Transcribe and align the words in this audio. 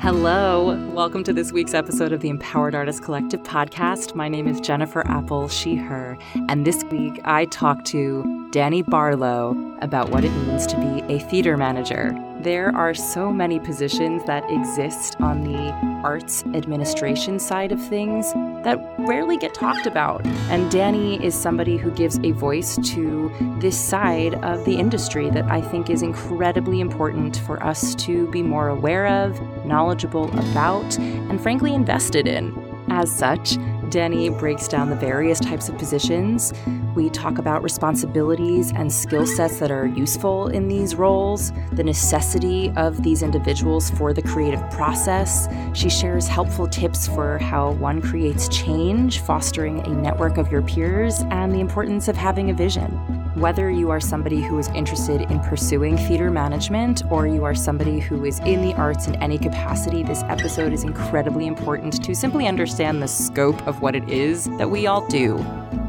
Hello. 0.00 0.74
Welcome 0.94 1.24
to 1.24 1.32
this 1.34 1.52
week's 1.52 1.74
episode 1.74 2.10
of 2.10 2.20
the 2.20 2.30
Empowered 2.30 2.74
Artist 2.74 3.02
Collective 3.02 3.42
podcast. 3.42 4.14
My 4.14 4.30
name 4.30 4.48
is 4.48 4.58
Jennifer 4.58 5.06
Apple, 5.06 5.46
she, 5.46 5.76
her. 5.76 6.16
And 6.48 6.66
this 6.66 6.82
week 6.84 7.20
I 7.24 7.44
talk 7.44 7.84
to 7.84 8.22
Dani 8.50 8.82
Barlow 8.82 9.54
about 9.82 10.08
what 10.08 10.24
it 10.24 10.30
means 10.30 10.66
to 10.68 10.76
be 10.78 11.14
a 11.14 11.18
theater 11.28 11.58
manager. 11.58 12.18
There 12.40 12.74
are 12.74 12.94
so 12.94 13.30
many 13.30 13.60
positions 13.60 14.24
that 14.24 14.50
exist 14.50 15.20
on 15.20 15.44
the 15.44 15.89
arts 16.04 16.44
administration 16.54 17.38
side 17.38 17.72
of 17.72 17.80
things 17.88 18.32
that 18.64 18.78
rarely 18.98 19.36
get 19.36 19.54
talked 19.54 19.86
about. 19.86 20.24
And 20.50 20.70
Dani 20.70 21.22
is 21.22 21.34
somebody 21.34 21.76
who 21.76 21.90
gives 21.90 22.18
a 22.22 22.32
voice 22.32 22.76
to 22.92 23.30
this 23.60 23.78
side 23.78 24.34
of 24.44 24.64
the 24.64 24.76
industry 24.76 25.30
that 25.30 25.44
I 25.44 25.60
think 25.60 25.90
is 25.90 26.02
incredibly 26.02 26.80
important 26.80 27.36
for 27.38 27.62
us 27.62 27.94
to 27.96 28.30
be 28.30 28.42
more 28.42 28.68
aware 28.68 29.06
of, 29.06 29.40
knowledgeable 29.64 30.30
about, 30.38 30.98
and 30.98 31.40
frankly 31.40 31.74
invested 31.74 32.26
in. 32.26 32.54
As 32.88 33.10
such, 33.10 33.56
Dani 33.90 34.36
breaks 34.38 34.68
down 34.68 34.90
the 34.90 34.96
various 34.96 35.40
types 35.40 35.68
of 35.68 35.76
positions. 35.78 36.52
We 36.96 37.08
talk 37.08 37.38
about 37.38 37.62
responsibilities 37.62 38.72
and 38.74 38.92
skill 38.92 39.24
sets 39.24 39.60
that 39.60 39.70
are 39.70 39.86
useful 39.86 40.48
in 40.48 40.66
these 40.66 40.96
roles, 40.96 41.52
the 41.72 41.84
necessity 41.84 42.72
of 42.76 43.04
these 43.04 43.22
individuals 43.22 43.90
for 43.90 44.12
the 44.12 44.22
creative 44.22 44.60
process. 44.70 45.46
She 45.72 45.88
shares 45.88 46.26
helpful 46.26 46.66
tips 46.66 47.06
for 47.06 47.38
how 47.38 47.72
one 47.72 48.02
creates 48.02 48.48
change, 48.48 49.20
fostering 49.20 49.86
a 49.86 49.90
network 49.90 50.36
of 50.36 50.50
your 50.50 50.62
peers, 50.62 51.20
and 51.30 51.52
the 51.52 51.60
importance 51.60 52.08
of 52.08 52.16
having 52.16 52.50
a 52.50 52.54
vision. 52.54 52.90
Whether 53.36 53.70
you 53.70 53.90
are 53.90 54.00
somebody 54.00 54.42
who 54.42 54.58
is 54.58 54.66
interested 54.68 55.22
in 55.30 55.38
pursuing 55.38 55.96
theater 55.96 56.32
management 56.32 57.04
or 57.08 57.28
you 57.28 57.44
are 57.44 57.54
somebody 57.54 58.00
who 58.00 58.24
is 58.24 58.40
in 58.40 58.62
the 58.62 58.74
arts 58.74 59.06
in 59.06 59.14
any 59.22 59.38
capacity, 59.38 60.02
this 60.02 60.24
episode 60.24 60.72
is 60.72 60.82
incredibly 60.82 61.46
important 61.46 62.02
to 62.02 62.16
simply 62.16 62.48
understand 62.48 63.00
the 63.00 63.08
scope 63.08 63.64
of 63.68 63.80
what 63.80 63.94
it 63.94 64.08
is 64.08 64.46
that 64.58 64.68
we 64.68 64.88
all 64.88 65.06
do. 65.06 65.38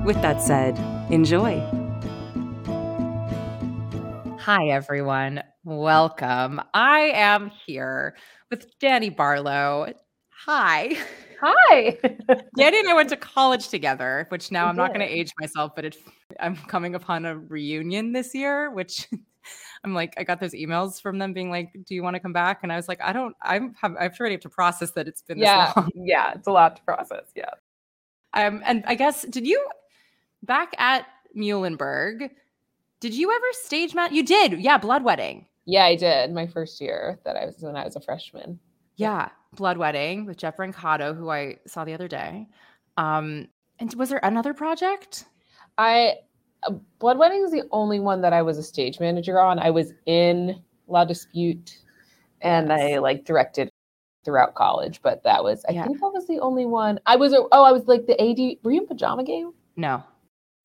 With 0.04 0.20
that 0.24 0.42
said, 0.42 0.80
enjoy. 1.12 1.60
Hi, 4.40 4.70
everyone. 4.70 5.44
Welcome. 5.64 6.60
I 6.74 7.12
am 7.14 7.52
here 7.68 8.16
with 8.50 8.80
Dani 8.80 9.16
Barlow. 9.16 9.94
Hi. 10.46 10.98
Hi. 11.40 12.00
Dani 12.58 12.80
and 12.80 12.90
I 12.90 12.96
went 12.96 13.10
to 13.10 13.16
college 13.16 13.70
together, 13.70 14.26
which 14.30 14.52
now 14.52 14.66
we 14.66 14.70
I'm 14.70 14.76
did. 14.76 14.82
not 14.82 14.88
going 14.96 15.08
to 15.08 15.14
age 15.14 15.32
myself, 15.40 15.74
but 15.76 15.86
it, 15.86 15.98
I'm 16.40 16.56
coming 16.56 16.96
upon 16.96 17.26
a 17.26 17.38
reunion 17.38 18.12
this 18.12 18.34
year, 18.34 18.72
which 18.72 19.08
I'm 19.84 19.94
like, 19.94 20.16
I 20.18 20.24
got 20.24 20.40
those 20.40 20.56
emails 20.56 21.00
from 21.00 21.20
them 21.20 21.32
being 21.32 21.52
like, 21.52 21.74
"Do 21.86 21.94
you 21.94 22.02
want 22.02 22.16
to 22.16 22.20
come 22.20 22.34
back?" 22.34 22.62
And 22.64 22.74
I 22.74 22.76
was 22.76 22.88
like, 22.88 23.02
"I 23.04 23.14
don't. 23.14 23.36
I'm. 23.44 23.76
Have, 23.80 23.96
I've 24.00 24.20
already 24.20 24.34
have 24.34 24.42
to 24.42 24.50
process 24.50 24.92
that 24.94 25.08
it's 25.08 25.22
been 25.22 25.38
yeah, 25.38 25.68
this 25.68 25.76
long. 25.78 25.90
Yeah, 25.94 26.34
it's 26.34 26.48
a 26.48 26.52
lot 26.52 26.78
to 26.78 26.82
process. 26.82 27.32
Yeah. 27.36 27.52
Um, 28.34 28.64
and 28.66 28.84
I 28.88 28.96
guess 28.96 29.24
did 29.24 29.46
you 29.46 29.64
back 30.44 30.73
at 30.80 31.06
Muhlenberg? 31.36 32.30
Did 33.00 33.14
you 33.14 33.31
ever 33.31 33.45
stage 33.52 33.95
mat? 33.95 34.11
You 34.11 34.23
did, 34.23 34.59
yeah. 34.59 34.78
Blood 34.78 35.03
Wedding. 35.03 35.47
Yeah, 35.66 35.86
I 35.86 35.95
did. 35.95 36.31
My 36.34 36.47
first 36.47 36.81
year 36.81 37.20
that 37.25 37.36
I 37.36 37.45
was 37.45 37.58
when 37.59 37.75
I 37.75 37.84
was 37.84 37.95
a 37.95 38.02
freshman. 38.02 38.59
Yeah, 38.95 39.30
Blood 39.56 39.78
Wedding 39.78 40.25
with 40.25 40.38
Jeff 40.38 40.58
Brancato, 40.58 41.16
who 41.16 41.30
I 41.30 41.58
saw 41.66 41.84
the 41.86 41.94
other 41.94 42.08
day. 42.08 42.47
Um, 42.97 43.47
and 43.80 43.94
was 43.95 44.09
there 44.09 44.19
another 44.23 44.53
project? 44.53 45.25
I 45.78 46.16
uh, 46.64 46.73
Blood 47.00 47.17
Wedding 47.17 47.44
is 47.44 47.52
the 47.52 47.64
only 47.72 48.00
one 48.00 48.22
that 48.22 48.34
I 48.34 48.42
was 48.42 48.58
a 48.58 48.64
stage 48.64 49.00
manager 49.00 49.39
on. 49.39 49.59
I 49.59 49.72
was 49.72 49.94
in 50.06 50.62
La 50.88 51.06
Dispute, 51.06 51.80
and 52.42 52.69
yes. 52.69 52.80
I 52.80 52.97
like 53.00 53.25
directed 53.25 53.72
throughout 54.23 54.53
college, 54.53 55.02
but 55.02 55.23
that 55.23 55.44
was 55.44 55.66
I 55.67 55.73
yeah. 55.73 55.86
think 55.86 56.00
that 56.00 56.12
was 56.14 56.28
the 56.28 56.39
only 56.39 56.66
one. 56.66 57.00
I 57.06 57.16
was 57.16 57.34
oh 57.34 57.64
I 57.64 57.72
was 57.72 57.88
like 57.88 58.06
the 58.06 58.22
AD. 58.22 58.58
Were 58.64 58.72
you 58.72 58.81
in 58.81 58.88
Pajama 58.88 59.23
Game? 59.23 59.52
No. 59.75 60.03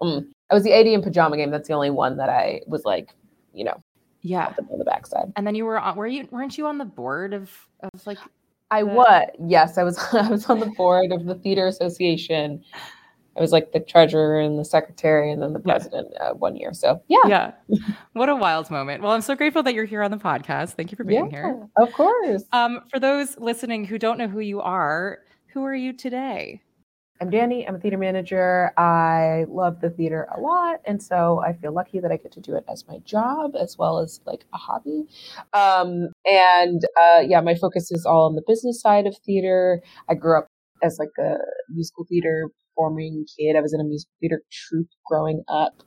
Um, 0.01 0.33
I 0.51 0.55
was 0.55 0.65
the 0.65 0.73
AD 0.73 0.87
in 0.87 1.03
Pajama 1.03 1.37
Game. 1.37 1.51
That's 1.51 1.69
the 1.69 1.75
only 1.75 1.91
one 1.91 2.17
that 2.19 2.29
I 2.29 2.61
was 2.67 2.85
like, 2.85 3.15
you 3.53 3.65
know, 3.65 3.83
yeah, 4.23 4.53
on 4.71 4.79
the 4.79 4.85
backside. 4.85 5.33
And 5.37 5.47
then 5.47 5.55
you 5.55 5.65
were 5.65 5.79
on. 5.79 5.97
Were 5.97 6.07
you? 6.07 6.29
Weren't 6.31 6.59
you 6.59 6.67
on 6.67 6.79
the 6.79 6.85
board 6.85 7.33
of 7.33 7.51
of 7.81 8.07
like? 8.07 8.19
I 8.71 8.83
the... 8.83 8.87
was. 8.87 9.29
Yes, 9.47 9.79
I 9.79 9.85
was. 9.85 9.99
I 10.13 10.29
was 10.29 10.47
on 10.47 10.61
the 10.61 10.67
board 10.67 11.13
of 11.13 11.25
the 11.25 11.37
theater 11.37 11.67
association. 11.67 12.63
I 13.37 13.41
was 13.41 13.53
like 13.53 13.73
the 13.73 13.81
treasurer 13.81 14.41
and 14.41 14.59
the 14.59 14.65
secretary 14.65 15.31
and 15.31 15.43
then 15.43 15.53
the 15.53 15.61
president 15.61 16.09
yeah. 16.13 16.29
uh, 16.29 16.35
one 16.35 16.57
year. 16.57 16.73
So 16.73 17.03
yeah. 17.09 17.19
Yeah. 17.27 17.53
what 18.15 18.29
a 18.29 18.35
wild 18.35 18.71
moment. 18.71 19.03
Well, 19.03 19.13
I'm 19.13 19.21
so 19.21 19.35
grateful 19.35 19.63
that 19.65 19.75
you're 19.75 19.85
here 19.85 20.03
on 20.03 20.11
the 20.11 20.17
podcast. 20.17 20.71
Thank 20.71 20.91
you 20.91 20.97
for 20.97 21.05
being 21.05 21.27
yeah, 21.27 21.31
here. 21.31 21.69
Of 21.77 21.93
course. 21.93 22.45
Um, 22.53 22.81
for 22.91 22.99
those 22.99 23.37
listening 23.37 23.85
who 23.85 23.99
don't 23.99 24.17
know 24.17 24.29
who 24.29 24.41
you 24.41 24.63
are, 24.63 25.19
who 25.49 25.65
are 25.65 25.75
you 25.75 25.93
today? 25.93 26.63
I'm 27.19 27.31
Dani. 27.31 27.67
I'm 27.67 27.77
a 27.77 27.79
theater 27.79 27.97
manager. 27.97 28.73
I 28.77 29.47
love 29.49 29.81
the 29.81 29.89
theater 29.89 30.29
a 30.37 30.39
lot. 30.39 30.81
And 30.85 31.03
so 31.03 31.43
I 31.43 31.55
feel 31.55 31.73
lucky 31.73 31.99
that 31.99 32.13
I 32.13 32.19
get 32.19 32.33
to 32.33 32.41
do 32.41 32.55
it 32.57 32.65
as 32.69 32.87
my 32.87 32.99
job 33.07 33.53
as 33.59 33.79
well 33.79 33.99
as 34.01 34.21
like 34.27 34.45
a 34.53 34.59
hobby. 34.59 35.05
Um, 35.55 36.09
and 36.27 36.83
uh, 36.97 37.21
yeah, 37.27 37.41
my 37.41 37.55
focus 37.55 37.91
is 37.91 38.05
all 38.05 38.27
on 38.27 38.35
the 38.35 38.43
business 38.47 38.83
side 38.83 39.07
of 39.07 39.17
theater. 39.25 39.81
I 40.11 40.15
grew 40.15 40.39
up 40.39 40.47
as 40.83 40.99
like 40.99 41.09
a 41.19 41.37
musical 41.71 42.05
theater 42.07 42.51
performing 42.75 43.25
kid. 43.39 43.57
I 43.57 43.63
was 43.63 43.73
in 43.73 43.81
a 43.81 43.85
musical 43.85 44.13
theater 44.21 44.43
troupe 44.53 44.89
growing 45.07 45.43
up. 45.49 45.83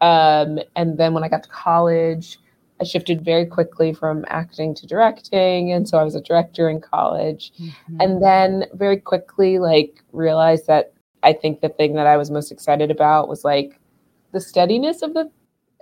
Um, 0.00 0.60
and 0.76 0.96
then 0.96 1.12
when 1.12 1.24
I 1.24 1.28
got 1.28 1.42
to 1.42 1.50
college, 1.50 2.38
I 2.80 2.84
shifted 2.84 3.24
very 3.24 3.44
quickly 3.44 3.92
from 3.92 4.24
acting 4.28 4.74
to 4.76 4.86
directing. 4.86 5.72
And 5.72 5.88
so 5.88 5.98
I 5.98 6.02
was 6.02 6.14
a 6.14 6.20
director 6.20 6.68
in 6.68 6.80
college. 6.80 7.52
Mm-hmm. 7.60 7.96
And 8.00 8.22
then 8.22 8.66
very 8.72 8.96
quickly, 8.96 9.58
like, 9.58 10.02
realized 10.12 10.66
that 10.66 10.94
I 11.22 11.34
think 11.34 11.60
the 11.60 11.68
thing 11.68 11.94
that 11.94 12.06
I 12.06 12.16
was 12.16 12.30
most 12.30 12.50
excited 12.50 12.90
about 12.90 13.28
was 13.28 13.44
like 13.44 13.78
the 14.32 14.40
steadiness 14.40 15.02
of 15.02 15.14
the 15.14 15.30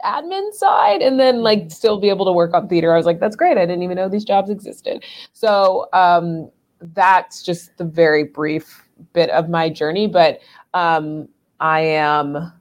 admin 0.05 0.53
side 0.53 1.01
and 1.03 1.19
then 1.19 1.43
like 1.43 1.61
mm-hmm. 1.61 1.69
still 1.69 1.99
be 1.99 2.09
able 2.09 2.27
to 2.27 2.33
work 2.33 2.55
on 2.55 2.69
theater. 2.69 2.93
I 2.93 2.97
was 2.97 3.07
like, 3.07 3.21
that's 3.21 3.37
great. 3.37 3.59
I 3.59 3.67
didn't 3.67 3.83
even 3.83 3.97
know 3.97 4.09
these 4.09 4.25
jobs 4.25 4.51
existed. 4.51 5.05
So 5.33 5.89
um, 5.93 6.51
that's 6.81 7.43
just 7.43 7.77
the 7.79 7.85
very 7.85 8.25
brief 8.25 8.85
bit 9.13 9.31
of 9.31 9.49
my 9.49 9.69
journey. 9.69 10.07
But 10.07 10.41
um, 10.75 11.29
I 11.61 11.81
am, 11.81 12.53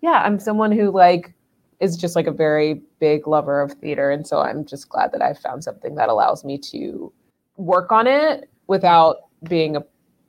yeah, 0.00 0.22
I'm 0.24 0.38
someone 0.38 0.72
who 0.72 0.90
like 0.90 1.34
is 1.80 1.96
just 1.96 2.16
like 2.16 2.26
a 2.26 2.32
very 2.32 2.82
big 2.98 3.26
lover 3.26 3.60
of 3.60 3.72
theater. 3.74 4.10
And 4.10 4.26
so 4.26 4.40
I'm 4.40 4.64
just 4.64 4.88
glad 4.88 5.12
that 5.12 5.22
I 5.22 5.34
found 5.34 5.64
something 5.64 5.94
that 5.94 6.08
allows 6.08 6.44
me 6.44 6.58
to 6.58 7.12
work 7.56 7.92
on 7.92 8.06
it 8.06 8.48
without 8.66 9.16
being 9.48 9.76
a 9.76 9.84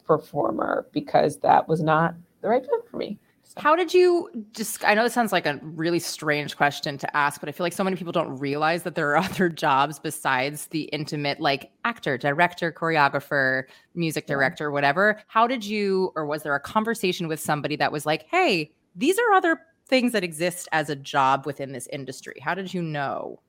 performer 0.05 0.87
because 0.91 1.37
that 1.37 1.67
was 1.67 1.81
not 1.81 2.15
the 2.41 2.49
right 2.49 2.61
fit 2.61 2.89
for 2.89 2.97
me. 2.97 3.19
So. 3.43 3.61
How 3.61 3.75
did 3.75 3.95
you 3.95 4.29
just? 4.53 4.85
I 4.85 4.93
know 4.93 5.05
it 5.05 5.11
sounds 5.11 5.31
like 5.31 5.47
a 5.47 5.59
really 5.63 5.97
strange 5.97 6.55
question 6.55 6.99
to 6.99 7.17
ask, 7.17 7.39
but 7.39 7.49
I 7.49 7.51
feel 7.51 7.65
like 7.65 7.73
so 7.73 7.83
many 7.83 7.95
people 7.95 8.11
don't 8.11 8.37
realize 8.37 8.83
that 8.83 8.93
there 8.93 9.09
are 9.09 9.17
other 9.23 9.49
jobs 9.49 9.97
besides 9.97 10.67
the 10.67 10.83
intimate, 10.83 11.39
like 11.39 11.71
actor, 11.83 12.15
director, 12.15 12.71
choreographer, 12.71 13.63
music 13.95 14.27
director, 14.27 14.69
whatever. 14.69 15.19
How 15.25 15.47
did 15.47 15.65
you, 15.65 16.11
or 16.15 16.27
was 16.27 16.43
there 16.43 16.53
a 16.53 16.59
conversation 16.59 17.27
with 17.27 17.39
somebody 17.39 17.75
that 17.77 17.91
was 17.91 18.05
like, 18.05 18.27
hey, 18.29 18.71
these 18.95 19.17
are 19.17 19.33
other 19.33 19.59
things 19.89 20.13
that 20.13 20.23
exist 20.23 20.69
as 20.71 20.89
a 20.89 20.95
job 20.95 21.45
within 21.45 21.71
this 21.73 21.87
industry? 21.87 22.39
How 22.41 22.53
did 22.53 22.73
you 22.73 22.81
know? 22.81 23.39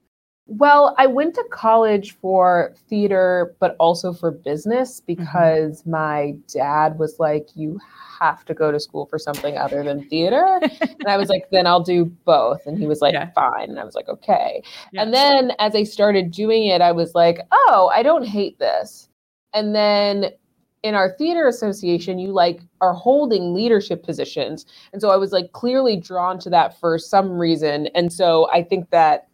Well, 0.47 0.97
I 0.99 1.07
went 1.07 1.37
to 1.37 1.45
college 1.53 2.17
for 2.17 2.75
theater, 2.89 3.55
but 3.61 3.77
also 3.79 4.13
for 4.13 4.33
business 4.33 5.01
mm-hmm. 5.01 5.23
because 5.23 5.83
mm-hmm. 5.83 5.91
my 5.93 6.35
dad 6.53 6.99
was 6.99 7.21
like, 7.21 7.49
You 7.55 7.79
have 8.19 8.45
to 8.47 8.55
go 8.55 8.73
to 8.73 8.81
school 8.81 9.07
for 9.07 9.17
something 9.17 9.57
other 9.57 9.85
than 9.85 10.09
theater. 10.09 10.61
and 10.81 11.07
I 11.07 11.17
was 11.19 11.29
like, 11.29 11.49
Then 11.53 11.69
I'll 11.69 11.85
do 11.85 12.07
both. 12.25 12.67
And 12.67 12.77
he 12.79 12.89
was 12.89 13.01
like, 13.01 13.13
yeah. 13.13 13.31
Fine. 13.31 13.71
And 13.71 13.79
I 13.79 13.85
was 13.85 13.95
like, 13.95 14.09
Okay. 14.09 14.61
Yeah. 14.93 15.03
And 15.03 15.15
then 15.15 15.53
as 15.61 15.77
I 15.77 15.85
started 15.85 16.33
doing 16.33 16.67
it, 16.67 16.81
I 16.81 16.91
was 16.91 17.15
like, 17.15 17.39
Oh, 17.53 17.93
I 17.95 18.03
don't 18.03 18.27
hate 18.27 18.59
this. 18.59 19.09
And 19.55 19.73
then 19.73 20.33
in 20.83 20.95
our 20.95 21.11
theater 21.17 21.47
association 21.47 22.19
you 22.19 22.33
like 22.33 22.61
are 22.81 22.95
holding 22.95 23.55
leadership 23.55 24.03
positions. 24.03 24.67
And 24.93 25.01
so 25.01 25.11
i 25.11 25.17
was 25.17 25.33
like 25.33 25.53
clearly 25.53 25.97
drawn 25.97 26.39
to 26.41 26.51
that 26.51 26.79
for 26.79 26.99
some 26.99 27.33
reason. 27.33 27.89
And 27.89 28.13
so 28.13 28.49
i 28.51 28.63
think 28.63 28.91
that 28.91 29.29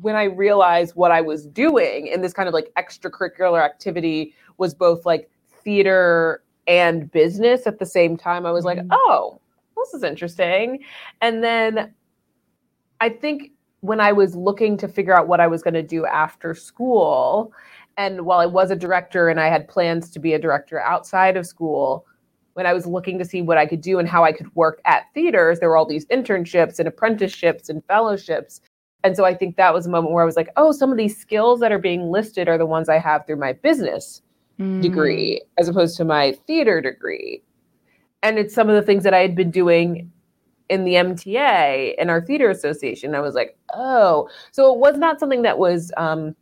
when 0.00 0.16
i 0.16 0.24
realized 0.24 0.94
what 0.94 1.10
i 1.10 1.20
was 1.20 1.46
doing 1.46 2.06
in 2.06 2.22
this 2.22 2.32
kind 2.32 2.48
of 2.48 2.54
like 2.54 2.70
extracurricular 2.78 3.62
activity 3.62 4.34
was 4.56 4.72
both 4.74 5.04
like 5.04 5.28
theater 5.64 6.42
and 6.66 7.10
business 7.10 7.66
at 7.66 7.78
the 7.78 7.86
same 7.86 8.16
time 8.16 8.46
i 8.46 8.52
was 8.52 8.64
like 8.64 8.78
mm-hmm. 8.78 8.92
oh 8.92 9.40
this 9.76 9.94
is 9.94 10.02
interesting. 10.02 10.80
And 11.20 11.42
then 11.42 11.94
i 13.00 13.08
think 13.08 13.52
when 13.80 14.00
i 14.00 14.12
was 14.12 14.36
looking 14.36 14.76
to 14.76 14.86
figure 14.86 15.16
out 15.16 15.26
what 15.26 15.40
i 15.40 15.46
was 15.46 15.62
going 15.62 15.74
to 15.74 15.82
do 15.82 16.06
after 16.06 16.54
school 16.54 17.52
and 18.00 18.24
while 18.24 18.38
I 18.38 18.46
was 18.46 18.70
a 18.70 18.76
director 18.76 19.28
and 19.28 19.38
I 19.38 19.48
had 19.48 19.68
plans 19.68 20.08
to 20.12 20.18
be 20.18 20.32
a 20.32 20.38
director 20.38 20.80
outside 20.80 21.36
of 21.36 21.46
school, 21.46 22.06
when 22.54 22.64
I 22.64 22.72
was 22.72 22.86
looking 22.86 23.18
to 23.18 23.26
see 23.26 23.42
what 23.42 23.58
I 23.58 23.66
could 23.66 23.82
do 23.82 23.98
and 23.98 24.08
how 24.08 24.24
I 24.24 24.32
could 24.32 24.54
work 24.56 24.80
at 24.86 25.04
theaters, 25.12 25.60
there 25.60 25.68
were 25.68 25.76
all 25.76 25.84
these 25.84 26.06
internships 26.06 26.78
and 26.78 26.88
apprenticeships 26.88 27.68
and 27.68 27.84
fellowships. 27.84 28.62
And 29.04 29.18
so 29.18 29.26
I 29.26 29.34
think 29.34 29.56
that 29.56 29.74
was 29.74 29.84
a 29.84 29.90
moment 29.90 30.14
where 30.14 30.22
I 30.22 30.26
was 30.26 30.36
like, 30.36 30.48
oh, 30.56 30.72
some 30.72 30.90
of 30.90 30.96
these 30.96 31.14
skills 31.14 31.60
that 31.60 31.72
are 31.72 31.78
being 31.78 32.10
listed 32.10 32.48
are 32.48 32.56
the 32.56 32.64
ones 32.64 32.88
I 32.88 32.98
have 32.98 33.26
through 33.26 33.36
my 33.36 33.52
business 33.52 34.22
mm. 34.58 34.80
degree 34.80 35.42
as 35.58 35.68
opposed 35.68 35.98
to 35.98 36.04
my 36.06 36.32
theater 36.46 36.80
degree. 36.80 37.42
And 38.22 38.38
it's 38.38 38.54
some 38.54 38.70
of 38.70 38.76
the 38.76 38.82
things 38.82 39.04
that 39.04 39.12
I 39.12 39.20
had 39.20 39.36
been 39.36 39.50
doing 39.50 40.10
in 40.70 40.84
the 40.84 40.94
MTA 40.94 41.96
in 41.98 42.08
our 42.08 42.22
theater 42.22 42.48
association. 42.48 43.14
I 43.14 43.20
was 43.20 43.34
like, 43.34 43.58
oh, 43.74 44.30
so 44.52 44.72
it 44.72 44.78
was 44.78 44.96
not 44.96 45.20
something 45.20 45.42
that 45.42 45.58
was 45.58 45.92
um, 45.98 46.34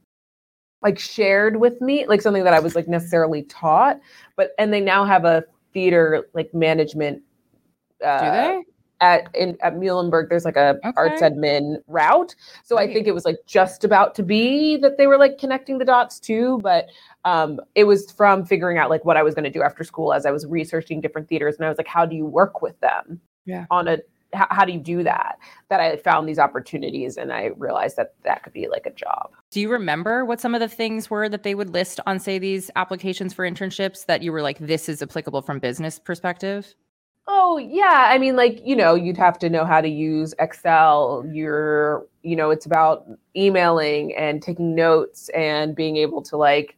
like 0.82 0.98
shared 0.98 1.56
with 1.56 1.80
me, 1.80 2.06
like 2.06 2.22
something 2.22 2.44
that 2.44 2.54
I 2.54 2.60
was 2.60 2.74
like 2.74 2.88
necessarily 2.88 3.42
taught. 3.44 4.00
But 4.36 4.50
and 4.58 4.72
they 4.72 4.80
now 4.80 5.04
have 5.04 5.24
a 5.24 5.44
theater 5.72 6.28
like 6.34 6.52
management. 6.54 7.22
Uh, 8.04 8.18
Do 8.18 8.30
they? 8.30 8.64
At 9.00 9.28
in 9.34 9.56
at 9.62 9.74
Muhlenberg, 9.74 10.28
there's 10.28 10.44
like 10.44 10.56
a 10.56 10.76
okay. 10.84 10.92
arts 10.96 11.22
admin 11.22 11.76
route. 11.86 12.34
So 12.64 12.76
right. 12.76 12.90
I 12.90 12.92
think 12.92 13.06
it 13.06 13.12
was 13.12 13.24
like 13.24 13.36
just 13.46 13.84
about 13.84 14.14
to 14.16 14.24
be 14.24 14.76
that 14.78 14.98
they 14.98 15.06
were 15.06 15.18
like 15.18 15.38
connecting 15.38 15.78
the 15.78 15.84
dots 15.84 16.18
too. 16.18 16.58
But 16.62 16.86
um, 17.24 17.60
it 17.76 17.84
was 17.84 18.10
from 18.10 18.44
figuring 18.44 18.76
out 18.76 18.90
like 18.90 19.04
what 19.04 19.16
I 19.16 19.22
was 19.22 19.34
going 19.34 19.44
to 19.44 19.50
do 19.50 19.62
after 19.62 19.84
school 19.84 20.12
as 20.12 20.26
I 20.26 20.32
was 20.32 20.46
researching 20.46 21.00
different 21.00 21.28
theaters, 21.28 21.56
and 21.56 21.64
I 21.64 21.68
was 21.68 21.78
like, 21.78 21.86
how 21.86 22.06
do 22.06 22.16
you 22.16 22.26
work 22.26 22.60
with 22.60 22.78
them? 22.80 23.20
Yeah. 23.44 23.66
On 23.70 23.86
a 23.86 23.98
how, 24.32 24.46
how 24.50 24.64
do 24.64 24.72
you 24.72 24.80
do 24.80 25.02
that? 25.02 25.38
That 25.68 25.80
I 25.80 25.96
found 25.96 26.28
these 26.28 26.38
opportunities 26.38 27.16
and 27.16 27.32
I 27.32 27.50
realized 27.56 27.96
that 27.96 28.14
that 28.24 28.42
could 28.42 28.52
be 28.52 28.68
like 28.68 28.86
a 28.86 28.92
job. 28.92 29.30
Do 29.50 29.60
you 29.60 29.70
remember 29.70 30.24
what 30.24 30.40
some 30.40 30.54
of 30.54 30.60
the 30.60 30.68
things 30.68 31.08
were 31.10 31.28
that 31.28 31.42
they 31.42 31.54
would 31.54 31.70
list 31.70 32.00
on, 32.06 32.18
say, 32.18 32.38
these 32.38 32.70
applications 32.76 33.32
for 33.32 33.48
internships 33.48 34.06
that 34.06 34.22
you 34.22 34.32
were 34.32 34.42
like, 34.42 34.58
this 34.58 34.88
is 34.88 35.02
applicable 35.02 35.42
from 35.42 35.58
business 35.58 35.98
perspective? 35.98 36.74
Oh 37.30 37.58
yeah, 37.58 38.08
I 38.10 38.16
mean 38.16 38.36
like, 38.36 38.62
you 38.64 38.74
know, 38.74 38.94
you'd 38.94 39.18
have 39.18 39.38
to 39.40 39.50
know 39.50 39.66
how 39.66 39.82
to 39.82 39.88
use 39.88 40.34
Excel. 40.38 41.24
You're, 41.30 42.06
you 42.22 42.34
know, 42.34 42.50
it's 42.50 42.64
about 42.64 43.06
emailing 43.36 44.16
and 44.16 44.42
taking 44.42 44.74
notes 44.74 45.28
and 45.30 45.76
being 45.76 45.96
able 45.96 46.22
to 46.22 46.38
like, 46.38 46.76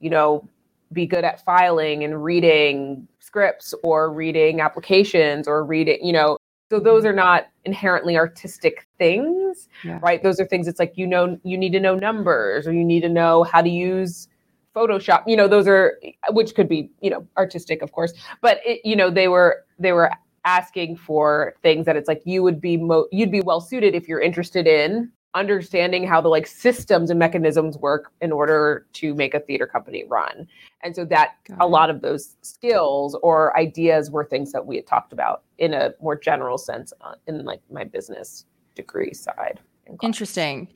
you 0.00 0.08
know, 0.08 0.48
be 0.92 1.06
good 1.06 1.24
at 1.24 1.44
filing 1.44 2.04
and 2.04 2.24
reading 2.24 3.06
scripts 3.18 3.74
or 3.82 4.10
reading 4.10 4.60
applications 4.60 5.46
or 5.46 5.64
reading, 5.64 5.98
you 6.02 6.12
know, 6.12 6.38
so 6.72 6.80
those 6.80 7.04
are 7.04 7.12
not 7.12 7.48
inherently 7.66 8.16
artistic 8.16 8.86
things, 8.96 9.68
yeah. 9.84 9.98
right? 10.00 10.22
Those 10.22 10.40
are 10.40 10.46
things 10.46 10.66
it's 10.66 10.78
like 10.78 10.94
you 10.96 11.06
know 11.06 11.38
you 11.44 11.58
need 11.58 11.72
to 11.72 11.80
know 11.80 11.94
numbers 11.94 12.66
or 12.66 12.72
you 12.72 12.82
need 12.82 13.02
to 13.02 13.10
know 13.10 13.42
how 13.42 13.60
to 13.60 13.68
use 13.68 14.26
Photoshop. 14.74 15.24
You 15.26 15.36
know, 15.36 15.48
those 15.48 15.68
are 15.68 16.00
which 16.30 16.54
could 16.54 16.70
be, 16.70 16.90
you 17.02 17.10
know, 17.10 17.26
artistic 17.36 17.82
of 17.82 17.92
course, 17.92 18.14
but 18.40 18.58
it, 18.64 18.80
you 18.84 18.96
know, 18.96 19.10
they 19.10 19.28
were 19.28 19.66
they 19.78 19.92
were 19.92 20.10
asking 20.46 20.96
for 20.96 21.54
things 21.62 21.84
that 21.84 21.94
it's 21.94 22.08
like 22.08 22.22
you 22.24 22.42
would 22.42 22.58
be 22.58 22.78
mo- 22.78 23.06
you'd 23.12 23.30
be 23.30 23.42
well 23.42 23.60
suited 23.60 23.94
if 23.94 24.08
you're 24.08 24.22
interested 24.22 24.66
in 24.66 25.12
understanding 25.34 26.06
how 26.06 26.20
the 26.20 26.28
like 26.28 26.46
systems 26.46 27.10
and 27.10 27.18
mechanisms 27.18 27.78
work 27.78 28.12
in 28.20 28.32
order 28.32 28.86
to 28.92 29.14
make 29.14 29.34
a 29.34 29.40
theater 29.40 29.66
company 29.66 30.04
run. 30.08 30.46
And 30.82 30.94
so 30.94 31.04
that 31.06 31.36
a 31.60 31.66
lot 31.66 31.90
of 31.90 32.02
those 32.02 32.36
skills 32.42 33.16
or 33.22 33.56
ideas 33.56 34.10
were 34.10 34.24
things 34.24 34.52
that 34.52 34.66
we 34.66 34.76
had 34.76 34.86
talked 34.86 35.12
about 35.12 35.42
in 35.58 35.72
a 35.72 35.94
more 36.00 36.16
general 36.16 36.58
sense 36.58 36.92
uh, 37.00 37.14
in 37.26 37.44
like 37.44 37.60
my 37.70 37.84
business 37.84 38.44
degree 38.74 39.14
side. 39.14 39.60
Interesting. 40.02 40.68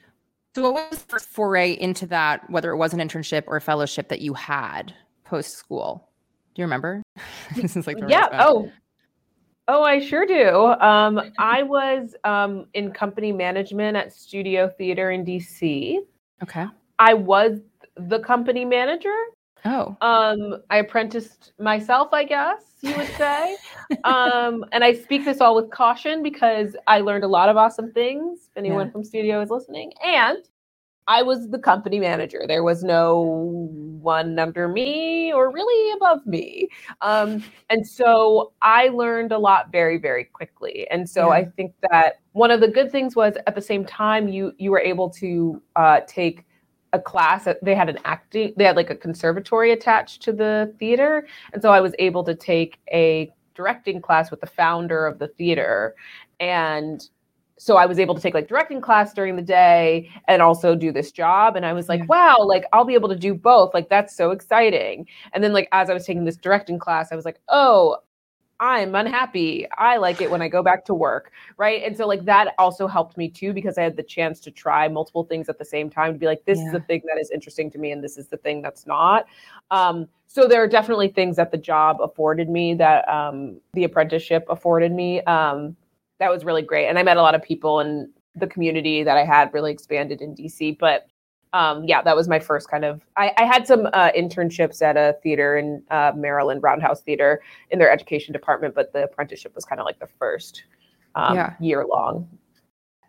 So 0.54 0.70
what 0.70 0.90
was 0.90 1.02
the 1.02 1.08
first 1.08 1.26
foray 1.26 1.72
into 1.72 2.06
that, 2.06 2.48
whether 2.48 2.70
it 2.70 2.76
was 2.76 2.94
an 2.94 3.00
internship 3.00 3.44
or 3.46 3.56
a 3.56 3.60
fellowship 3.60 4.08
that 4.08 4.22
you 4.22 4.32
had 4.32 4.94
post 5.24 5.56
school? 5.56 6.08
Do 6.54 6.62
you 6.62 6.64
remember? 6.64 7.02
this 7.54 7.76
is 7.76 7.86
like 7.86 7.98
yeah. 8.08 8.28
Oh, 8.32 8.70
Oh, 9.68 9.82
I 9.82 10.00
sure 10.00 10.26
do. 10.26 10.66
Um, 10.80 11.20
I 11.38 11.62
was 11.62 12.14
um, 12.24 12.66
in 12.74 12.92
company 12.92 13.32
management 13.32 13.96
at 13.96 14.12
Studio 14.12 14.68
Theater 14.68 15.10
in 15.10 15.24
DC. 15.24 15.98
Okay. 16.42 16.66
I 16.98 17.14
was 17.14 17.60
the 17.96 18.20
company 18.20 18.64
manager. 18.64 19.16
Oh. 19.64 19.96
Um, 20.00 20.62
I 20.70 20.78
apprenticed 20.78 21.52
myself, 21.58 22.12
I 22.12 22.24
guess 22.24 22.62
you 22.82 22.96
would 22.96 23.08
say. 23.08 23.56
um, 24.04 24.64
and 24.72 24.84
I 24.84 24.94
speak 24.94 25.24
this 25.24 25.40
all 25.40 25.56
with 25.56 25.70
caution 25.70 26.22
because 26.22 26.76
I 26.86 27.00
learned 27.00 27.24
a 27.24 27.28
lot 27.28 27.48
of 27.48 27.56
awesome 27.56 27.92
things. 27.92 28.48
If 28.50 28.56
anyone 28.56 28.86
yeah. 28.86 28.92
from 28.92 29.04
studio 29.04 29.40
is 29.40 29.50
listening, 29.50 29.92
and 30.04 30.38
I 31.08 31.22
was 31.22 31.48
the 31.48 31.58
company 31.58 32.00
manager. 32.00 32.44
There 32.46 32.64
was 32.64 32.82
no 32.82 33.68
one 34.00 34.38
under 34.38 34.68
me 34.68 35.32
or 35.32 35.52
really 35.52 35.92
above 35.96 36.26
me. 36.26 36.68
Um, 37.00 37.42
and 37.70 37.86
so 37.86 38.52
I 38.62 38.88
learned 38.88 39.32
a 39.32 39.38
lot 39.38 39.70
very, 39.70 39.98
very 39.98 40.24
quickly. 40.24 40.86
And 40.90 41.08
so 41.08 41.28
yeah. 41.28 41.34
I 41.34 41.44
think 41.44 41.74
that 41.90 42.20
one 42.32 42.50
of 42.50 42.60
the 42.60 42.68
good 42.68 42.90
things 42.90 43.14
was 43.14 43.34
at 43.46 43.54
the 43.54 43.62
same 43.62 43.84
time 43.84 44.28
you 44.28 44.52
you 44.58 44.70
were 44.70 44.80
able 44.80 45.10
to 45.10 45.62
uh, 45.76 46.00
take 46.06 46.44
a 46.92 47.00
class. 47.00 47.46
They 47.62 47.74
had 47.74 47.88
an 47.88 47.98
acting. 48.04 48.54
They 48.56 48.64
had 48.64 48.76
like 48.76 48.90
a 48.90 48.96
conservatory 48.96 49.72
attached 49.72 50.22
to 50.22 50.32
the 50.32 50.74
theater, 50.78 51.26
and 51.52 51.62
so 51.62 51.70
I 51.70 51.80
was 51.80 51.94
able 51.98 52.24
to 52.24 52.34
take 52.34 52.78
a 52.92 53.32
directing 53.54 54.00
class 54.00 54.30
with 54.30 54.40
the 54.40 54.46
founder 54.46 55.06
of 55.06 55.18
the 55.18 55.28
theater 55.28 55.94
and 56.40 57.08
so 57.58 57.76
I 57.76 57.86
was 57.86 57.98
able 57.98 58.14
to 58.14 58.20
take 58.20 58.34
like 58.34 58.48
directing 58.48 58.80
class 58.80 59.12
during 59.12 59.36
the 59.36 59.42
day 59.42 60.10
and 60.28 60.42
also 60.42 60.74
do 60.74 60.92
this 60.92 61.10
job. 61.10 61.56
And 61.56 61.64
I 61.64 61.72
was 61.72 61.88
like, 61.88 62.00
yeah. 62.00 62.06
wow, 62.06 62.36
like 62.40 62.64
I'll 62.72 62.84
be 62.84 62.94
able 62.94 63.08
to 63.08 63.16
do 63.16 63.34
both. 63.34 63.72
Like 63.72 63.88
that's 63.88 64.14
so 64.14 64.30
exciting. 64.30 65.06
And 65.32 65.42
then 65.42 65.52
like 65.52 65.68
as 65.72 65.88
I 65.88 65.94
was 65.94 66.04
taking 66.04 66.24
this 66.24 66.36
directing 66.36 66.78
class, 66.78 67.12
I 67.12 67.16
was 67.16 67.24
like, 67.24 67.40
oh, 67.48 67.98
I'm 68.58 68.94
unhappy. 68.94 69.66
I 69.76 69.98
like 69.98 70.20
it 70.20 70.30
when 70.30 70.40
I 70.40 70.48
go 70.48 70.62
back 70.62 70.84
to 70.86 70.94
work. 70.94 71.32
Right. 71.58 71.82
And 71.82 71.96
so 71.96 72.06
like 72.06 72.24
that 72.24 72.54
also 72.58 72.86
helped 72.86 73.16
me 73.16 73.28
too 73.28 73.52
because 73.52 73.76
I 73.76 73.82
had 73.82 73.96
the 73.96 74.02
chance 74.02 74.40
to 74.40 74.50
try 74.50 74.88
multiple 74.88 75.24
things 75.24 75.48
at 75.48 75.58
the 75.58 75.64
same 75.64 75.90
time 75.90 76.14
to 76.14 76.18
be 76.18 76.26
like, 76.26 76.44
this 76.46 76.58
yeah. 76.58 76.66
is 76.66 76.72
the 76.72 76.80
thing 76.80 77.02
that 77.06 77.20
is 77.20 77.30
interesting 77.30 77.70
to 77.72 77.78
me 77.78 77.90
and 77.90 78.02
this 78.02 78.16
is 78.16 78.28
the 78.28 78.38
thing 78.38 78.62
that's 78.62 78.86
not. 78.86 79.26
Um, 79.70 80.08
so 80.26 80.46
there 80.48 80.62
are 80.62 80.68
definitely 80.68 81.08
things 81.08 81.36
that 81.36 81.50
the 81.50 81.58
job 81.58 81.98
afforded 82.00 82.48
me 82.48 82.74
that 82.74 83.06
um, 83.08 83.60
the 83.74 83.84
apprenticeship 83.84 84.46
afforded 84.48 84.92
me. 84.92 85.22
Um, 85.22 85.76
that 86.18 86.30
was 86.30 86.44
really 86.44 86.62
great. 86.62 86.88
And 86.88 86.98
I 86.98 87.02
met 87.02 87.16
a 87.16 87.22
lot 87.22 87.34
of 87.34 87.42
people 87.42 87.80
and 87.80 88.08
the 88.34 88.46
community 88.46 89.02
that 89.02 89.16
I 89.16 89.24
had 89.24 89.52
really 89.52 89.72
expanded 89.72 90.20
in 90.20 90.34
DC. 90.34 90.78
But 90.78 91.06
um, 91.52 91.84
yeah, 91.84 92.02
that 92.02 92.14
was 92.14 92.28
my 92.28 92.38
first 92.38 92.70
kind 92.70 92.84
of. 92.84 93.02
I, 93.16 93.32
I 93.38 93.44
had 93.44 93.66
some 93.66 93.86
uh, 93.92 94.10
internships 94.12 94.82
at 94.82 94.96
a 94.96 95.16
theater 95.22 95.56
in 95.56 95.82
uh, 95.90 96.12
Maryland, 96.14 96.62
Round 96.62 96.82
House 96.82 97.00
Theater, 97.00 97.40
in 97.70 97.78
their 97.78 97.90
education 97.90 98.32
department, 98.32 98.74
but 98.74 98.92
the 98.92 99.04
apprenticeship 99.04 99.54
was 99.54 99.64
kind 99.64 99.80
of 99.80 99.86
like 99.86 99.98
the 99.98 100.08
first 100.18 100.64
um, 101.14 101.36
yeah. 101.36 101.54
year 101.60 101.86
long. 101.86 102.28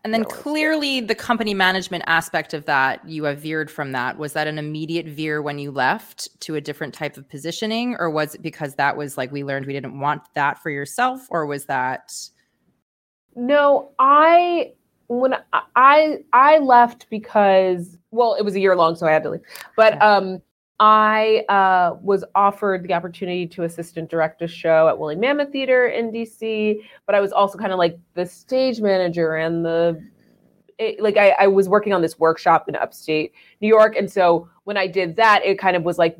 And 0.04 0.14
then 0.14 0.24
clearly, 0.24 1.00
the 1.00 1.14
company 1.14 1.52
management 1.52 2.04
aspect 2.06 2.54
of 2.54 2.64
that, 2.66 3.06
you 3.06 3.24
have 3.24 3.40
veered 3.40 3.70
from 3.70 3.92
that. 3.92 4.16
Was 4.16 4.32
that 4.32 4.46
an 4.46 4.56
immediate 4.56 5.06
veer 5.06 5.42
when 5.42 5.58
you 5.58 5.70
left 5.70 6.40
to 6.42 6.54
a 6.54 6.60
different 6.60 6.94
type 6.94 7.16
of 7.16 7.28
positioning, 7.28 7.96
or 7.98 8.08
was 8.08 8.36
it 8.36 8.40
because 8.40 8.76
that 8.76 8.96
was 8.96 9.18
like 9.18 9.32
we 9.32 9.44
learned 9.44 9.66
we 9.66 9.72
didn't 9.72 9.98
want 9.98 10.22
that 10.34 10.62
for 10.62 10.70
yourself, 10.70 11.26
or 11.30 11.44
was 11.44 11.66
that? 11.66 12.14
No, 13.38 13.92
I 14.00 14.72
when 15.06 15.36
I 15.76 16.18
I 16.32 16.58
left 16.58 17.06
because 17.08 17.96
well, 18.10 18.34
it 18.34 18.42
was 18.42 18.56
a 18.56 18.60
year 18.60 18.74
long, 18.74 18.96
so 18.96 19.06
I 19.06 19.12
had 19.12 19.22
to 19.22 19.30
leave. 19.30 19.42
But 19.76 20.00
um, 20.02 20.42
I 20.80 21.44
uh, 21.48 21.98
was 22.02 22.24
offered 22.34 22.82
the 22.82 22.92
opportunity 22.94 23.46
to 23.46 23.62
assistant 23.62 24.10
direct 24.10 24.42
a 24.42 24.48
show 24.48 24.88
at 24.88 24.98
Woolly 24.98 25.14
Mammoth 25.14 25.52
Theater 25.52 25.86
in 25.86 26.10
DC, 26.10 26.80
but 27.06 27.14
I 27.14 27.20
was 27.20 27.30
also 27.30 27.56
kind 27.58 27.70
of 27.70 27.78
like 27.78 27.96
the 28.14 28.26
stage 28.26 28.80
manager 28.80 29.36
and 29.36 29.64
the 29.64 30.04
it, 30.78 31.00
like 31.00 31.16
I, 31.16 31.30
I 31.38 31.46
was 31.46 31.68
working 31.68 31.92
on 31.92 32.02
this 32.02 32.18
workshop 32.18 32.68
in 32.68 32.74
upstate 32.74 33.32
New 33.60 33.68
York, 33.68 33.94
and 33.94 34.10
so 34.10 34.48
when 34.64 34.76
I 34.76 34.88
did 34.88 35.14
that, 35.14 35.42
it 35.44 35.60
kind 35.60 35.76
of 35.76 35.84
was 35.84 35.96
like 35.96 36.16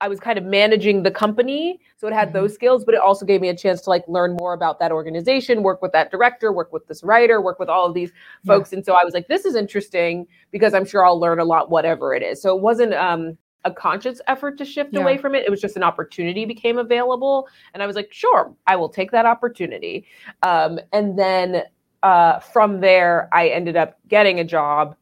I 0.00 0.08
was 0.08 0.20
kind 0.20 0.38
of 0.38 0.44
managing 0.44 1.02
the 1.02 1.10
company, 1.10 1.80
so 1.96 2.06
it 2.06 2.12
had 2.12 2.28
mm-hmm. 2.28 2.38
those 2.38 2.54
skills, 2.54 2.84
but 2.84 2.94
it 2.94 3.00
also 3.00 3.24
gave 3.24 3.40
me 3.40 3.48
a 3.48 3.56
chance 3.56 3.80
to 3.82 3.90
like 3.90 4.04
learn 4.08 4.34
more 4.34 4.52
about 4.52 4.78
that 4.80 4.92
organization, 4.92 5.62
work 5.62 5.80
with 5.80 5.92
that 5.92 6.10
director, 6.10 6.52
work 6.52 6.72
with 6.72 6.86
this 6.86 7.02
writer, 7.02 7.40
work 7.40 7.58
with 7.58 7.68
all 7.68 7.86
of 7.86 7.94
these 7.94 8.10
folks. 8.46 8.72
Yeah. 8.72 8.78
And 8.78 8.84
so 8.84 8.94
I 8.94 9.04
was 9.04 9.14
like, 9.14 9.28
this 9.28 9.44
is 9.44 9.54
interesting 9.54 10.26
because 10.50 10.74
I'm 10.74 10.84
sure 10.84 11.06
I'll 11.06 11.18
learn 11.18 11.38
a 11.38 11.44
lot, 11.44 11.70
whatever 11.70 12.14
it 12.14 12.22
is. 12.22 12.42
So 12.42 12.54
it 12.54 12.60
wasn't 12.60 12.92
um, 12.94 13.38
a 13.64 13.72
conscious 13.72 14.20
effort 14.26 14.58
to 14.58 14.64
shift 14.64 14.92
yeah. 14.92 15.00
away 15.00 15.16
from 15.16 15.34
it. 15.34 15.44
It 15.46 15.50
was 15.50 15.60
just 15.60 15.76
an 15.76 15.82
opportunity 15.82 16.44
became 16.44 16.78
available, 16.78 17.48
and 17.72 17.82
I 17.82 17.86
was 17.86 17.96
like, 17.96 18.12
sure, 18.12 18.54
I 18.66 18.76
will 18.76 18.88
take 18.88 19.10
that 19.12 19.26
opportunity. 19.26 20.06
Um, 20.42 20.80
and 20.92 21.18
then 21.18 21.62
uh, 22.02 22.40
from 22.40 22.80
there, 22.80 23.28
I 23.32 23.48
ended 23.48 23.76
up 23.76 23.98
getting 24.08 24.40
a 24.40 24.44
job 24.44 24.96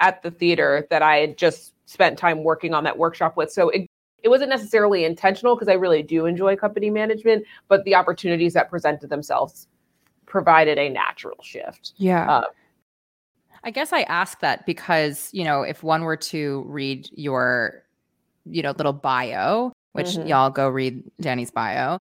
at 0.00 0.22
the 0.22 0.30
theater 0.30 0.86
that 0.90 1.02
I 1.02 1.16
had 1.18 1.36
just 1.36 1.74
spent 1.86 2.18
time 2.18 2.44
working 2.44 2.72
on 2.72 2.84
that 2.84 2.96
workshop 2.96 3.36
with. 3.36 3.50
So 3.50 3.68
it 3.70 3.88
it 4.22 4.28
wasn't 4.28 4.50
necessarily 4.50 5.04
intentional 5.04 5.54
because 5.54 5.68
I 5.68 5.74
really 5.74 6.02
do 6.02 6.26
enjoy 6.26 6.56
company 6.56 6.90
management, 6.90 7.44
but 7.68 7.84
the 7.84 7.94
opportunities 7.94 8.54
that 8.54 8.68
presented 8.68 9.10
themselves 9.10 9.68
provided 10.26 10.78
a 10.78 10.88
natural 10.88 11.36
shift. 11.42 11.92
Yeah. 11.96 12.28
Uh, 12.30 12.44
I 13.64 13.70
guess 13.70 13.92
I 13.92 14.02
ask 14.02 14.40
that 14.40 14.66
because, 14.66 15.30
you 15.32 15.44
know, 15.44 15.62
if 15.62 15.82
one 15.82 16.02
were 16.02 16.16
to 16.16 16.64
read 16.66 17.08
your, 17.12 17.84
you 18.44 18.62
know, 18.62 18.72
little 18.72 18.92
bio, 18.92 19.72
which 19.92 20.08
mm-hmm. 20.08 20.28
y'all 20.28 20.50
go 20.50 20.68
read 20.68 21.02
Dani's 21.20 21.50
bio, 21.50 21.98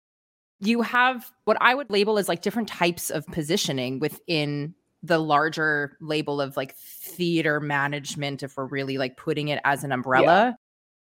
you 0.59 0.81
have 0.81 1.31
what 1.45 1.57
I 1.61 1.75
would 1.75 1.89
label 1.89 2.17
as 2.17 2.27
like 2.27 2.41
different 2.41 2.67
types 2.67 3.09
of 3.09 3.25
positioning 3.27 3.99
within 3.99 4.73
the 5.03 5.19
larger 5.19 5.97
label 6.01 6.41
of 6.41 6.57
like 6.57 6.75
theater 6.75 7.59
management 7.59 8.43
if 8.43 8.57
we're 8.57 8.65
really 8.65 8.97
like 8.97 9.17
putting 9.17 9.47
it 9.49 9.59
as 9.63 9.83
an 9.83 9.91
umbrella. 9.91 10.25
Yeah. 10.25 10.53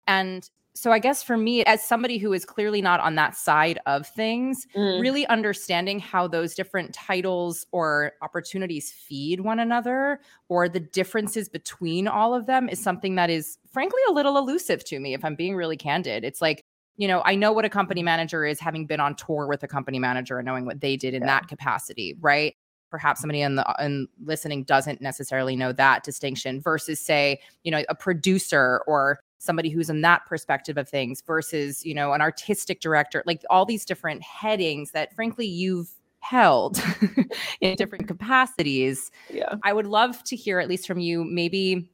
And 0.06 0.50
so 0.74 0.90
I 0.90 0.98
guess 0.98 1.22
for 1.22 1.36
me, 1.36 1.62
as 1.64 1.84
somebody 1.84 2.16
who 2.16 2.32
is 2.32 2.46
clearly 2.46 2.80
not 2.80 3.00
on 3.00 3.14
that 3.16 3.36
side 3.36 3.78
of 3.84 4.06
things, 4.06 4.66
mm. 4.74 5.00
really 5.00 5.26
understanding 5.26 5.98
how 5.98 6.26
those 6.26 6.54
different 6.54 6.94
titles 6.94 7.66
or 7.72 8.12
opportunities 8.22 8.90
feed 8.90 9.40
one 9.40 9.58
another 9.58 10.20
or 10.48 10.70
the 10.70 10.80
differences 10.80 11.48
between 11.48 12.08
all 12.08 12.34
of 12.34 12.46
them 12.46 12.70
is 12.70 12.82
something 12.82 13.16
that 13.16 13.28
is 13.28 13.58
frankly 13.70 14.00
a 14.08 14.12
little 14.12 14.38
elusive 14.38 14.82
to 14.84 14.98
me, 14.98 15.12
if 15.12 15.24
I'm 15.24 15.34
being 15.34 15.54
really 15.54 15.76
candid. 15.76 16.24
It's 16.24 16.40
like, 16.40 16.64
you 16.96 17.06
know, 17.06 17.22
I 17.24 17.34
know 17.34 17.52
what 17.52 17.66
a 17.66 17.70
company 17.70 18.02
manager 18.02 18.46
is 18.46 18.58
having 18.58 18.86
been 18.86 19.00
on 19.00 19.14
tour 19.14 19.46
with 19.46 19.62
a 19.62 19.68
company 19.68 19.98
manager 19.98 20.38
and 20.38 20.46
knowing 20.46 20.64
what 20.64 20.80
they 20.80 20.96
did 20.96 21.12
in 21.12 21.22
yeah. 21.22 21.26
that 21.26 21.48
capacity, 21.48 22.16
right? 22.20 22.54
Perhaps 22.90 23.20
somebody 23.20 23.42
in 23.42 23.56
the 23.56 23.74
in 23.78 24.08
listening 24.24 24.64
doesn't 24.64 25.00
necessarily 25.00 25.56
know 25.56 25.72
that 25.72 26.02
distinction 26.02 26.60
versus 26.60 26.98
say, 27.00 27.40
you 27.62 27.70
know, 27.70 27.82
a 27.88 27.94
producer 27.94 28.82
or 28.86 29.20
somebody 29.42 29.68
who's 29.70 29.90
in 29.90 30.02
that 30.02 30.24
perspective 30.26 30.78
of 30.78 30.88
things 30.88 31.20
versus 31.26 31.84
you 31.84 31.94
know 31.94 32.12
an 32.12 32.20
artistic 32.20 32.80
director 32.80 33.22
like 33.26 33.42
all 33.50 33.64
these 33.64 33.84
different 33.84 34.22
headings 34.22 34.92
that 34.92 35.12
frankly 35.14 35.46
you've 35.46 35.90
held 36.20 36.80
in 37.60 37.74
different 37.74 38.06
capacities. 38.06 39.10
Yeah. 39.28 39.56
I 39.64 39.72
would 39.72 39.86
love 39.86 40.22
to 40.24 40.36
hear 40.36 40.60
at 40.60 40.68
least 40.68 40.86
from 40.86 41.00
you 41.00 41.24
maybe 41.24 41.88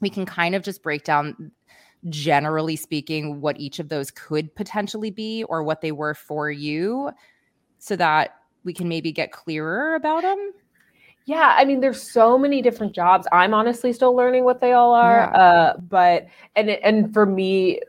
we 0.00 0.08
can 0.08 0.24
kind 0.24 0.54
of 0.54 0.62
just 0.62 0.82
break 0.82 1.04
down 1.04 1.52
generally 2.08 2.76
speaking 2.76 3.40
what 3.42 3.58
each 3.60 3.78
of 3.78 3.90
those 3.90 4.10
could 4.10 4.54
potentially 4.54 5.10
be 5.10 5.44
or 5.44 5.62
what 5.62 5.82
they 5.82 5.92
were 5.92 6.14
for 6.14 6.50
you 6.50 7.10
so 7.78 7.96
that 7.96 8.36
we 8.64 8.72
can 8.72 8.88
maybe 8.88 9.12
get 9.12 9.32
clearer 9.32 9.94
about 9.94 10.22
them 10.22 10.52
yeah, 11.26 11.54
I 11.56 11.64
mean, 11.64 11.80
there's 11.80 12.02
so 12.02 12.36
many 12.36 12.60
different 12.60 12.94
jobs. 12.94 13.26
I'm 13.32 13.54
honestly 13.54 13.92
still 13.92 14.14
learning 14.14 14.44
what 14.44 14.60
they 14.60 14.72
all 14.72 14.92
are. 14.94 15.30
Yeah. 15.32 15.40
Uh, 15.40 15.76
but 15.78 16.26
and 16.54 16.68
and 16.68 17.14
for 17.14 17.24
me, 17.24 17.80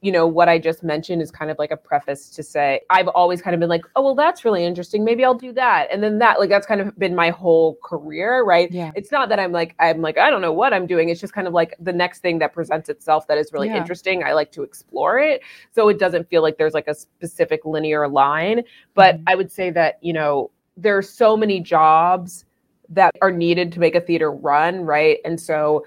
you 0.00 0.10
know, 0.10 0.26
what 0.26 0.48
I 0.48 0.58
just 0.58 0.82
mentioned 0.82 1.20
is 1.20 1.30
kind 1.30 1.50
of 1.50 1.58
like 1.58 1.70
a 1.70 1.76
preface 1.76 2.30
to 2.30 2.42
say 2.42 2.80
I've 2.88 3.08
always 3.08 3.42
kind 3.42 3.52
of 3.52 3.60
been 3.60 3.68
like, 3.68 3.82
oh 3.96 4.02
well, 4.02 4.14
that's 4.14 4.46
really 4.46 4.64
interesting. 4.64 5.04
Maybe 5.04 5.26
I'll 5.26 5.34
do 5.34 5.52
that, 5.52 5.88
and 5.92 6.02
then 6.02 6.18
that 6.20 6.40
like 6.40 6.48
that's 6.48 6.66
kind 6.66 6.80
of 6.80 6.98
been 6.98 7.14
my 7.14 7.28
whole 7.28 7.76
career, 7.84 8.44
right? 8.44 8.72
Yeah. 8.72 8.92
It's 8.94 9.12
not 9.12 9.28
that 9.28 9.38
I'm 9.38 9.52
like 9.52 9.74
I'm 9.78 10.00
like 10.00 10.16
I 10.16 10.30
don't 10.30 10.40
know 10.40 10.52
what 10.52 10.72
I'm 10.72 10.86
doing. 10.86 11.10
It's 11.10 11.20
just 11.20 11.34
kind 11.34 11.46
of 11.46 11.52
like 11.52 11.74
the 11.80 11.92
next 11.92 12.20
thing 12.20 12.38
that 12.38 12.54
presents 12.54 12.88
itself 12.88 13.26
that 13.26 13.36
is 13.36 13.52
really 13.52 13.68
yeah. 13.68 13.76
interesting. 13.76 14.24
I 14.24 14.32
like 14.32 14.52
to 14.52 14.62
explore 14.62 15.18
it, 15.18 15.42
so 15.70 15.90
it 15.90 15.98
doesn't 15.98 16.30
feel 16.30 16.40
like 16.40 16.56
there's 16.56 16.74
like 16.74 16.88
a 16.88 16.94
specific 16.94 17.66
linear 17.66 18.08
line. 18.08 18.62
But 18.94 19.16
mm-hmm. 19.16 19.24
I 19.26 19.34
would 19.34 19.52
say 19.52 19.70
that 19.72 19.98
you 20.00 20.14
know 20.14 20.50
there 20.78 20.96
are 20.96 21.02
so 21.02 21.36
many 21.36 21.60
jobs 21.60 22.46
that 22.90 23.14
are 23.22 23.30
needed 23.30 23.72
to 23.72 23.80
make 23.80 23.94
a 23.94 24.00
theater 24.00 24.30
run, 24.30 24.82
right? 24.82 25.18
And 25.24 25.40
so 25.40 25.84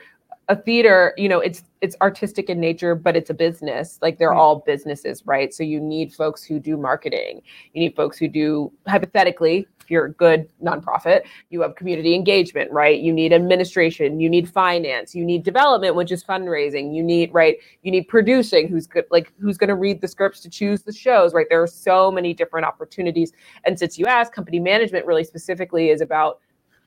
a 0.49 0.55
theater, 0.55 1.13
you 1.17 1.29
know, 1.29 1.39
it's 1.39 1.63
it's 1.81 1.95
artistic 2.01 2.49
in 2.49 2.59
nature, 2.59 2.95
but 2.95 3.15
it's 3.15 3.29
a 3.29 3.33
business. 3.33 3.99
Like 4.01 4.17
they're 4.17 4.29
right. 4.29 4.37
all 4.37 4.63
businesses, 4.65 5.25
right? 5.25 5.53
So 5.53 5.63
you 5.63 5.79
need 5.79 6.13
folks 6.13 6.43
who 6.43 6.59
do 6.59 6.77
marketing. 6.77 7.41
You 7.73 7.81
need 7.81 7.95
folks 7.95 8.17
who 8.17 8.27
do 8.27 8.71
hypothetically, 8.87 9.67
if 9.81 9.91
you're 9.91 10.05
a 10.05 10.11
good 10.11 10.49
nonprofit, 10.61 11.23
you 11.49 11.61
have 11.61 11.75
community 11.75 12.15
engagement, 12.15 12.71
right? 12.71 12.99
You 12.99 13.11
need 13.11 13.33
administration, 13.33 14.19
you 14.19 14.29
need 14.29 14.49
finance, 14.49 15.13
you 15.13 15.25
need 15.25 15.43
development, 15.43 15.95
which 15.95 16.11
is 16.11 16.23
fundraising. 16.23 16.95
You 16.95 17.03
need, 17.03 17.33
right? 17.33 17.57
You 17.81 17.91
need 17.91 18.07
producing, 18.07 18.69
who's 18.69 18.87
good, 18.87 19.05
like 19.11 19.31
who's 19.39 19.57
going 19.57 19.69
to 19.69 19.75
read 19.75 19.99
the 19.99 20.07
scripts 20.07 20.39
to 20.41 20.49
choose 20.49 20.83
the 20.83 20.93
shows, 20.93 21.33
right? 21.33 21.47
There 21.49 21.61
are 21.61 21.67
so 21.67 22.11
many 22.11 22.33
different 22.33 22.65
opportunities. 22.65 23.33
And 23.65 23.77
since 23.77 23.99
you 23.99 24.05
asked, 24.05 24.33
company 24.33 24.59
management 24.59 25.05
really 25.05 25.25
specifically 25.25 25.89
is 25.89 25.99
about 25.99 26.39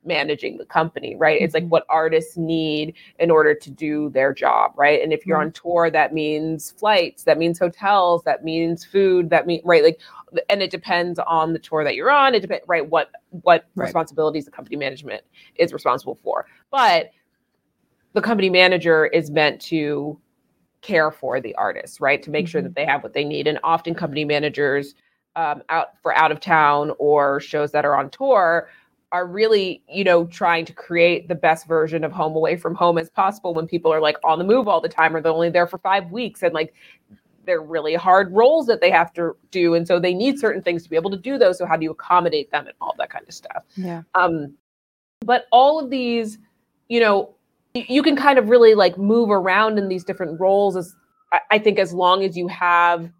managing 0.06 0.58
the 0.58 0.64
company, 0.64 1.16
right? 1.16 1.36
Mm-hmm. 1.36 1.44
It's 1.44 1.54
like 1.54 1.64
mm-hmm. 1.64 1.70
what 1.70 1.86
artists 1.88 2.36
need 2.36 2.94
in 3.18 3.30
order 3.30 3.54
to 3.54 3.70
do 3.70 4.10
their 4.10 4.32
job, 4.32 4.72
right? 4.76 5.02
And 5.02 5.12
if 5.12 5.26
you're 5.26 5.38
mm-hmm. 5.38 5.46
on 5.46 5.52
tour, 5.52 5.90
that 5.90 6.14
means 6.14 6.72
flights, 6.72 7.24
that 7.24 7.38
means 7.38 7.58
hotels, 7.58 8.22
that 8.24 8.44
means 8.44 8.84
food, 8.84 9.30
that 9.30 9.46
mean 9.46 9.60
right, 9.64 9.82
like 9.82 10.00
and 10.48 10.62
it 10.62 10.70
depends 10.70 11.18
on 11.18 11.52
the 11.52 11.58
tour 11.58 11.84
that 11.84 11.94
you're 11.94 12.10
on. 12.10 12.34
It 12.34 12.40
depends, 12.40 12.64
right? 12.66 12.88
What 12.88 13.10
what 13.30 13.66
right. 13.74 13.86
responsibilities 13.86 14.44
the 14.44 14.50
company 14.50 14.76
management 14.76 15.22
is 15.56 15.72
responsible 15.72 16.18
for, 16.22 16.46
but 16.70 17.10
the 18.12 18.22
company 18.22 18.48
manager 18.48 19.06
is 19.06 19.30
meant 19.30 19.60
to 19.60 20.18
care 20.80 21.10
for 21.10 21.40
the 21.40 21.54
artists, 21.56 22.00
right? 22.00 22.22
To 22.22 22.30
make 22.30 22.46
mm-hmm. 22.46 22.50
sure 22.50 22.62
that 22.62 22.74
they 22.74 22.86
have 22.86 23.02
what 23.02 23.12
they 23.12 23.24
need. 23.24 23.46
And 23.46 23.58
often 23.62 23.94
company 23.94 24.24
managers 24.24 24.94
um, 25.36 25.62
out 25.68 25.88
for 26.02 26.16
out 26.16 26.32
of 26.32 26.40
town 26.40 26.92
or 26.98 27.40
shows 27.40 27.70
that 27.72 27.84
are 27.84 27.94
on 27.94 28.10
tour 28.10 28.68
are 29.16 29.26
really, 29.26 29.82
you 29.88 30.04
know, 30.04 30.26
trying 30.26 30.66
to 30.66 30.74
create 30.74 31.26
the 31.26 31.34
best 31.34 31.66
version 31.66 32.04
of 32.04 32.12
home 32.12 32.36
away 32.36 32.54
from 32.54 32.74
home 32.74 32.98
as 32.98 33.08
possible 33.08 33.54
when 33.54 33.66
people 33.66 33.90
are 33.92 34.00
like 34.00 34.16
on 34.22 34.38
the 34.38 34.44
move 34.44 34.68
all 34.68 34.80
the 34.80 34.90
time 34.90 35.16
or 35.16 35.22
they're 35.22 35.32
only 35.32 35.48
there 35.48 35.66
for 35.66 35.78
five 35.78 36.10
weeks 36.10 36.42
and 36.42 36.52
like 36.52 36.74
they're 37.46 37.62
really 37.62 37.94
hard 37.94 38.30
roles 38.32 38.66
that 38.66 38.82
they 38.82 38.90
have 38.90 39.12
to 39.14 39.34
do. 39.50 39.74
And 39.74 39.86
so 39.86 39.98
they 39.98 40.12
need 40.12 40.38
certain 40.38 40.62
things 40.62 40.82
to 40.82 40.90
be 40.90 40.96
able 40.96 41.10
to 41.10 41.16
do 41.16 41.38
those. 41.38 41.56
So 41.56 41.64
how 41.64 41.76
do 41.76 41.84
you 41.84 41.92
accommodate 41.92 42.50
them 42.50 42.66
and 42.66 42.74
all 42.80 42.94
that 42.98 43.08
kind 43.08 43.24
of 43.26 43.32
stuff? 43.32 43.64
Yeah. 43.74 44.02
Um, 44.14 44.54
but 45.24 45.46
all 45.50 45.82
of 45.82 45.88
these, 45.88 46.36
you 46.88 47.00
know, 47.00 47.34
you 47.72 48.02
can 48.02 48.16
kind 48.16 48.38
of 48.38 48.50
really 48.50 48.74
like 48.74 48.98
move 48.98 49.30
around 49.30 49.78
in 49.78 49.88
these 49.88 50.04
different 50.04 50.38
roles 50.38 50.76
as 50.76 50.94
I 51.50 51.58
think 51.58 51.78
as 51.78 51.92
long 51.92 52.22
as 52.22 52.36
you 52.36 52.48
have 52.48 53.10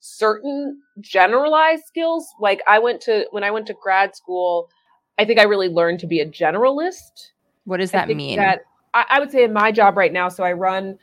certain 0.00 0.80
generalized 1.00 1.84
skills. 1.86 2.26
Like 2.40 2.62
I 2.66 2.78
went 2.78 3.00
to 3.02 3.26
when 3.32 3.44
I 3.44 3.50
went 3.50 3.66
to 3.66 3.74
grad 3.82 4.16
school, 4.16 4.68
I 5.18 5.24
think 5.24 5.38
I 5.38 5.44
really 5.44 5.68
learned 5.68 6.00
to 6.00 6.06
be 6.06 6.20
a 6.20 6.26
generalist. 6.26 7.30
What 7.64 7.78
does 7.78 7.90
that 7.92 8.08
mean? 8.08 8.36
That 8.36 8.60
I, 8.94 9.06
I, 9.10 9.20
would 9.20 9.30
say 9.30 9.44
in 9.44 9.52
my 9.52 9.72
job 9.72 9.96
right 9.96 10.12
now, 10.12 10.28
so 10.28 10.44
I 10.44 10.52
run 10.52 10.98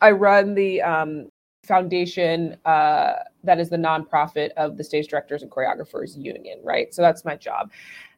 I 0.00 0.10
run 0.12 0.54
the 0.54 0.82
um, 0.82 1.28
foundation 1.64 2.56
uh, 2.64 3.14
that 3.44 3.58
is 3.58 3.70
the 3.70 3.76
nonprofit 3.76 4.50
of 4.56 4.76
the 4.76 4.84
stage 4.84 5.08
directors 5.08 5.42
and 5.42 5.50
choreographers 5.50 6.16
union, 6.16 6.58
right? 6.62 6.92
So 6.94 7.02
that's 7.02 7.24
my 7.24 7.36
job. 7.36 7.70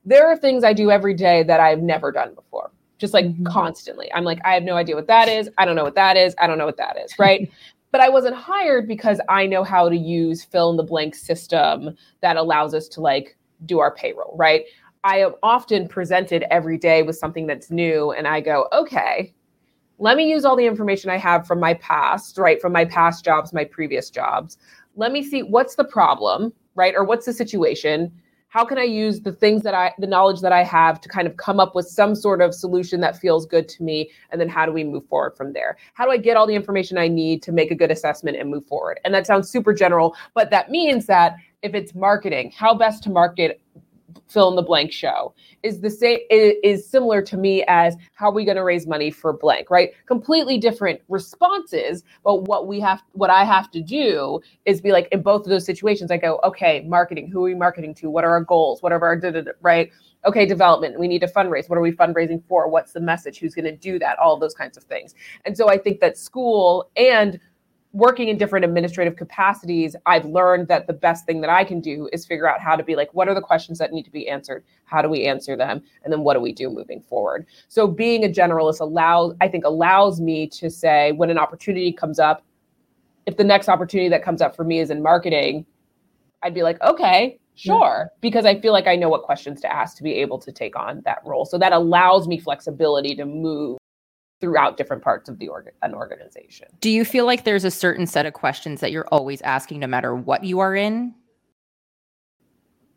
There 0.05 0.27
are 0.27 0.37
things 0.37 0.65
I 0.65 0.73
do 0.73 0.91
every 0.91 1.15
day 1.15 1.43
that 1.45 1.61
I've 1.61 1.83
never 1.83 2.11
done 2.13 2.35
before, 2.35 2.71
just 2.99 3.15
like 3.15 3.27
mm-hmm. 3.27 3.45
constantly. 3.45 4.11
I'm 4.15 4.25
like, 4.25 4.41
I 4.45 4.55
have 4.55 4.63
no 4.63 4.77
idea 4.77 4.97
what 4.97 5.07
that 5.09 5.29
is. 5.29 5.49
I 5.59 5.65
don't 5.65 5.77
know 5.77 5.85
what 5.85 5.95
that 5.97 6.17
is. 6.17 6.35
I 6.41 6.47
don't 6.47 6.59
know 6.59 6.67
what 6.67 6.77
that 6.79 6.97
is, 6.99 7.19
right? 7.19 7.51
but 7.93 8.01
I 8.01 8.09
wasn't 8.09 8.35
hired 8.35 8.89
because 8.89 9.21
I 9.29 9.47
know 9.47 9.63
how 9.63 9.89
to 9.89 9.97
use 9.97 10.45
fill 10.45 10.71
in 10.71 10.77
the 10.77 10.83
blank 10.83 11.15
system 11.15 11.95
that 12.23 12.37
allows 12.37 12.75
us 12.75 12.89
to 12.89 13.01
like 13.01 13.37
do 13.67 13.79
our 13.79 13.95
payroll, 13.95 14.35
right? 14.37 14.65
I 15.05 15.19
am 15.19 15.33
often 15.43 15.89
presented 15.89 16.45
every 16.51 16.79
day 16.79 17.03
with 17.03 17.17
something 17.17 17.47
that's 17.47 17.71
new, 17.71 18.13
and 18.13 18.29
I 18.29 18.41
go, 18.41 18.69
okay, 18.73 19.35
let 19.99 20.17
me 20.17 20.29
use 20.29 20.45
all 20.45 20.57
the 20.57 20.67
information 20.67 21.11
I 21.11 21.17
have 21.19 21.47
from 21.47 21.61
my 21.61 21.75
past, 21.75 22.39
right? 22.39 22.61
From 22.61 22.73
my 22.73 22.85
past 22.85 23.25
jobs, 23.25 23.53
my 23.53 23.65
previous 23.65 24.11
jobs. 24.11 24.59
Let 24.97 25.13
me 25.13 25.23
see 25.23 25.43
what's 25.43 25.75
the 25.75 25.85
problem, 25.85 26.53
right? 26.75 26.95
Or 26.97 27.05
what's 27.05 27.27
the 27.27 27.33
situation? 27.33 28.13
How 28.53 28.67
can 28.67 28.77
I 28.77 28.83
use 28.83 29.23
the 29.23 29.33
things 29.33 29.63
that 29.63 29.73
I, 29.73 29.95
the 29.99 30.07
knowledge 30.07 30.43
that 30.43 30.53
I 30.53 30.63
have 30.63 31.01
to 31.01 31.09
kind 31.09 31.27
of 31.27 31.39
come 31.39 31.59
up 31.59 31.75
with 31.75 31.89
some 31.89 32.15
sort 32.15 32.43
of 32.43 32.55
solution 32.55 33.01
that 33.01 33.17
feels 33.17 33.47
good 33.47 33.67
to 33.71 33.83
me? 33.83 34.11
And 34.29 34.39
then 34.39 34.51
how 34.51 34.67
do 34.67 34.73
we 34.73 34.85
move 34.85 35.07
forward 35.07 35.39
from 35.39 35.55
there? 35.55 35.79
How 35.95 36.05
do 36.05 36.11
I 36.11 36.19
get 36.19 36.37
all 36.37 36.47
the 36.47 36.55
information 36.55 36.99
I 36.99 37.09
need 37.09 37.43
to 37.45 37.51
make 37.53 37.71
a 37.71 37.75
good 37.75 37.91
assessment 37.91 38.37
and 38.37 38.51
move 38.51 38.67
forward? 38.67 39.01
And 39.07 39.15
that 39.15 39.27
sounds 39.27 39.49
super 39.49 39.73
general, 39.73 40.15
but 40.35 40.51
that 40.51 40.71
means 40.71 41.07
that 41.07 41.37
if 41.63 41.73
it's 41.73 41.95
marketing, 41.95 42.53
how 42.55 42.75
best 42.75 43.03
to 43.05 43.11
market 43.11 43.63
fill 44.29 44.49
in 44.49 44.57
the 44.57 44.63
blank 44.63 44.93
show 44.93 45.35
is 45.63 45.81
the 45.81 45.91
same 45.91 46.19
is 46.31 46.89
similar 46.89 47.23
to 47.23 47.37
me 47.37 47.65
as 47.69 47.97
how 48.15 48.29
are 48.29 48.33
we 48.33 48.45
going 48.45 48.57
to 48.57 48.65
raise 48.65 48.87
money 48.87 49.11
for 49.11 49.33
blank 49.33 49.71
right? 49.71 49.91
Completely 50.07 50.59
different 50.59 51.01
responses 51.09 52.05
but 52.25 52.43
what 52.43 52.67
we 52.67 52.81
have 52.81 53.03
what 53.13 53.31
i 53.31 53.45
have 53.45 53.71
to 53.71 53.81
do 53.81 54.41
is 54.65 54.81
be 54.81 54.93
like 54.93 55.09
in 55.13 55.23
both 55.23 55.43
of 55.43 55.49
those 55.49 55.65
situations 55.65 56.11
i 56.11 56.17
go 56.17 56.41
okay 56.45 56.85
marketing 56.89 57.29
who 57.31 57.41
are 57.41 57.45
we 57.45 57.55
marketing 57.55 57.95
to? 57.95 58.11
What 58.11 58.25
are 58.25 58.31
our 58.31 58.43
goals? 58.43 58.83
What 58.83 58.93
are 58.93 59.03
our 59.03 59.21
right? 59.61 59.91
Okay 60.25 60.47
development 60.47 61.01
we 61.01 61.09
need 61.09 61.21
to 61.21 61.27
fundraise. 61.27 61.69
What 61.69 61.77
are 61.77 61.83
we 61.83 61.93
fundraising 61.93 62.43
for? 62.47 62.69
What's 62.69 62.93
the 62.93 63.01
message? 63.01 63.39
Who's 63.39 63.55
going 63.55 63.65
to 63.65 63.77
do 63.77 63.99
that? 63.99 64.19
All 64.19 64.39
those 64.39 64.55
kinds 64.55 64.77
of 64.77 64.85
things. 64.85 65.15
And 65.45 65.57
so 65.57 65.69
i 65.69 65.79
think 65.79 66.01
that 66.01 66.17
school 66.17 66.91
and 66.97 67.41
working 67.93 68.29
in 68.29 68.39
different 68.39 68.65
administrative 68.65 69.17
capacities, 69.17 69.95
I've 70.07 70.25
learned 70.25 70.69
that 70.69 70.87
the 70.87 70.93
best 70.93 71.27
thing 71.27 71.41
that 71.43 71.51
I 71.51 71.63
can 71.63 71.81
do 71.81 72.09
is 72.13 72.25
figure 72.25 72.49
out 72.49 72.61
how 72.61 72.75
to 72.75 72.83
be 72.83 72.97
like, 72.97 73.13
what 73.13 73.29
are 73.29 73.35
the 73.35 73.43
questions 73.43 73.79
that 73.79 73.93
need 73.93 74.05
to 74.05 74.11
be 74.11 74.29
answered? 74.29 74.65
How 74.85 75.03
do 75.03 75.09
we 75.09 75.25
answer 75.27 75.57
them? 75.57 75.83
And 76.03 76.13
then 76.13 76.21
what 76.21 76.35
do 76.35 76.41
we 76.41 76.53
do 76.53 76.71
moving 76.71 77.03
forward? 77.03 77.47
So 77.69 77.87
being 77.87 78.25
a 78.25 78.29
generalist 78.29 78.81
allows, 78.81 79.35
I 79.41 79.49
think, 79.49 79.65
allows 79.65 80.21
me 80.21 80.47
to 80.49 80.71
say 80.71 81.13
when 81.13 81.29
an 81.29 81.39
opportunity 81.39 81.93
comes 81.93 82.19
up, 82.19 82.45
if 83.27 83.37
the 83.37 83.45
next 83.45 83.69
opportunity 83.69 84.09
that 84.09 84.25
comes 84.25 84.41
up 84.41 84.57
for 84.57 84.65
me 84.65 84.81
is 84.81 84.91
in 84.91 85.03
marketing, 85.03 85.67
I'd 86.43 86.55
be 86.55 86.63
like, 86.63 86.81
okay, 86.81 87.39
sure, 87.55 88.11
yeah. 88.11 88.17
because 88.21 88.47
I 88.47 88.59
feel 88.59 88.73
like 88.73 88.87
I 88.87 88.97
know 88.97 89.11
what 89.11 89.23
questions 89.23 89.61
to 89.61 89.73
ask 89.73 89.97
to 89.99 90.03
be 90.03 90.15
able 90.15 90.39
to 90.41 90.51
take 90.51 90.77
on 90.77 91.03
that 91.05 91.19
role. 91.25 91.45
So 91.45 91.59
that 91.59 91.73
allows 91.73 92.27
me 92.27 92.41
flexibility 92.41 93.15
to 93.17 93.27
move 93.27 93.79
throughout 94.43 94.77
different 94.77 95.03
parts 95.05 95.29
of 95.29 95.39
the 95.39 95.47
org- 95.47 95.71
an 95.83 95.95
organization. 95.95 96.67
Do 96.81 96.91
you 96.91 97.05
feel 97.05 97.25
like 97.25 97.45
there's 97.45 97.65
a 97.65 97.71
certain 97.71 98.09
set 98.09 98.27
of 98.27 98.33
questions 98.33 98.81
that 98.81 98.91
you're 98.91 99.07
always 99.13 99.41
asking 99.43 99.79
no 99.79 99.87
matter 99.87 100.17
what 100.17 100.43
you 100.43 100.59
are 100.59 100.75
in? 100.75 101.15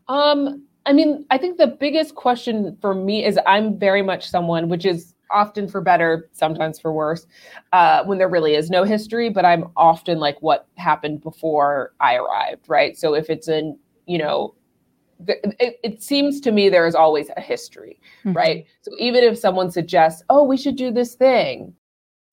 Um 0.09 0.63
I 0.87 0.93
mean, 0.93 1.25
I 1.31 1.37
think 1.37 1.57
the 1.57 1.67
biggest 1.67 2.15
question 2.15 2.77
for 2.81 2.93
me 2.93 3.25
is 3.25 3.39
I'm 3.47 3.79
very 3.79 4.03
much 4.03 4.27
someone, 4.29 4.69
which 4.69 4.85
is 4.85 5.15
often 5.31 5.67
for 5.67 5.81
better, 5.81 6.29
sometimes 6.31 6.79
for 6.79 6.93
worse, 6.93 7.25
uh, 7.73 8.03
when 8.05 8.19
there 8.19 8.29
really 8.29 8.53
is 8.53 8.69
no 8.69 8.83
history, 8.83 9.29
but 9.29 9.45
I'm 9.45 9.65
often 9.75 10.19
like 10.19 10.39
what 10.41 10.67
happened 10.77 11.21
before 11.21 11.93
I 11.99 12.17
arrived, 12.17 12.69
right? 12.69 12.95
So 12.95 13.15
if 13.15 13.31
it's 13.31 13.47
in, 13.47 13.79
you 14.05 14.19
know, 14.19 14.53
it, 15.27 15.79
it, 15.83 16.03
seems 16.03 16.39
to 16.41 16.51
me 16.51 16.69
there 16.69 16.87
is 16.87 16.95
always 16.95 17.29
a 17.37 17.41
history, 17.41 17.99
mm-hmm. 18.19 18.33
right? 18.33 18.65
So 18.81 18.91
even 18.99 19.23
if 19.23 19.37
someone 19.37 19.71
suggests, 19.71 20.23
oh, 20.29 20.43
we 20.43 20.57
should 20.57 20.75
do 20.75 20.91
this 20.91 21.15
thing, 21.15 21.73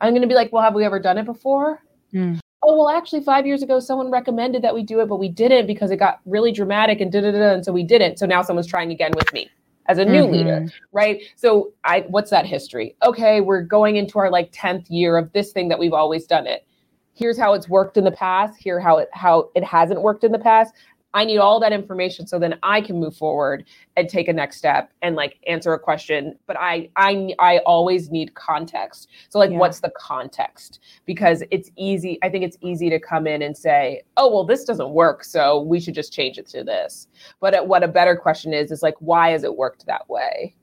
I'm 0.00 0.12
going 0.12 0.22
to 0.22 0.28
be 0.28 0.34
like, 0.34 0.52
well, 0.52 0.62
have 0.62 0.74
we 0.74 0.84
ever 0.84 0.98
done 0.98 1.18
it 1.18 1.24
before? 1.24 1.82
Mm. 2.12 2.40
Oh, 2.64 2.76
well, 2.78 2.90
actually, 2.90 3.22
five 3.22 3.46
years 3.46 3.62
ago, 3.62 3.80
someone 3.80 4.10
recommended 4.10 4.62
that 4.62 4.74
we 4.74 4.82
do 4.82 5.00
it, 5.00 5.08
but 5.08 5.16
we 5.16 5.28
didn't 5.28 5.66
because 5.66 5.90
it 5.90 5.96
got 5.96 6.20
really 6.26 6.52
dramatic 6.52 7.00
and 7.00 7.10
da 7.10 7.20
da 7.20 7.32
da, 7.32 7.54
and 7.54 7.64
so 7.64 7.72
we 7.72 7.82
didn't. 7.82 8.18
So 8.18 8.26
now 8.26 8.42
someone's 8.42 8.68
trying 8.68 8.90
again 8.92 9.12
with 9.16 9.32
me 9.32 9.50
as 9.86 9.98
a 9.98 10.04
new 10.04 10.22
mm-hmm. 10.22 10.32
leader, 10.32 10.66
right? 10.92 11.22
So 11.36 11.72
I, 11.84 12.00
what's 12.08 12.30
that 12.30 12.46
history? 12.46 12.96
Okay, 13.02 13.40
we're 13.40 13.62
going 13.62 13.96
into 13.96 14.18
our 14.18 14.30
like 14.30 14.50
tenth 14.52 14.88
year 14.90 15.16
of 15.16 15.32
this 15.32 15.52
thing 15.52 15.68
that 15.70 15.78
we've 15.78 15.92
always 15.92 16.24
done 16.24 16.46
it. 16.46 16.66
Here's 17.14 17.38
how 17.38 17.52
it's 17.52 17.68
worked 17.68 17.96
in 17.96 18.04
the 18.04 18.12
past. 18.12 18.56
Here 18.58 18.80
how 18.80 18.98
it 18.98 19.08
how 19.12 19.50
it 19.54 19.64
hasn't 19.64 20.02
worked 20.02 20.24
in 20.24 20.32
the 20.32 20.38
past. 20.38 20.72
I 21.14 21.24
need 21.24 21.38
all 21.38 21.60
that 21.60 21.72
information 21.72 22.26
so 22.26 22.38
then 22.38 22.58
I 22.62 22.80
can 22.80 22.98
move 22.98 23.16
forward 23.16 23.64
and 23.96 24.08
take 24.08 24.28
a 24.28 24.32
next 24.32 24.56
step 24.56 24.90
and 25.02 25.14
like 25.14 25.38
answer 25.46 25.72
a 25.74 25.78
question. 25.78 26.38
But 26.46 26.56
I 26.58 26.88
I 26.96 27.34
I 27.38 27.58
always 27.58 28.10
need 28.10 28.34
context. 28.34 29.08
So 29.28 29.38
like 29.38 29.50
yeah. 29.50 29.58
what's 29.58 29.80
the 29.80 29.92
context? 29.96 30.80
Because 31.04 31.42
it's 31.50 31.70
easy, 31.76 32.18
I 32.22 32.28
think 32.28 32.44
it's 32.44 32.56
easy 32.60 32.88
to 32.90 32.98
come 32.98 33.26
in 33.26 33.42
and 33.42 33.56
say, 33.56 34.02
"Oh, 34.16 34.32
well 34.32 34.44
this 34.44 34.64
doesn't 34.64 34.90
work, 34.90 35.24
so 35.24 35.60
we 35.60 35.80
should 35.80 35.94
just 35.94 36.12
change 36.12 36.38
it 36.38 36.46
to 36.48 36.64
this." 36.64 37.08
But 37.40 37.54
uh, 37.54 37.62
what 37.62 37.82
a 37.82 37.88
better 37.88 38.16
question 38.16 38.52
is 38.52 38.70
is 38.70 38.82
like 38.82 38.94
why 39.00 39.30
has 39.30 39.44
it 39.44 39.56
worked 39.56 39.86
that 39.86 40.08
way? 40.08 40.54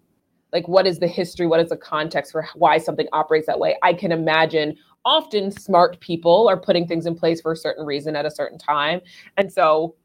Like 0.51 0.67
what 0.67 0.87
is 0.87 0.99
the 0.99 1.07
history? 1.07 1.45
What 1.45 1.59
is 1.59 1.69
the 1.69 1.77
context 1.77 2.31
for 2.31 2.47
why 2.55 2.79
something 2.79 3.07
operates 3.13 3.45
that 3.47 3.59
way? 3.59 3.77
I 3.83 3.93
can 3.93 4.11
imagine 4.11 4.75
often 5.05 5.51
smart 5.51 5.99
people 5.99 6.47
are 6.49 6.59
putting 6.59 6.87
things 6.87 7.05
in 7.05 7.15
place 7.15 7.41
for 7.41 7.51
a 7.51 7.55
certain 7.55 7.85
reason 7.85 8.15
at 8.15 8.25
a 8.25 8.31
certain 8.31 8.57
time. 8.57 9.01
And 9.37 9.51
so 9.51 9.95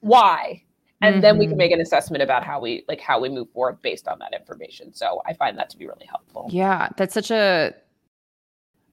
why 0.00 0.62
and 1.00 1.14
mm-hmm. 1.14 1.20
then 1.20 1.38
we 1.38 1.44
can 1.44 1.52
mm-hmm. 1.52 1.58
make 1.58 1.72
an 1.72 1.80
assessment 1.80 2.22
about 2.22 2.44
how 2.44 2.60
we 2.60 2.84
like 2.88 3.00
how 3.00 3.20
we 3.20 3.28
move 3.28 3.48
forward 3.50 3.80
based 3.82 4.08
on 4.08 4.18
that 4.18 4.32
information 4.32 4.92
so 4.92 5.20
i 5.26 5.32
find 5.32 5.58
that 5.58 5.70
to 5.70 5.76
be 5.76 5.86
really 5.86 6.06
helpful 6.06 6.46
yeah 6.50 6.88
that's 6.96 7.14
such 7.14 7.30
a 7.30 7.74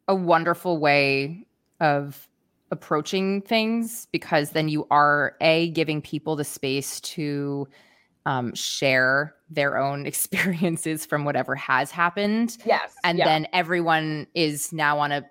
a 0.08 0.16
wonderful 0.16 0.78
way 0.78 1.46
of 1.80 2.28
approaching 2.72 3.42
things 3.42 4.08
because 4.12 4.52
then 4.52 4.70
you 4.70 4.88
are 4.92 5.36
a 5.42 5.70
giving 5.72 6.02
people 6.02 6.36
the 6.36 6.44
space 6.44 7.00
to 7.02 7.68
um, 8.26 8.54
share 8.54 9.36
their 9.50 9.78
own 9.78 10.06
experiences 10.08 11.06
from 11.06 11.26
whatever 11.26 11.56
has 11.56 11.92
happened 11.92 12.58
yes 12.66 12.94
and 13.04 13.18
yeah. 13.18 13.26
then 13.26 13.48
everyone 13.54 14.28
is 14.36 14.72
now 14.74 15.00
on 15.00 15.12
a 15.12 15.24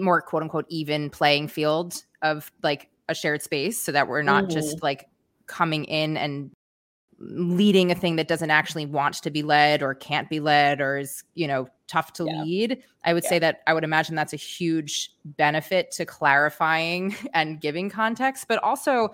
more 0.00 0.20
quote 0.20 0.42
unquote 0.42 0.66
even 0.68 1.08
playing 1.10 1.48
field 1.48 2.02
of 2.22 2.50
like 2.62 2.90
a 3.08 3.14
shared 3.14 3.42
space 3.42 3.78
so 3.80 3.92
that 3.92 4.08
we're 4.08 4.22
not 4.22 4.44
mm-hmm. 4.44 4.52
just 4.54 4.82
like 4.82 5.08
coming 5.46 5.84
in 5.84 6.16
and 6.16 6.50
leading 7.20 7.90
a 7.90 7.94
thing 7.94 8.16
that 8.16 8.28
doesn't 8.28 8.50
actually 8.50 8.86
want 8.86 9.14
to 9.14 9.30
be 9.30 9.42
led 9.42 9.82
or 9.82 9.94
can't 9.94 10.30
be 10.30 10.38
led 10.38 10.80
or 10.80 10.98
is 10.98 11.24
you 11.34 11.48
know 11.48 11.66
tough 11.88 12.12
to 12.12 12.24
yeah. 12.24 12.42
lead 12.42 12.82
i 13.04 13.12
would 13.12 13.24
yeah. 13.24 13.28
say 13.28 13.38
that 13.40 13.60
i 13.66 13.74
would 13.74 13.82
imagine 13.82 14.14
that's 14.14 14.32
a 14.32 14.36
huge 14.36 15.10
benefit 15.24 15.90
to 15.90 16.06
clarifying 16.06 17.14
and 17.34 17.60
giving 17.60 17.90
context 17.90 18.46
but 18.46 18.62
also 18.62 19.12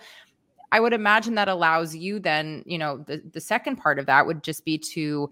i 0.70 0.78
would 0.78 0.92
imagine 0.92 1.34
that 1.34 1.48
allows 1.48 1.96
you 1.96 2.18
then 2.18 2.62
you 2.66 2.76
know 2.76 2.98
the, 3.06 3.22
the 3.32 3.40
second 3.40 3.76
part 3.76 3.98
of 3.98 4.04
that 4.04 4.26
would 4.26 4.42
just 4.42 4.66
be 4.66 4.76
to 4.76 5.30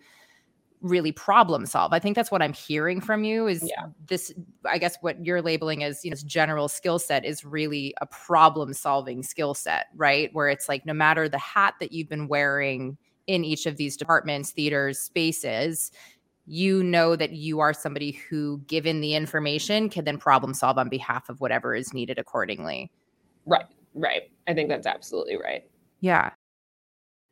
really 0.82 1.12
problem 1.12 1.64
solve. 1.64 1.92
I 1.92 1.98
think 1.98 2.16
that's 2.16 2.30
what 2.30 2.42
I'm 2.42 2.52
hearing 2.52 3.00
from 3.00 3.24
you 3.24 3.46
is 3.46 3.62
yeah. 3.64 3.86
this 4.06 4.32
I 4.66 4.78
guess 4.78 4.96
what 5.00 5.24
you're 5.24 5.40
labeling 5.40 5.84
as, 5.84 6.04
you 6.04 6.10
know, 6.10 6.14
this 6.14 6.22
general 6.22 6.68
skill 6.68 6.98
set 6.98 7.24
is 7.24 7.44
really 7.44 7.94
a 8.00 8.06
problem 8.06 8.74
solving 8.74 9.22
skill 9.22 9.54
set, 9.54 9.86
right? 9.94 10.28
Where 10.34 10.48
it's 10.48 10.68
like 10.68 10.84
no 10.84 10.92
matter 10.92 11.28
the 11.28 11.38
hat 11.38 11.74
that 11.80 11.92
you've 11.92 12.08
been 12.08 12.28
wearing 12.28 12.98
in 13.26 13.44
each 13.44 13.66
of 13.66 13.76
these 13.76 13.96
departments, 13.96 14.50
theaters, 14.50 14.98
spaces, 14.98 15.92
you 16.46 16.82
know 16.82 17.14
that 17.14 17.32
you 17.32 17.60
are 17.60 17.72
somebody 17.72 18.12
who 18.12 18.60
given 18.66 19.00
the 19.00 19.14
information 19.14 19.88
can 19.88 20.04
then 20.04 20.18
problem 20.18 20.52
solve 20.52 20.76
on 20.76 20.88
behalf 20.88 21.28
of 21.28 21.40
whatever 21.40 21.74
is 21.74 21.94
needed 21.94 22.18
accordingly. 22.18 22.90
Right. 23.46 23.66
Right. 23.94 24.22
I 24.48 24.54
think 24.54 24.68
that's 24.68 24.86
absolutely 24.86 25.36
right. 25.36 25.64
Yeah. 26.00 26.30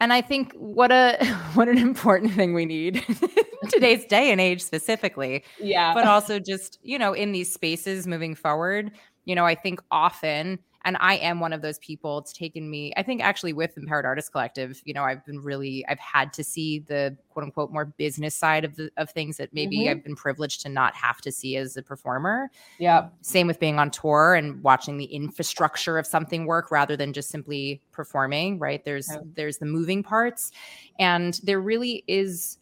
And 0.00 0.12
I 0.12 0.22
think 0.22 0.52
what 0.54 0.90
a 0.90 1.16
what 1.54 1.68
an 1.68 1.78
important 1.78 2.32
thing 2.32 2.54
we 2.54 2.64
need 2.64 3.04
today's 3.68 4.04
day 4.06 4.32
and 4.32 4.40
age 4.40 4.62
specifically. 4.62 5.44
Yeah. 5.60 5.94
But 5.94 6.06
also 6.06 6.38
just, 6.38 6.78
you 6.82 6.98
know, 6.98 7.12
in 7.12 7.32
these 7.32 7.52
spaces 7.52 8.06
moving 8.06 8.34
forward, 8.34 8.90
you 9.26 9.34
know, 9.34 9.44
I 9.44 9.54
think 9.54 9.80
often 9.90 10.58
and 10.84 10.96
I 11.00 11.16
am 11.16 11.40
one 11.40 11.52
of 11.52 11.62
those 11.62 11.78
people. 11.78 12.18
It's 12.18 12.32
taken 12.32 12.70
me, 12.70 12.92
I 12.96 13.02
think, 13.02 13.22
actually 13.22 13.52
with 13.52 13.76
Empowered 13.76 14.06
Artist 14.06 14.32
Collective, 14.32 14.80
you 14.84 14.94
know, 14.94 15.04
I've 15.04 15.24
been 15.26 15.40
really, 15.40 15.84
I've 15.88 15.98
had 15.98 16.32
to 16.34 16.44
see 16.44 16.80
the 16.80 17.16
quote 17.28 17.44
unquote 17.44 17.70
more 17.70 17.84
business 17.84 18.34
side 18.34 18.64
of 18.64 18.76
the 18.76 18.90
of 18.96 19.10
things 19.10 19.36
that 19.36 19.52
maybe 19.52 19.80
mm-hmm. 19.80 19.90
I've 19.90 20.04
been 20.04 20.16
privileged 20.16 20.62
to 20.62 20.68
not 20.68 20.94
have 20.94 21.20
to 21.22 21.32
see 21.32 21.56
as 21.56 21.76
a 21.76 21.82
performer. 21.82 22.50
Yeah. 22.78 23.08
Same 23.20 23.46
with 23.46 23.60
being 23.60 23.78
on 23.78 23.90
tour 23.90 24.34
and 24.34 24.62
watching 24.62 24.96
the 24.96 25.04
infrastructure 25.04 25.98
of 25.98 26.06
something 26.06 26.46
work 26.46 26.70
rather 26.70 26.96
than 26.96 27.12
just 27.12 27.28
simply 27.28 27.82
performing. 27.92 28.58
Right. 28.58 28.84
There's 28.84 29.10
there's 29.34 29.58
the 29.58 29.66
moving 29.66 30.02
parts, 30.02 30.50
and 30.98 31.38
there 31.42 31.60
really 31.60 32.04
is 32.06 32.58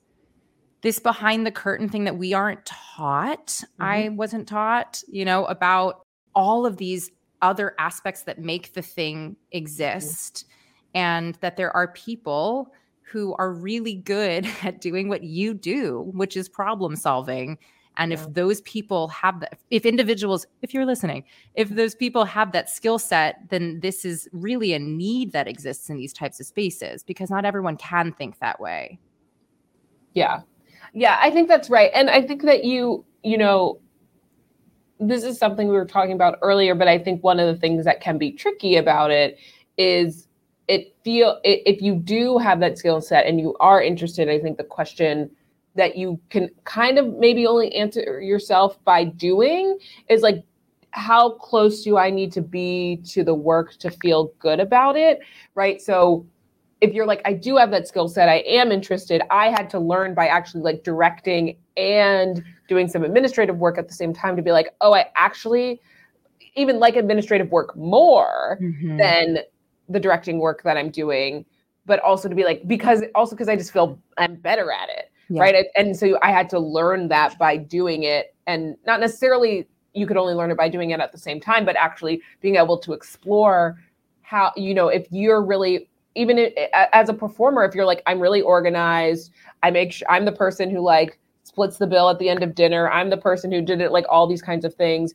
this 0.80 0.98
behind 0.98 1.44
the 1.46 1.50
curtain 1.50 1.88
thing 1.88 2.04
that 2.04 2.16
we 2.16 2.34
aren't 2.34 2.64
taught. 2.64 3.46
Mm-hmm. 3.46 3.82
I 3.82 4.08
wasn't 4.10 4.48
taught, 4.48 5.02
you 5.08 5.24
know, 5.24 5.44
about 5.46 6.04
all 6.34 6.66
of 6.66 6.76
these 6.76 7.10
other 7.42 7.74
aspects 7.78 8.22
that 8.22 8.38
make 8.38 8.72
the 8.74 8.82
thing 8.82 9.36
exist 9.52 10.46
and 10.94 11.36
that 11.36 11.56
there 11.56 11.74
are 11.76 11.88
people 11.88 12.72
who 13.02 13.34
are 13.38 13.52
really 13.52 13.94
good 13.94 14.46
at 14.62 14.80
doing 14.80 15.08
what 15.08 15.22
you 15.22 15.54
do 15.54 16.10
which 16.12 16.36
is 16.36 16.48
problem 16.48 16.96
solving. 16.96 17.58
And 18.00 18.12
yeah. 18.12 18.18
if 18.20 18.32
those 18.32 18.60
people 18.62 19.08
have 19.08 19.40
that 19.40 19.58
if 19.70 19.84
individuals 19.84 20.46
if 20.62 20.72
you're 20.72 20.86
listening 20.86 21.24
if 21.54 21.68
those 21.68 21.94
people 21.94 22.24
have 22.24 22.52
that 22.52 22.70
skill 22.70 22.98
set 22.98 23.48
then 23.48 23.80
this 23.80 24.04
is 24.04 24.28
really 24.32 24.72
a 24.72 24.78
need 24.78 25.32
that 25.32 25.48
exists 25.48 25.90
in 25.90 25.96
these 25.96 26.12
types 26.12 26.38
of 26.38 26.46
spaces 26.46 27.02
because 27.02 27.30
not 27.30 27.44
everyone 27.44 27.76
can 27.76 28.12
think 28.12 28.38
that 28.38 28.60
way. 28.60 28.98
Yeah. 30.14 30.42
Yeah 30.94 31.18
i 31.20 31.30
think 31.30 31.48
that's 31.48 31.70
right. 31.70 31.90
And 31.94 32.08
i 32.10 32.22
think 32.22 32.42
that 32.42 32.64
you 32.64 33.04
you 33.22 33.36
know 33.36 33.80
this 35.00 35.24
is 35.24 35.38
something 35.38 35.68
we 35.68 35.74
were 35.74 35.84
talking 35.84 36.12
about 36.12 36.38
earlier, 36.42 36.74
but 36.74 36.88
I 36.88 36.98
think 36.98 37.22
one 37.22 37.38
of 37.38 37.46
the 37.52 37.60
things 37.60 37.84
that 37.84 38.00
can 38.00 38.18
be 38.18 38.32
tricky 38.32 38.76
about 38.76 39.10
it 39.10 39.38
is 39.76 40.26
it 40.66 40.94
feel 41.02 41.40
if 41.44 41.80
you 41.80 41.94
do 41.94 42.38
have 42.38 42.60
that 42.60 42.78
skill 42.78 43.00
set 43.00 43.26
and 43.26 43.40
you 43.40 43.56
are 43.60 43.82
interested, 43.82 44.28
I 44.28 44.38
think 44.38 44.58
the 44.58 44.64
question 44.64 45.30
that 45.76 45.96
you 45.96 46.20
can 46.30 46.50
kind 46.64 46.98
of 46.98 47.14
maybe 47.14 47.46
only 47.46 47.74
answer 47.74 48.20
yourself 48.20 48.82
by 48.84 49.04
doing 49.04 49.78
is 50.08 50.22
like 50.22 50.44
how 50.90 51.30
close 51.30 51.84
do 51.84 51.96
I 51.96 52.10
need 52.10 52.32
to 52.32 52.42
be 52.42 53.00
to 53.08 53.22
the 53.22 53.34
work 53.34 53.74
to 53.78 53.90
feel 53.90 54.32
good 54.38 54.58
about 54.58 54.96
it, 54.96 55.20
right? 55.54 55.80
So 55.80 56.26
if 56.80 56.94
you're 56.94 57.06
like 57.06 57.20
I 57.24 57.32
do 57.32 57.56
have 57.56 57.70
that 57.72 57.88
skill 57.88 58.08
set, 58.08 58.28
I 58.28 58.36
am 58.46 58.70
interested, 58.70 59.22
I 59.30 59.48
had 59.48 59.68
to 59.70 59.78
learn 59.78 60.14
by 60.14 60.28
actually 60.28 60.62
like 60.62 60.84
directing 60.84 61.56
and 61.76 62.42
doing 62.68 62.88
some 62.88 63.04
administrative 63.04 63.58
work 63.58 63.78
at 63.78 63.88
the 63.88 63.94
same 63.94 64.12
time 64.12 64.36
to 64.36 64.42
be 64.42 64.52
like, 64.52 64.74
oh, 64.80 64.94
I 64.94 65.06
actually 65.16 65.80
even 66.54 66.78
like 66.78 66.96
administrative 66.96 67.50
work 67.50 67.76
more 67.76 68.58
mm-hmm. 68.60 68.96
than 68.96 69.38
the 69.88 70.00
directing 70.00 70.38
work 70.38 70.62
that 70.64 70.76
I'm 70.76 70.90
doing, 70.90 71.44
but 71.86 72.00
also 72.00 72.28
to 72.28 72.34
be 72.34 72.44
like, 72.44 72.66
because 72.66 73.02
also 73.14 73.34
because 73.34 73.48
I 73.48 73.56
just 73.56 73.72
feel 73.72 73.98
I'm 74.18 74.34
better 74.34 74.70
at 74.70 74.88
it. 74.88 75.10
Yeah. 75.30 75.42
Right. 75.42 75.66
And 75.76 75.96
so 75.96 76.18
I 76.22 76.30
had 76.30 76.48
to 76.50 76.58
learn 76.58 77.08
that 77.08 77.38
by 77.38 77.56
doing 77.56 78.04
it 78.04 78.34
and 78.46 78.76
not 78.86 78.98
necessarily 78.98 79.68
you 79.94 80.06
could 80.06 80.16
only 80.16 80.34
learn 80.34 80.50
it 80.50 80.56
by 80.56 80.68
doing 80.68 80.90
it 80.90 81.00
at 81.00 81.12
the 81.12 81.18
same 81.18 81.40
time, 81.40 81.64
but 81.64 81.76
actually 81.76 82.22
being 82.40 82.56
able 82.56 82.78
to 82.78 82.92
explore 82.92 83.78
how, 84.22 84.52
you 84.56 84.74
know, 84.74 84.88
if 84.88 85.06
you're 85.10 85.42
really 85.42 85.88
even 86.14 86.50
as 86.92 87.08
a 87.08 87.14
performer, 87.14 87.64
if 87.64 87.74
you're 87.74 87.86
like, 87.86 88.02
I'm 88.06 88.20
really 88.20 88.40
organized, 88.40 89.32
I 89.62 89.70
make 89.70 89.92
sure 89.92 90.10
I'm 90.10 90.24
the 90.24 90.32
person 90.32 90.70
who 90.70 90.80
like 90.80 91.18
splits 91.44 91.78
the 91.78 91.86
bill 91.86 92.10
at 92.10 92.18
the 92.18 92.28
end 92.28 92.42
of 92.42 92.54
dinner. 92.54 92.90
I'm 92.90 93.10
the 93.10 93.16
person 93.16 93.52
who 93.52 93.62
did 93.62 93.80
it, 93.80 93.92
like 93.92 94.04
all 94.08 94.26
these 94.26 94.42
kinds 94.42 94.64
of 94.64 94.74
things. 94.74 95.14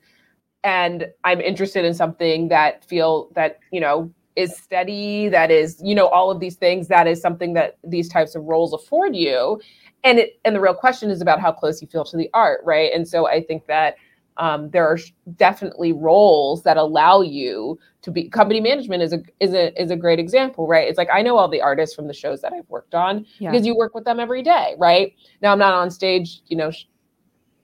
And 0.64 1.08
I'm 1.24 1.42
interested 1.42 1.84
in 1.86 1.94
something 1.94 2.48
that 2.48 2.86
feel 2.86 3.30
that, 3.36 3.60
you 3.72 3.82
know, 3.82 4.12
is 4.36 4.56
steady, 4.58 5.30
that 5.30 5.52
is, 5.52 5.80
you 5.84 5.94
know, 5.94 6.08
all 6.08 6.32
of 6.32 6.40
these 6.40 6.56
things. 6.56 6.88
That 6.88 7.06
is 7.06 7.22
something 7.22 7.54
that 7.54 7.78
these 7.84 8.10
types 8.10 8.34
of 8.34 8.44
roles 8.46 8.74
afford 8.74 9.16
you. 9.16 9.62
And 10.04 10.20
it 10.20 10.40
and 10.44 10.56
the 10.56 10.60
real 10.60 10.74
question 10.74 11.10
is 11.12 11.22
about 11.22 11.40
how 11.40 11.52
close 11.52 11.82
you 11.82 11.88
feel 11.88 12.04
to 12.06 12.18
the 12.18 12.30
art, 12.34 12.62
right? 12.64 12.92
And 12.94 13.08
so 13.08 13.28
I 13.28 13.44
think 13.44 13.68
that 13.68 13.96
um, 14.38 14.70
there 14.72 14.88
are 14.88 14.98
definitely 15.36 15.94
roles 15.94 16.64
that 16.64 16.78
allow 16.78 17.22
you 17.22 17.80
to 18.02 18.12
be 18.12 18.30
company 18.30 18.60
management 18.60 19.02
is 19.04 19.14
a 19.14 19.22
is 19.40 19.54
a 19.54 19.82
is 19.82 19.92
a 19.92 19.96
great 19.96 20.20
example 20.20 20.68
right? 20.68 20.88
It's 20.88 20.98
like 20.98 21.10
i 21.14 21.22
know 21.22 21.38
all 21.38 21.48
the 21.48 21.62
artists 21.62 21.96
from 21.96 22.08
the 22.08 22.14
shows 22.14 22.42
that 22.42 22.54
i've 22.54 22.70
worked 22.70 22.96
on 22.96 23.26
yeah. 23.40 23.52
because 23.52 23.66
you 23.66 23.76
work 23.76 23.94
with 23.94 24.06
them 24.06 24.20
every 24.20 24.44
day 24.44 24.76
right? 24.78 25.14
Now 25.42 25.52
i'm 25.52 25.60
not 25.60 25.74
on 25.74 25.90
stage 25.90 26.42
you 26.48 26.58
know 26.58 26.72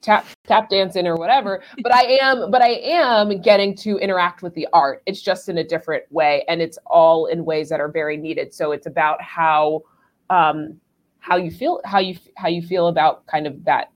tap 0.01 0.25
tap 0.47 0.69
dancing 0.69 1.05
or 1.05 1.15
whatever 1.15 1.61
but 1.83 1.93
i 1.93 2.03
am 2.21 2.49
but 2.49 2.61
i 2.61 2.69
am 2.69 3.41
getting 3.41 3.75
to 3.75 3.97
interact 3.97 4.41
with 4.41 4.53
the 4.53 4.67
art. 4.73 5.03
It's 5.05 5.21
just 5.21 5.49
in 5.49 5.57
a 5.57 5.63
different 5.63 6.03
way 6.11 6.45
and 6.47 6.61
it's 6.61 6.79
all 6.85 7.25
in 7.25 7.45
ways 7.45 7.69
that 7.69 7.79
are 7.79 7.89
very 7.89 8.17
needed. 8.17 8.53
So 8.53 8.71
it's 8.71 8.87
about 8.87 9.21
how 9.21 9.81
um 10.29 10.79
how 11.19 11.35
you 11.35 11.51
feel 11.51 11.81
how 11.85 11.99
you 11.99 12.17
how 12.37 12.47
you 12.47 12.61
feel 12.61 12.87
about 12.87 13.25
kind 13.27 13.45
of 13.45 13.63
that 13.65 13.91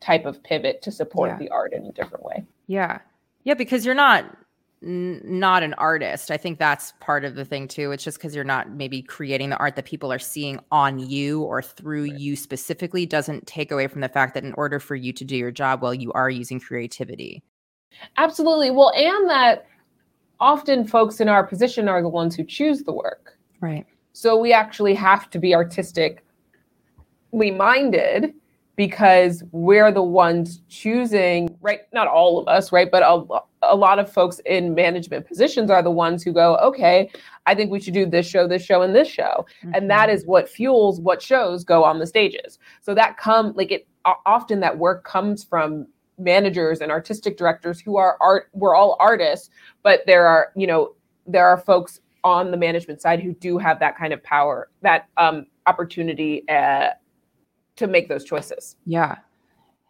type 0.00 0.24
of 0.24 0.42
pivot 0.42 0.82
to 0.82 0.92
support 0.92 1.30
yeah. 1.30 1.38
the 1.38 1.48
art 1.50 1.72
in 1.72 1.84
a 1.86 1.92
different 1.92 2.24
way. 2.24 2.44
Yeah. 2.66 2.98
Yeah, 3.44 3.54
because 3.54 3.84
you're 3.84 3.94
not 3.94 4.36
n- 4.82 5.20
not 5.24 5.62
an 5.62 5.74
artist. 5.74 6.30
I 6.30 6.36
think 6.36 6.58
that's 6.58 6.92
part 7.00 7.24
of 7.24 7.34
the 7.34 7.44
thing 7.44 7.68
too. 7.68 7.92
It's 7.92 8.04
just 8.04 8.18
because 8.18 8.34
you're 8.34 8.44
not 8.44 8.70
maybe 8.70 9.02
creating 9.02 9.50
the 9.50 9.56
art 9.56 9.76
that 9.76 9.84
people 9.84 10.12
are 10.12 10.18
seeing 10.18 10.60
on 10.70 10.98
you 10.98 11.42
or 11.42 11.62
through 11.62 12.10
right. 12.10 12.18
you 12.18 12.36
specifically 12.36 13.06
doesn't 13.06 13.46
take 13.46 13.70
away 13.70 13.86
from 13.86 14.00
the 14.00 14.08
fact 14.08 14.34
that 14.34 14.44
in 14.44 14.52
order 14.54 14.78
for 14.80 14.94
you 14.94 15.12
to 15.12 15.24
do 15.24 15.36
your 15.36 15.50
job 15.50 15.82
well, 15.82 15.94
you 15.94 16.12
are 16.12 16.30
using 16.30 16.60
creativity. 16.60 17.42
Absolutely. 18.16 18.70
Well, 18.70 18.92
and 18.94 19.30
that 19.30 19.66
often 20.40 20.86
folks 20.86 21.20
in 21.20 21.28
our 21.28 21.46
position 21.46 21.88
are 21.88 22.02
the 22.02 22.08
ones 22.08 22.34
who 22.34 22.44
choose 22.44 22.82
the 22.82 22.92
work. 22.92 23.38
Right. 23.60 23.86
So 24.12 24.36
we 24.36 24.52
actually 24.52 24.94
have 24.94 25.30
to 25.30 25.38
be 25.38 25.54
artistically 25.54 26.20
minded 27.32 28.34
because 28.76 29.42
we're 29.52 29.90
the 29.90 30.02
ones 30.02 30.60
choosing, 30.68 31.56
right? 31.62 31.80
Not 31.92 32.06
all 32.06 32.38
of 32.38 32.46
us, 32.46 32.72
right? 32.72 32.90
But 32.90 33.02
a, 33.02 33.24
a 33.62 33.74
lot 33.74 33.98
of 33.98 34.12
folks 34.12 34.40
in 34.44 34.74
management 34.74 35.26
positions 35.26 35.70
are 35.70 35.82
the 35.82 35.90
ones 35.90 36.22
who 36.22 36.32
go, 36.32 36.56
okay, 36.58 37.10
I 37.46 37.54
think 37.54 37.70
we 37.70 37.80
should 37.80 37.94
do 37.94 38.04
this 38.04 38.28
show, 38.28 38.46
this 38.46 38.62
show, 38.62 38.82
and 38.82 38.94
this 38.94 39.08
show. 39.08 39.46
Mm-hmm. 39.62 39.74
And 39.74 39.90
that 39.90 40.10
is 40.10 40.26
what 40.26 40.48
fuels 40.48 41.00
what 41.00 41.22
shows 41.22 41.64
go 41.64 41.84
on 41.84 41.98
the 41.98 42.06
stages. 42.06 42.58
So 42.82 42.94
that 42.94 43.16
come 43.16 43.54
like 43.56 43.72
it 43.72 43.88
often 44.26 44.60
that 44.60 44.78
work 44.78 45.04
comes 45.04 45.42
from 45.42 45.86
managers 46.18 46.80
and 46.80 46.92
artistic 46.92 47.36
directors 47.36 47.80
who 47.80 47.96
are 47.96 48.16
art 48.20 48.48
we're 48.54 48.74
all 48.74 48.96
artists 49.00 49.50
but 49.82 50.00
there 50.06 50.26
are 50.26 50.50
you 50.56 50.66
know 50.66 50.94
there 51.26 51.46
are 51.46 51.58
folks 51.58 52.00
on 52.24 52.50
the 52.50 52.56
management 52.56 53.02
side 53.02 53.20
who 53.20 53.34
do 53.34 53.58
have 53.58 53.78
that 53.80 53.98
kind 53.98 54.14
of 54.14 54.22
power 54.22 54.70
that 54.80 55.08
um 55.18 55.44
opportunity 55.66 56.48
uh, 56.48 56.88
to 57.76 57.86
make 57.86 58.08
those 58.08 58.24
choices. 58.24 58.76
Yeah. 58.84 59.16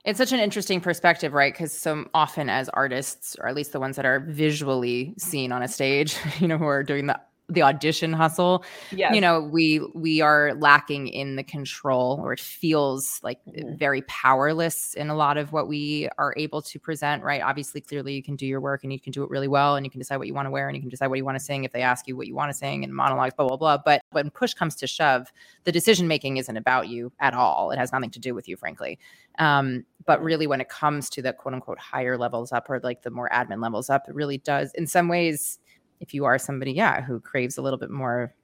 It's 0.04 0.18
such 0.18 0.32
an 0.32 0.38
interesting 0.38 0.80
perspective, 0.80 1.32
right? 1.32 1.52
Because 1.52 1.72
so 1.72 2.08
often 2.14 2.48
as 2.48 2.68
artists, 2.68 3.36
or 3.40 3.48
at 3.48 3.56
least 3.56 3.72
the 3.72 3.80
ones 3.80 3.96
that 3.96 4.04
are 4.04 4.20
visually 4.20 5.14
seen 5.18 5.50
on 5.50 5.62
a 5.62 5.68
stage, 5.68 6.16
you 6.38 6.46
know, 6.46 6.58
who 6.58 6.66
are 6.66 6.84
doing 6.84 7.06
the 7.06 7.18
the 7.48 7.62
audition 7.62 8.12
hustle 8.12 8.64
yes. 8.90 9.14
you 9.14 9.20
know 9.20 9.40
we 9.40 9.78
we 9.94 10.20
are 10.20 10.54
lacking 10.54 11.06
in 11.06 11.36
the 11.36 11.44
control 11.44 12.18
or 12.22 12.32
it 12.32 12.40
feels 12.40 13.20
like 13.22 13.38
mm-hmm. 13.46 13.76
very 13.76 14.02
powerless 14.02 14.94
in 14.94 15.10
a 15.10 15.14
lot 15.14 15.36
of 15.36 15.52
what 15.52 15.68
we 15.68 16.08
are 16.18 16.34
able 16.36 16.60
to 16.60 16.80
present 16.80 17.22
right 17.22 17.42
obviously 17.42 17.80
clearly 17.80 18.14
you 18.14 18.22
can 18.22 18.34
do 18.34 18.46
your 18.46 18.60
work 18.60 18.82
and 18.82 18.92
you 18.92 18.98
can 18.98 19.12
do 19.12 19.22
it 19.22 19.30
really 19.30 19.46
well 19.46 19.76
and 19.76 19.86
you 19.86 19.90
can 19.90 20.00
decide 20.00 20.16
what 20.16 20.26
you 20.26 20.34
want 20.34 20.46
to 20.46 20.50
wear 20.50 20.68
and 20.68 20.76
you 20.76 20.82
can 20.82 20.90
decide 20.90 21.06
what 21.06 21.18
you 21.18 21.24
want 21.24 21.38
to 21.38 21.44
sing 21.44 21.62
if 21.62 21.72
they 21.72 21.82
ask 21.82 22.08
you 22.08 22.16
what 22.16 22.26
you 22.26 22.34
want 22.34 22.50
to 22.50 22.56
sing 22.56 22.82
and 22.82 22.92
monologues 22.92 23.34
blah 23.34 23.46
blah 23.46 23.56
blah 23.56 23.78
but 23.78 24.00
when 24.10 24.28
push 24.28 24.52
comes 24.52 24.74
to 24.74 24.86
shove 24.86 25.32
the 25.64 25.72
decision 25.72 26.08
making 26.08 26.38
isn't 26.38 26.56
about 26.56 26.88
you 26.88 27.12
at 27.20 27.32
all 27.32 27.70
it 27.70 27.78
has 27.78 27.92
nothing 27.92 28.10
to 28.10 28.18
do 28.18 28.34
with 28.34 28.48
you 28.48 28.56
frankly 28.56 28.98
um, 29.38 29.84
but 30.04 30.22
really 30.22 30.46
when 30.46 30.60
it 30.60 30.68
comes 30.68 31.08
to 31.10 31.22
the 31.22 31.32
quote 31.32 31.54
unquote 31.54 31.78
higher 31.78 32.18
levels 32.18 32.50
up 32.50 32.68
or 32.68 32.80
like 32.80 33.02
the 33.02 33.10
more 33.10 33.28
admin 33.32 33.62
levels 33.62 33.88
up 33.88 34.08
it 34.08 34.14
really 34.16 34.38
does 34.38 34.72
in 34.74 34.86
some 34.86 35.06
ways 35.06 35.60
if 36.00 36.14
you 36.14 36.24
are 36.24 36.38
somebody, 36.38 36.72
yeah, 36.72 37.00
who 37.00 37.20
craves 37.20 37.58
a 37.58 37.62
little 37.62 37.78
bit 37.78 37.90
more 37.90 38.34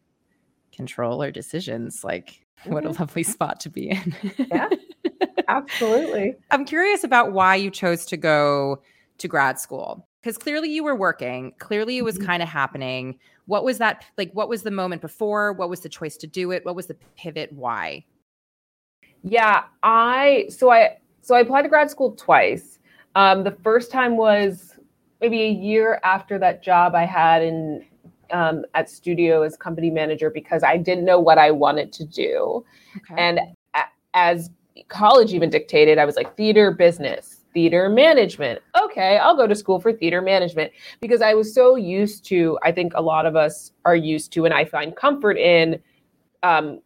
control 0.73 1.23
or 1.23 1.31
decisions, 1.31 2.03
like 2.03 2.45
mm-hmm. 2.61 2.73
what 2.73 2.85
a 2.85 2.89
mm-hmm. 2.89 3.01
lovely 3.01 3.23
spot 3.23 3.61
to 3.61 3.71
be 3.71 3.91
in. 3.91 4.15
yeah, 4.51 4.69
absolutely. 5.49 6.35
I'm 6.51 6.65
curious 6.65 7.05
about 7.05 7.33
why 7.33 7.57
you 7.57 7.71
chose 7.71 8.07
to 8.07 8.17
go 8.17 8.83
to 9.19 9.29
grad 9.29 9.59
school 9.59 10.07
because 10.23 10.39
clearly 10.39 10.71
you 10.71 10.85
were 10.85 10.97
working, 10.97 11.53
clearly 11.59 11.99
it 11.99 12.05
was 12.05 12.17
mm-hmm. 12.17 12.27
kind 12.27 12.43
of 12.43 12.49
happening. 12.49 13.19
What 13.47 13.65
was 13.65 13.79
that 13.79 14.05
like? 14.17 14.33
What 14.33 14.49
was 14.49 14.63
the 14.63 14.71
moment 14.71 15.03
before? 15.03 15.53
What 15.53 15.69
was 15.69 15.81
the 15.81 15.89
choice 15.89 16.17
to 16.19 16.27
do 16.27 16.53
it? 16.53 16.65
What 16.65 16.77
was 16.77 16.87
the 16.87 16.97
pivot? 17.17 17.53
Why? 17.53 18.05
Yeah, 19.25 19.65
I 19.83 20.47
so 20.49 20.71
I 20.71 20.99
so 21.23 21.35
I 21.35 21.41
applied 21.41 21.63
to 21.63 21.69
grad 21.69 21.91
school 21.91 22.13
twice. 22.13 22.79
Um, 23.15 23.45
the 23.45 23.51
first 23.63 23.91
time 23.91 24.17
was 24.17 24.72
maybe 25.23 25.43
a 25.43 25.51
year 25.51 26.01
after 26.03 26.39
that 26.41 26.63
job 26.63 26.95
I 26.95 27.07
had 27.07 27.43
in 27.43 27.87
um, 28.33 28.65
at 28.75 28.91
studio 28.91 29.43
as 29.43 29.57
company 29.57 29.89
manager 29.91 30.31
because 30.31 30.63
I 30.63 30.77
didn't 30.77 31.05
know 31.05 31.21
what 31.21 31.39
I 31.39 31.51
wanted 31.51 31.93
to 31.95 32.05
do. 32.05 32.65
Okay. 32.97 33.15
And 33.17 33.41
a- 33.75 33.85
as 34.15 34.51
college 34.89 35.33
even 35.33 35.49
dictated, 35.49 35.99
I 35.99 36.05
was 36.05 36.17
like 36.17 36.37
theater 36.37 36.73
business, 36.73 37.45
theater 37.55 37.89
management. 37.89 38.61
Okay, 38.83 39.19
I'll 39.19 39.37
go 39.37 39.47
to 39.47 39.55
school 39.55 39.79
for 39.79 39.93
theater 39.93 40.23
management 40.23 40.73
because 41.01 41.23
I 41.23 41.35
was 41.35 41.55
so 41.55 41.77
used 41.77 42.25
to, 42.27 42.59
I 42.63 42.73
think 42.73 42.95
a 42.95 43.03
lot 43.03 43.27
of 43.27 43.37
us 43.37 43.73
are 43.85 43.97
used 43.97 44.33
to, 44.33 44.45
and 44.45 44.53
I 44.55 44.65
find 44.65 44.97
comfort 44.97 45.37
in 45.37 45.81
um, 46.43 46.81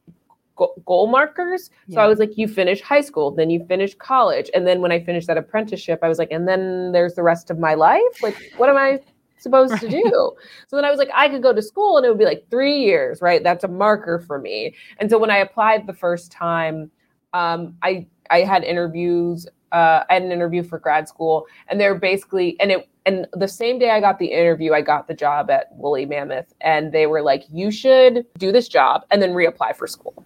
goal 0.56 1.06
markers. 1.06 1.70
Yeah. 1.86 1.96
So 1.96 2.00
I 2.00 2.06
was 2.06 2.18
like, 2.18 2.36
you 2.36 2.48
finish 2.48 2.80
high 2.80 3.00
school, 3.00 3.30
then 3.30 3.50
you 3.50 3.64
finish 3.66 3.94
college. 3.94 4.50
And 4.54 4.66
then 4.66 4.80
when 4.80 4.92
I 4.92 5.02
finished 5.02 5.26
that 5.26 5.36
apprenticeship, 5.36 6.00
I 6.02 6.08
was 6.08 6.18
like, 6.18 6.30
and 6.30 6.48
then 6.48 6.92
there's 6.92 7.14
the 7.14 7.22
rest 7.22 7.50
of 7.50 7.58
my 7.58 7.74
life. 7.74 8.22
Like, 8.22 8.36
what 8.56 8.68
am 8.68 8.76
I 8.76 9.00
supposed 9.38 9.72
right. 9.72 9.80
to 9.82 9.88
do? 9.88 10.32
So 10.68 10.76
then 10.76 10.84
I 10.84 10.90
was 10.90 10.98
like, 10.98 11.10
I 11.14 11.28
could 11.28 11.42
go 11.42 11.52
to 11.52 11.62
school 11.62 11.96
and 11.96 12.04
it 12.04 12.08
would 12.08 12.18
be 12.18 12.24
like 12.24 12.46
three 12.50 12.80
years, 12.80 13.22
right? 13.22 13.42
That's 13.42 13.62
a 13.62 13.68
marker 13.68 14.18
for 14.18 14.40
me. 14.40 14.74
And 14.98 15.08
so 15.08 15.18
when 15.18 15.30
I 15.30 15.38
applied 15.38 15.86
the 15.86 15.94
first 15.94 16.32
time, 16.32 16.90
um, 17.32 17.76
I 17.82 18.06
I 18.30 18.40
had 18.40 18.64
interviews. 18.64 19.46
Uh, 19.72 20.02
I 20.08 20.14
had 20.14 20.22
an 20.22 20.32
interview 20.32 20.62
for 20.62 20.78
grad 20.78 21.08
school, 21.08 21.46
and 21.68 21.80
they're 21.80 21.94
basically 21.94 22.58
and 22.60 22.72
it 22.72 22.88
and 23.04 23.26
the 23.32 23.46
same 23.46 23.78
day 23.78 23.90
I 23.90 24.00
got 24.00 24.18
the 24.18 24.26
interview, 24.26 24.72
I 24.72 24.80
got 24.80 25.06
the 25.06 25.14
job 25.14 25.50
at 25.50 25.68
Woolly 25.72 26.06
Mammoth, 26.06 26.52
and 26.60 26.92
they 26.92 27.06
were 27.06 27.22
like, 27.22 27.44
"You 27.52 27.70
should 27.70 28.26
do 28.38 28.50
this 28.50 28.68
job 28.68 29.04
and 29.10 29.22
then 29.22 29.32
reapply 29.32 29.76
for 29.76 29.86
school." 29.86 30.24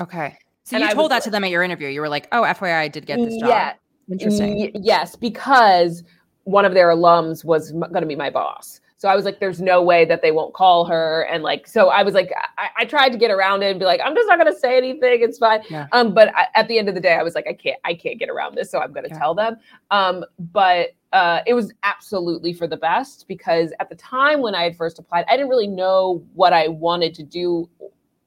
Okay. 0.00 0.38
So 0.64 0.76
and 0.76 0.84
you 0.84 0.94
told 0.94 1.10
that 1.10 1.22
to 1.24 1.30
them 1.30 1.44
at 1.44 1.50
your 1.50 1.62
interview. 1.62 1.88
You 1.88 2.00
were 2.00 2.08
like, 2.08 2.28
"Oh, 2.32 2.42
FYI, 2.42 2.78
I 2.78 2.88
did 2.88 3.06
get 3.06 3.18
this 3.18 3.36
job." 3.36 3.48
Yeah. 3.48 3.72
Interesting. 4.10 4.56
Y- 4.56 4.72
yes, 4.74 5.16
because 5.16 6.04
one 6.44 6.64
of 6.64 6.74
their 6.74 6.88
alums 6.88 7.44
was 7.44 7.72
m- 7.72 7.80
going 7.80 8.02
to 8.02 8.06
be 8.06 8.16
my 8.16 8.30
boss. 8.30 8.80
So 8.98 9.08
I 9.08 9.16
was 9.16 9.24
like, 9.24 9.40
"There's 9.40 9.60
no 9.60 9.82
way 9.82 10.04
that 10.04 10.22
they 10.22 10.30
won't 10.30 10.54
call 10.54 10.84
her." 10.84 11.22
And 11.22 11.42
like, 11.42 11.66
so 11.66 11.88
I 11.88 12.04
was 12.04 12.14
like, 12.14 12.30
I, 12.56 12.68
I 12.78 12.84
tried 12.84 13.10
to 13.10 13.18
get 13.18 13.32
around 13.32 13.64
it 13.64 13.70
and 13.70 13.80
be 13.80 13.84
like, 13.84 14.00
"I'm 14.04 14.14
just 14.14 14.28
not 14.28 14.38
going 14.38 14.52
to 14.52 14.58
say 14.58 14.76
anything. 14.76 15.22
It's 15.22 15.38
fine." 15.38 15.62
Yeah. 15.68 15.88
Um, 15.90 16.14
but 16.14 16.32
I, 16.36 16.46
at 16.54 16.68
the 16.68 16.78
end 16.78 16.88
of 16.88 16.94
the 16.94 17.00
day, 17.00 17.14
I 17.14 17.22
was 17.24 17.34
like, 17.34 17.48
"I 17.48 17.54
can't, 17.54 17.80
I 17.84 17.94
can't 17.94 18.18
get 18.20 18.28
around 18.30 18.54
this, 18.54 18.70
so 18.70 18.78
I'm 18.78 18.92
going 18.92 19.04
to 19.04 19.10
yeah. 19.10 19.18
tell 19.18 19.34
them." 19.34 19.56
Um, 19.90 20.24
but 20.38 20.90
uh, 21.12 21.40
it 21.46 21.54
was 21.54 21.72
absolutely 21.82 22.52
for 22.52 22.68
the 22.68 22.76
best 22.76 23.26
because 23.26 23.72
at 23.80 23.88
the 23.88 23.96
time 23.96 24.40
when 24.40 24.54
I 24.54 24.62
had 24.62 24.76
first 24.76 25.00
applied, 25.00 25.24
I 25.28 25.32
didn't 25.32 25.48
really 25.48 25.66
know 25.66 26.24
what 26.34 26.52
I 26.52 26.68
wanted 26.68 27.12
to 27.14 27.24
do 27.24 27.68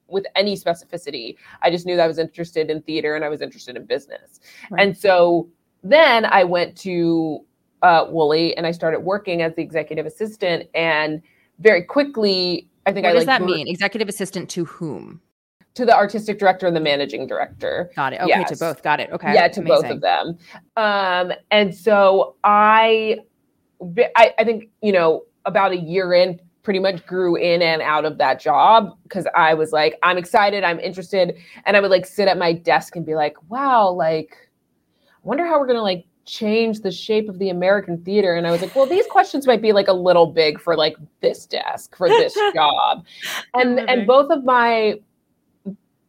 with 0.08 0.24
any 0.34 0.56
specificity. 0.56 1.36
I 1.62 1.70
just 1.70 1.86
knew 1.86 1.96
that 1.96 2.04
I 2.04 2.06
was 2.06 2.18
interested 2.18 2.70
in 2.70 2.82
theater 2.82 3.16
and 3.16 3.24
I 3.24 3.28
was 3.28 3.40
interested 3.40 3.76
in 3.76 3.84
business. 3.86 4.40
Right. 4.70 4.82
And 4.82 4.96
so 4.96 5.48
then 5.82 6.24
I 6.26 6.44
went 6.44 6.76
to 6.78 7.44
uh, 7.82 8.06
Woolly 8.08 8.56
and 8.56 8.66
I 8.66 8.70
started 8.70 9.00
working 9.00 9.42
as 9.42 9.54
the 9.54 9.62
executive 9.62 10.06
assistant. 10.06 10.68
And 10.74 11.22
very 11.58 11.82
quickly, 11.82 12.68
I 12.86 12.92
think 12.92 13.06
I 13.06 13.10
what 13.10 13.16
I 13.16 13.18
does 13.20 13.26
like, 13.26 13.40
that 13.40 13.44
mean? 13.46 13.68
Executive 13.68 14.08
assistant 14.08 14.48
to 14.50 14.64
whom? 14.64 15.20
To 15.74 15.84
the 15.84 15.94
artistic 15.94 16.38
director 16.38 16.66
and 16.66 16.74
the 16.74 16.80
managing 16.80 17.26
director. 17.26 17.90
Got 17.94 18.14
it. 18.14 18.20
Okay, 18.20 18.28
yes. 18.28 18.50
to 18.50 18.56
both. 18.56 18.82
Got 18.82 19.00
it. 19.00 19.10
Okay. 19.10 19.34
Yeah, 19.34 19.48
to 19.48 19.60
Amazing. 19.60 19.82
both 19.82 19.90
of 19.90 20.00
them. 20.00 20.38
Um, 20.76 21.32
and 21.50 21.74
so 21.74 22.36
I, 22.44 23.18
I, 24.16 24.34
I 24.38 24.44
think 24.44 24.70
you 24.82 24.92
know 24.92 25.24
about 25.44 25.72
a 25.72 25.76
year 25.76 26.14
in, 26.14 26.40
pretty 26.66 26.80
much 26.80 27.06
grew 27.06 27.36
in 27.36 27.62
and 27.62 27.80
out 27.80 28.04
of 28.04 28.18
that 28.18 28.40
job 28.40 28.98
because 29.04 29.24
I 29.36 29.54
was 29.54 29.70
like, 29.70 29.96
I'm 30.02 30.18
excited, 30.18 30.64
I'm 30.64 30.80
interested. 30.80 31.36
And 31.64 31.76
I 31.76 31.80
would 31.80 31.92
like 31.92 32.04
sit 32.04 32.26
at 32.26 32.38
my 32.38 32.52
desk 32.52 32.96
and 32.96 33.06
be 33.06 33.14
like, 33.14 33.36
wow, 33.48 33.88
like, 33.88 34.36
I 35.14 35.20
wonder 35.22 35.46
how 35.46 35.60
we're 35.60 35.68
gonna 35.68 35.80
like 35.80 36.06
change 36.24 36.80
the 36.80 36.90
shape 36.90 37.28
of 37.28 37.38
the 37.38 37.50
American 37.50 38.02
theater. 38.02 38.34
And 38.34 38.48
I 38.48 38.50
was 38.50 38.62
like, 38.62 38.74
well, 38.74 38.84
these 38.84 39.06
questions 39.06 39.46
might 39.46 39.62
be 39.62 39.72
like 39.72 39.86
a 39.86 39.92
little 39.92 40.26
big 40.26 40.60
for 40.60 40.76
like 40.76 40.96
this 41.20 41.46
desk, 41.46 41.96
for 41.96 42.08
this 42.08 42.34
job. 42.52 43.04
And 43.54 43.78
and 43.88 44.04
both 44.04 44.32
of 44.32 44.42
my 44.42 44.98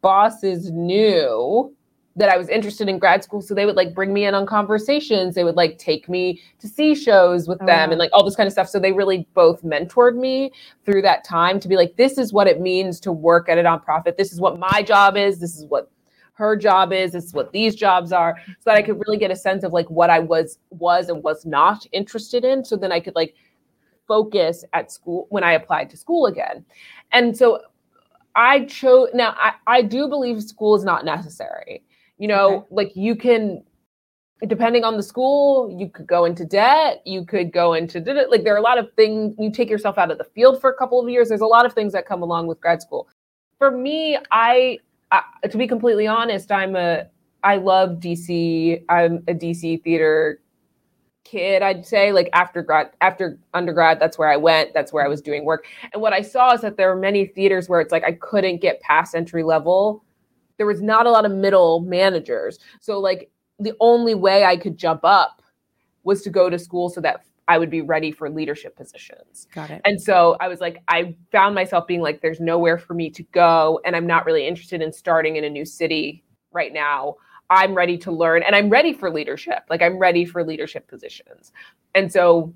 bosses 0.00 0.72
knew 0.72 1.72
that 2.18 2.28
I 2.28 2.36
was 2.36 2.48
interested 2.48 2.88
in 2.88 2.98
grad 2.98 3.22
school. 3.22 3.40
So 3.40 3.54
they 3.54 3.64
would 3.64 3.76
like 3.76 3.94
bring 3.94 4.12
me 4.12 4.26
in 4.26 4.34
on 4.34 4.44
conversations. 4.44 5.34
They 5.34 5.44
would 5.44 5.56
like 5.56 5.78
take 5.78 6.08
me 6.08 6.42
to 6.58 6.68
see 6.68 6.94
shows 6.94 7.48
with 7.48 7.62
oh, 7.62 7.66
them 7.66 7.88
wow. 7.88 7.92
and 7.92 7.98
like 7.98 8.10
all 8.12 8.24
this 8.24 8.36
kind 8.36 8.46
of 8.46 8.52
stuff. 8.52 8.68
So 8.68 8.78
they 8.78 8.92
really 8.92 9.26
both 9.34 9.62
mentored 9.62 10.16
me 10.16 10.52
through 10.84 11.02
that 11.02 11.24
time 11.24 11.60
to 11.60 11.68
be 11.68 11.76
like, 11.76 11.96
this 11.96 12.18
is 12.18 12.32
what 12.32 12.46
it 12.46 12.60
means 12.60 12.98
to 13.00 13.12
work 13.12 13.48
at 13.48 13.56
a 13.56 13.62
nonprofit. 13.62 14.16
This 14.16 14.32
is 14.32 14.40
what 14.40 14.58
my 14.58 14.82
job 14.82 15.16
is. 15.16 15.38
This 15.38 15.56
is 15.56 15.64
what 15.66 15.90
her 16.34 16.54
job 16.56 16.92
is, 16.92 17.12
this 17.12 17.24
is 17.24 17.34
what 17.34 17.50
these 17.50 17.74
jobs 17.74 18.12
are, 18.12 18.36
so 18.46 18.54
that 18.66 18.76
I 18.76 18.82
could 18.82 19.00
really 19.04 19.18
get 19.18 19.32
a 19.32 19.36
sense 19.36 19.64
of 19.64 19.72
like 19.72 19.90
what 19.90 20.08
I 20.08 20.20
was 20.20 20.58
was 20.70 21.08
and 21.08 21.20
was 21.22 21.44
not 21.44 21.84
interested 21.90 22.44
in. 22.44 22.64
So 22.64 22.76
then 22.76 22.92
I 22.92 23.00
could 23.00 23.16
like 23.16 23.34
focus 24.06 24.64
at 24.72 24.92
school 24.92 25.26
when 25.30 25.42
I 25.42 25.52
applied 25.52 25.90
to 25.90 25.96
school 25.96 26.26
again. 26.26 26.64
And 27.10 27.36
so 27.36 27.62
I 28.36 28.66
chose 28.66 29.08
now 29.14 29.34
I, 29.36 29.54
I 29.66 29.82
do 29.82 30.06
believe 30.08 30.40
school 30.42 30.76
is 30.76 30.84
not 30.84 31.04
necessary. 31.04 31.82
You 32.18 32.28
know, 32.28 32.56
okay. 32.56 32.66
like 32.70 32.96
you 32.96 33.14
can 33.16 33.62
depending 34.46 34.84
on 34.84 34.96
the 34.96 35.02
school, 35.02 35.74
you 35.76 35.88
could 35.88 36.06
go 36.06 36.24
into 36.24 36.44
debt, 36.44 37.02
you 37.04 37.24
could 37.24 37.52
go 37.52 37.74
into 37.74 37.98
like 38.30 38.44
there 38.44 38.54
are 38.54 38.58
a 38.58 38.62
lot 38.62 38.78
of 38.78 38.92
things 38.94 39.34
you 39.38 39.50
take 39.50 39.68
yourself 39.68 39.98
out 39.98 40.10
of 40.10 40.18
the 40.18 40.24
field 40.24 40.60
for 40.60 40.70
a 40.70 40.74
couple 40.74 41.00
of 41.00 41.08
years. 41.08 41.28
There's 41.28 41.40
a 41.40 41.46
lot 41.46 41.66
of 41.66 41.72
things 41.72 41.92
that 41.92 42.06
come 42.06 42.22
along 42.22 42.46
with 42.46 42.60
grad 42.60 42.80
school. 42.80 43.08
For 43.58 43.70
me, 43.70 44.16
I, 44.30 44.78
I 45.10 45.22
to 45.48 45.58
be 45.58 45.66
completely 45.66 46.06
honest, 46.06 46.52
I'm 46.52 46.76
a 46.76 47.06
I 47.42 47.56
love 47.56 47.98
DC. 47.98 48.84
I'm 48.88 49.24
a 49.28 49.34
DC 49.34 49.82
theater 49.82 50.40
kid, 51.24 51.62
I'd 51.62 51.84
say. 51.84 52.12
Like 52.12 52.30
after 52.32 52.62
grad 52.62 52.90
after 53.00 53.38
undergrad, 53.54 53.98
that's 53.98 54.18
where 54.18 54.30
I 54.30 54.36
went, 54.36 54.72
that's 54.72 54.92
where 54.92 55.04
I 55.04 55.08
was 55.08 55.20
doing 55.20 55.44
work. 55.44 55.66
And 55.92 56.00
what 56.00 56.12
I 56.12 56.22
saw 56.22 56.54
is 56.54 56.60
that 56.60 56.76
there 56.76 56.94
were 56.94 57.00
many 57.00 57.26
theaters 57.26 57.68
where 57.68 57.80
it's 57.80 57.90
like 57.90 58.04
I 58.04 58.12
couldn't 58.12 58.60
get 58.60 58.80
past 58.80 59.16
entry 59.16 59.42
level. 59.42 60.04
There 60.58 60.66
was 60.66 60.82
not 60.82 61.06
a 61.06 61.10
lot 61.10 61.24
of 61.24 61.32
middle 61.32 61.80
managers. 61.80 62.58
So 62.80 63.00
like 63.00 63.30
the 63.58 63.74
only 63.80 64.14
way 64.14 64.44
I 64.44 64.56
could 64.56 64.76
jump 64.76 65.00
up 65.04 65.42
was 66.04 66.22
to 66.22 66.30
go 66.30 66.50
to 66.50 66.58
school 66.58 66.88
so 66.88 67.00
that 67.00 67.24
I 67.48 67.56
would 67.58 67.70
be 67.70 67.80
ready 67.80 68.12
for 68.12 68.28
leadership 68.28 68.76
positions. 68.76 69.48
Got 69.54 69.70
it. 69.70 69.80
And 69.86 70.00
so 70.00 70.36
I 70.38 70.48
was 70.48 70.60
like, 70.60 70.82
I 70.86 71.16
found 71.32 71.54
myself 71.54 71.86
being 71.86 72.02
like, 72.02 72.20
there's 72.20 72.40
nowhere 72.40 72.76
for 72.76 72.92
me 72.92 73.08
to 73.10 73.22
go. 73.22 73.80
And 73.86 73.96
I'm 73.96 74.06
not 74.06 74.26
really 74.26 74.46
interested 74.46 74.82
in 74.82 74.92
starting 74.92 75.36
in 75.36 75.44
a 75.44 75.50
new 75.50 75.64
city 75.64 76.22
right 76.52 76.72
now. 76.72 77.16
I'm 77.50 77.74
ready 77.74 77.96
to 77.98 78.12
learn 78.12 78.42
and 78.42 78.54
I'm 78.54 78.68
ready 78.68 78.92
for 78.92 79.10
leadership. 79.10 79.60
Like, 79.70 79.80
I'm 79.80 79.98
ready 79.98 80.26
for 80.26 80.44
leadership 80.44 80.86
positions. 80.86 81.52
And 81.94 82.12
so 82.12 82.52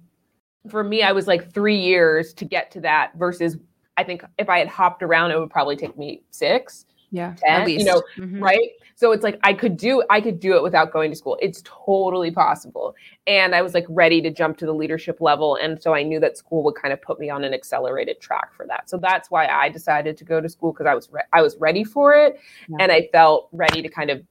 for 0.68 0.84
me, 0.84 1.02
I 1.02 1.12
was 1.12 1.26
like 1.26 1.50
three 1.52 1.78
years 1.78 2.34
to 2.34 2.44
get 2.44 2.70
to 2.72 2.80
that 2.82 3.12
versus 3.16 3.56
I 3.96 4.04
think 4.04 4.22
if 4.38 4.50
I 4.50 4.58
had 4.58 4.68
hopped 4.68 5.02
around, 5.02 5.30
it 5.30 5.38
would 5.38 5.50
probably 5.50 5.76
take 5.76 5.96
me 5.96 6.22
six. 6.30 6.84
Yeah. 7.12 7.34
10, 7.46 7.68
you 7.68 7.84
know, 7.84 8.02
mm-hmm. 8.16 8.42
right? 8.42 8.70
So 8.96 9.12
it's 9.12 9.22
like 9.22 9.38
I 9.42 9.52
could 9.52 9.76
do 9.76 10.02
I 10.10 10.20
could 10.20 10.40
do 10.40 10.56
it 10.56 10.62
without 10.62 10.92
going 10.92 11.10
to 11.10 11.16
school. 11.16 11.38
It's 11.42 11.62
totally 11.64 12.30
possible. 12.30 12.94
And 13.26 13.54
I 13.54 13.60
was 13.60 13.74
like 13.74 13.84
ready 13.88 14.22
to 14.22 14.30
jump 14.30 14.56
to 14.58 14.66
the 14.66 14.72
leadership 14.72 15.20
level 15.20 15.56
and 15.56 15.80
so 15.80 15.94
I 15.94 16.02
knew 16.02 16.18
that 16.20 16.38
school 16.38 16.62
would 16.64 16.74
kind 16.74 16.92
of 16.92 17.02
put 17.02 17.20
me 17.20 17.28
on 17.28 17.44
an 17.44 17.52
accelerated 17.52 18.20
track 18.20 18.54
for 18.54 18.66
that. 18.66 18.88
So 18.88 18.96
that's 18.96 19.30
why 19.30 19.46
I 19.46 19.68
decided 19.68 20.16
to 20.16 20.24
go 20.24 20.40
to 20.40 20.48
school 20.48 20.72
because 20.72 20.86
I 20.86 20.94
was 20.94 21.08
re- 21.12 21.22
I 21.32 21.42
was 21.42 21.56
ready 21.56 21.84
for 21.84 22.14
it 22.14 22.40
yeah. 22.68 22.76
and 22.80 22.90
I 22.90 23.08
felt 23.12 23.48
ready 23.52 23.82
to 23.82 23.88
kind 23.88 24.10
of 24.10 24.22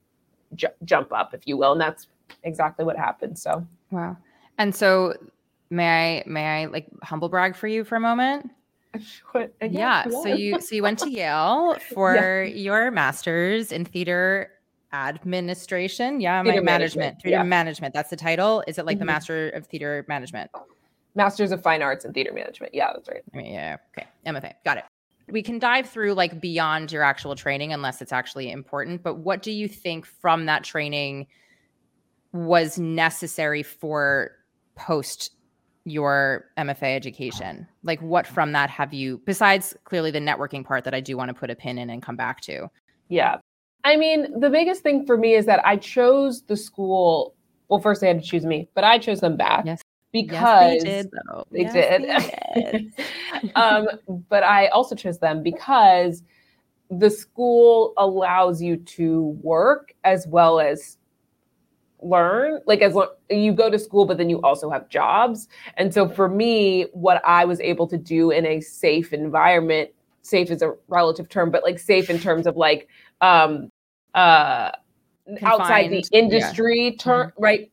ju- 0.56 0.68
jump 0.84 1.14
up 1.14 1.34
if 1.34 1.46
you 1.46 1.58
will 1.58 1.74
and 1.74 1.82
that's 1.82 2.08
exactly 2.44 2.84
what 2.84 2.98
happened. 2.98 3.38
So 3.38 3.66
Wow. 3.92 4.18
And 4.58 4.74
so 4.74 5.16
may 5.70 6.20
I 6.20 6.24
may 6.26 6.64
I 6.64 6.66
like 6.66 6.88
humble 7.04 7.30
brag 7.30 7.56
for 7.56 7.68
you 7.68 7.84
for 7.84 7.96
a 7.96 8.00
moment? 8.00 8.50
What, 9.32 9.54
yeah. 9.62 10.04
So 10.10 10.28
you 10.28 10.60
so 10.60 10.76
you 10.76 10.84
went 10.84 11.00
to 11.00 11.10
Yale 11.10 11.78
for 11.94 12.16
yeah. 12.16 12.44
your 12.44 12.92
master's 12.92 13.72
in 13.72 13.86
theater 13.86 14.52
administration. 14.94 16.20
Yeah, 16.20 16.44
theater 16.44 16.62
management. 16.62 17.22
Theater 17.22 17.38
yeah. 17.38 17.44
management. 17.44 17.94
That's 17.94 18.10
the 18.10 18.16
title. 18.16 18.64
Is 18.68 18.78
it 18.78 18.86
like 18.86 18.96
mm-hmm. 18.96 19.00
the 19.00 19.06
Master 19.06 19.50
of 19.52 19.66
Theater 19.68 20.06
Management? 20.08 20.52
Masters 21.16 21.52
of 21.52 21.62
Fine 21.62 21.82
Arts 21.82 22.06
and 22.06 22.14
Theater 22.14 22.34
Management. 22.34 22.74
Yeah, 22.74 22.92
that's 22.94 23.08
right. 23.10 23.22
I 23.34 23.38
mean, 23.38 23.54
yeah. 23.54 23.78
Okay. 23.98 24.08
MFA. 24.26 24.54
Got 24.66 24.78
it. 24.78 24.86
We 25.30 25.42
can 25.42 25.60
dive 25.60 25.90
through 25.90 26.14
like 26.14 26.42
beyond 26.42 26.92
your 26.92 27.04
actual 27.04 27.36
training 27.36 27.72
unless 27.72 28.02
it's 28.02 28.12
actually 28.12 28.52
important. 28.52 29.04
But 29.04 29.20
what 29.20 29.42
do 29.42 29.52
you 29.52 29.68
think 29.68 30.06
from 30.06 30.46
that 30.48 30.64
training 30.64 31.28
was 32.34 32.78
necessary 32.78 33.64
for 33.64 34.32
post 34.76 35.32
your 35.86 36.46
MFA 36.58 36.96
education? 36.96 37.68
Like, 37.84 38.02
what 38.02 38.28
from 38.28 38.52
that 38.52 38.70
have 38.70 38.94
you, 38.94 39.22
besides 39.26 39.76
clearly 39.86 40.12
the 40.12 40.20
networking 40.20 40.66
part 40.66 40.84
that 40.84 40.94
I 40.94 41.02
do 41.02 41.18
want 41.18 41.30
to 41.30 41.34
put 41.34 41.50
a 41.50 41.56
pin 41.56 41.78
in 41.78 41.90
and 41.90 42.02
come 42.02 42.16
back 42.16 42.42
to? 42.42 42.70
Yeah. 43.10 43.38
I 43.84 43.98
mean, 43.98 44.40
the 44.40 44.50
biggest 44.50 44.84
thing 44.84 45.06
for 45.06 45.18
me 45.18 45.34
is 45.34 45.46
that 45.48 45.66
I 45.66 45.78
chose 45.78 46.44
the 46.44 46.56
school. 46.56 47.36
Well, 47.68 47.80
first 47.80 48.02
they 48.02 48.08
had 48.08 48.22
to 48.22 48.28
choose 48.28 48.46
me, 48.46 48.70
but 48.76 48.84
I 48.84 49.00
chose 49.00 49.22
them 49.22 49.38
back. 49.38 49.66
Yes. 49.66 49.82
Because 50.12 50.84
yes, 50.84 50.84
they 50.84 50.90
did. 50.90 51.10
They 51.52 51.62
yes, 51.62 51.74
did. 51.74 52.04
They 52.56 52.72
did. 53.42 53.52
um, 53.56 53.88
but 54.30 54.44
I 54.44 54.68
also 54.68 54.94
chose 54.94 55.20
them 55.20 55.42
because 55.42 56.22
the 56.90 57.10
school 57.10 57.94
allows 57.98 58.62
you 58.62 58.76
to 58.76 59.38
work 59.42 59.94
as 60.04 60.28
well 60.28 60.60
as 60.60 60.98
learn 62.02 62.60
like 62.66 62.82
as 62.82 62.94
long 62.94 63.08
you 63.30 63.52
go 63.52 63.70
to 63.70 63.78
school 63.78 64.06
but 64.06 64.18
then 64.18 64.30
you 64.30 64.42
also 64.42 64.70
have 64.70 64.88
jobs 64.90 65.48
and 65.78 65.94
so 65.94 66.10
for 66.10 66.28
me 66.28 66.84
what 66.94 67.22
i 67.26 67.46
was 67.46 67.60
able 67.60 67.88
to 67.88 67.98
do 67.98 68.32
in 68.32 68.46
a 68.46 68.60
safe 68.60 69.14
environment 69.14 69.90
safe 70.22 70.50
is 70.50 70.62
a 70.62 70.74
relative 70.88 71.30
term 71.30 71.52
but 71.52 71.64
like 71.64 71.80
safe 71.80 72.10
in 72.10 72.20
terms 72.20 72.48
of 72.48 72.58
like 72.58 72.88
um 73.22 73.70
uh 74.16 74.72
Confined. 75.28 75.62
outside 75.62 75.92
the 75.92 76.04
industry 76.12 76.86
yeah. 76.90 76.98
term 76.98 77.28
mm-hmm. 77.28 77.44
right 77.44 77.72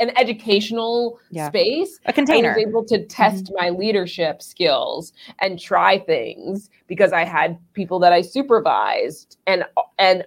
an 0.00 0.16
educational 0.16 1.18
yeah. 1.30 1.48
space 1.48 1.98
a 2.06 2.12
container 2.12 2.52
i 2.52 2.56
was 2.56 2.66
able 2.66 2.84
to 2.84 3.04
test 3.06 3.46
mm-hmm. 3.46 3.64
my 3.64 3.70
leadership 3.70 4.42
skills 4.42 5.12
and 5.40 5.60
try 5.60 5.98
things 5.98 6.68
because 6.86 7.12
i 7.12 7.24
had 7.24 7.58
people 7.72 7.98
that 7.98 8.12
i 8.12 8.20
supervised 8.20 9.38
and 9.46 9.64
and 9.98 10.24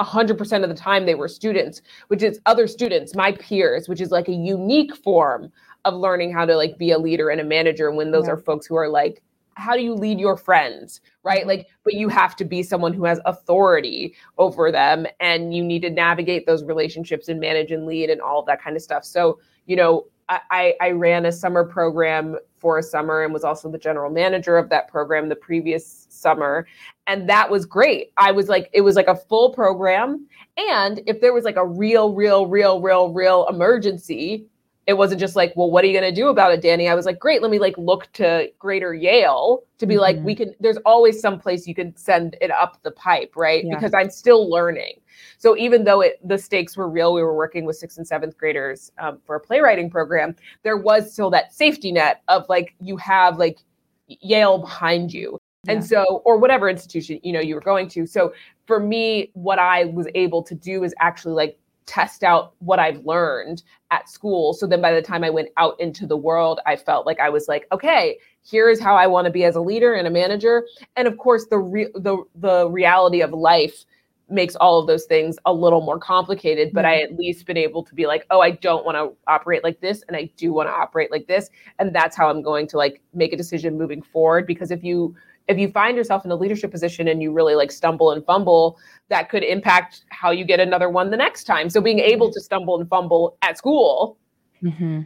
100% 0.00 0.62
of 0.62 0.68
the 0.68 0.74
time 0.74 1.06
they 1.06 1.14
were 1.14 1.28
students 1.28 1.82
which 2.08 2.22
is 2.22 2.40
other 2.46 2.66
students 2.66 3.14
my 3.14 3.32
peers 3.32 3.88
which 3.88 4.00
is 4.00 4.10
like 4.10 4.28
a 4.28 4.32
unique 4.32 4.94
form 4.96 5.50
of 5.84 5.94
learning 5.94 6.32
how 6.32 6.44
to 6.44 6.56
like 6.56 6.76
be 6.78 6.90
a 6.90 6.98
leader 6.98 7.30
and 7.30 7.40
a 7.40 7.44
manager 7.44 7.90
when 7.90 8.10
those 8.10 8.26
yeah. 8.26 8.32
are 8.32 8.36
folks 8.36 8.66
who 8.66 8.76
are 8.76 8.88
like 8.88 9.22
how 9.54 9.74
do 9.74 9.82
you 9.82 9.94
lead 9.94 10.20
your 10.20 10.36
friends 10.36 11.00
right 11.22 11.46
like 11.46 11.66
but 11.84 11.94
you 11.94 12.08
have 12.08 12.36
to 12.36 12.44
be 12.44 12.62
someone 12.62 12.92
who 12.92 13.04
has 13.04 13.20
authority 13.24 14.14
over 14.38 14.70
them 14.70 15.06
and 15.20 15.54
you 15.54 15.64
need 15.64 15.82
to 15.82 15.90
navigate 15.90 16.46
those 16.46 16.62
relationships 16.64 17.28
and 17.28 17.40
manage 17.40 17.70
and 17.70 17.86
lead 17.86 18.10
and 18.10 18.20
all 18.20 18.40
of 18.40 18.46
that 18.46 18.62
kind 18.62 18.76
of 18.76 18.82
stuff 18.82 19.04
so 19.04 19.38
you 19.66 19.76
know 19.76 20.04
I, 20.28 20.74
I 20.80 20.90
ran 20.90 21.24
a 21.24 21.32
summer 21.32 21.64
program 21.64 22.36
for 22.58 22.78
a 22.78 22.82
summer 22.82 23.22
and 23.22 23.32
was 23.32 23.44
also 23.44 23.70
the 23.70 23.78
general 23.78 24.10
manager 24.10 24.56
of 24.56 24.68
that 24.70 24.88
program 24.88 25.28
the 25.28 25.36
previous 25.36 26.06
summer. 26.10 26.66
And 27.06 27.28
that 27.28 27.50
was 27.50 27.66
great. 27.66 28.12
I 28.16 28.32
was 28.32 28.48
like, 28.48 28.68
it 28.72 28.80
was 28.80 28.96
like 28.96 29.06
a 29.06 29.14
full 29.14 29.52
program. 29.52 30.26
And 30.56 31.00
if 31.06 31.20
there 31.20 31.32
was 31.32 31.44
like 31.44 31.56
a 31.56 31.66
real, 31.66 32.14
real, 32.14 32.46
real, 32.46 32.80
real, 32.80 33.12
real 33.12 33.46
emergency, 33.48 34.46
it 34.86 34.96
wasn't 34.96 35.20
just 35.20 35.34
like, 35.34 35.52
well, 35.56 35.68
what 35.70 35.82
are 35.82 35.88
you 35.88 35.98
going 35.98 36.14
to 36.14 36.20
do 36.20 36.28
about 36.28 36.52
it, 36.52 36.62
Dani? 36.62 36.88
I 36.88 36.94
was 36.94 37.06
like, 37.06 37.18
great, 37.18 37.42
let 37.42 37.50
me 37.50 37.58
like 37.58 37.76
look 37.76 38.10
to 38.14 38.48
greater 38.58 38.94
Yale 38.94 39.64
to 39.78 39.86
be 39.86 39.94
mm-hmm. 39.94 40.00
like, 40.00 40.16
we 40.18 40.34
can, 40.34 40.54
there's 40.60 40.76
always 40.86 41.20
some 41.20 41.40
place 41.40 41.66
you 41.66 41.74
can 41.74 41.96
send 41.96 42.36
it 42.40 42.52
up 42.52 42.80
the 42.84 42.92
pipe, 42.92 43.32
right? 43.34 43.64
Yeah. 43.64 43.74
Because 43.74 43.92
I'm 43.94 44.10
still 44.10 44.48
learning. 44.48 45.00
So 45.38 45.56
even 45.56 45.82
though 45.82 46.02
it, 46.02 46.20
the 46.26 46.38
stakes 46.38 46.76
were 46.76 46.88
real, 46.88 47.14
we 47.14 47.22
were 47.22 47.34
working 47.34 47.64
with 47.64 47.76
sixth 47.76 47.98
and 47.98 48.06
seventh 48.06 48.38
graders 48.38 48.92
um, 48.98 49.18
for 49.24 49.34
a 49.34 49.40
playwriting 49.40 49.90
program, 49.90 50.36
there 50.62 50.76
was 50.76 51.12
still 51.12 51.30
that 51.30 51.52
safety 51.52 51.90
net 51.90 52.22
of 52.28 52.48
like, 52.48 52.74
you 52.80 52.96
have 52.96 53.38
like 53.38 53.58
Yale 54.06 54.58
behind 54.58 55.12
you. 55.12 55.40
And 55.68 55.80
yeah. 55.80 55.86
so, 55.86 56.22
or 56.24 56.38
whatever 56.38 56.68
institution, 56.68 57.20
you 57.22 57.32
know, 57.32 57.40
you 57.40 57.54
were 57.54 57.60
going 57.60 57.88
to. 57.90 58.06
So 58.06 58.32
for 58.66 58.80
me, 58.80 59.30
what 59.34 59.58
I 59.58 59.86
was 59.86 60.06
able 60.14 60.42
to 60.44 60.54
do 60.54 60.84
is 60.84 60.94
actually 61.00 61.34
like 61.34 61.58
test 61.86 62.24
out 62.24 62.54
what 62.58 62.78
I've 62.78 63.04
learned 63.04 63.62
at 63.90 64.08
school. 64.08 64.52
So 64.52 64.66
then 64.66 64.82
by 64.82 64.92
the 64.92 65.02
time 65.02 65.22
I 65.22 65.30
went 65.30 65.48
out 65.56 65.78
into 65.80 66.06
the 66.06 66.16
world, 66.16 66.60
I 66.66 66.76
felt 66.76 67.06
like 67.06 67.20
I 67.20 67.30
was 67.30 67.46
like, 67.48 67.66
okay, 67.70 68.18
here 68.42 68.68
is 68.68 68.80
how 68.80 68.96
I 68.96 69.06
want 69.06 69.26
to 69.26 69.30
be 69.30 69.44
as 69.44 69.56
a 69.56 69.60
leader 69.60 69.94
and 69.94 70.06
a 70.06 70.10
manager. 70.10 70.66
And 70.96 71.06
of 71.08 71.16
course, 71.18 71.46
the 71.46 71.58
re- 71.58 71.90
the 71.94 72.22
the 72.34 72.68
reality 72.68 73.20
of 73.20 73.32
life 73.32 73.84
makes 74.28 74.56
all 74.56 74.80
of 74.80 74.86
those 74.86 75.04
things 75.04 75.38
a 75.46 75.52
little 75.52 75.80
more 75.80 75.98
complicated, 76.00 76.72
but 76.72 76.84
I 76.84 76.96
mm-hmm. 76.96 77.12
at 77.12 77.18
least 77.18 77.46
been 77.46 77.56
able 77.56 77.84
to 77.84 77.94
be 77.94 78.06
like, 78.06 78.26
oh, 78.30 78.40
I 78.40 78.50
don't 78.50 78.84
want 78.84 78.96
to 78.96 79.16
operate 79.30 79.62
like 79.62 79.80
this 79.80 80.02
and 80.08 80.16
I 80.16 80.30
do 80.36 80.52
want 80.52 80.68
to 80.68 80.72
operate 80.72 81.12
like 81.12 81.28
this. 81.28 81.48
And 81.78 81.94
that's 81.94 82.16
how 82.16 82.28
I'm 82.28 82.42
going 82.42 82.66
to 82.68 82.76
like 82.76 83.00
make 83.14 83.32
a 83.32 83.36
decision 83.36 83.78
moving 83.78 84.02
forward 84.02 84.46
because 84.46 84.72
if 84.72 84.82
you 84.82 85.14
if 85.48 85.58
you 85.58 85.68
find 85.68 85.96
yourself 85.96 86.24
in 86.24 86.30
a 86.30 86.36
leadership 86.36 86.70
position 86.70 87.08
and 87.08 87.22
you 87.22 87.32
really 87.32 87.54
like 87.54 87.70
stumble 87.70 88.10
and 88.10 88.24
fumble, 88.24 88.78
that 89.08 89.28
could 89.28 89.44
impact 89.44 90.04
how 90.10 90.30
you 90.30 90.44
get 90.44 90.58
another 90.58 90.88
one 90.88 91.10
the 91.10 91.16
next 91.16 91.44
time. 91.44 91.70
So 91.70 91.80
being 91.80 92.00
able 92.00 92.32
to 92.32 92.40
stumble 92.40 92.78
and 92.80 92.88
fumble 92.88 93.38
at 93.42 93.56
school 93.56 94.18
mm-hmm. 94.62 95.02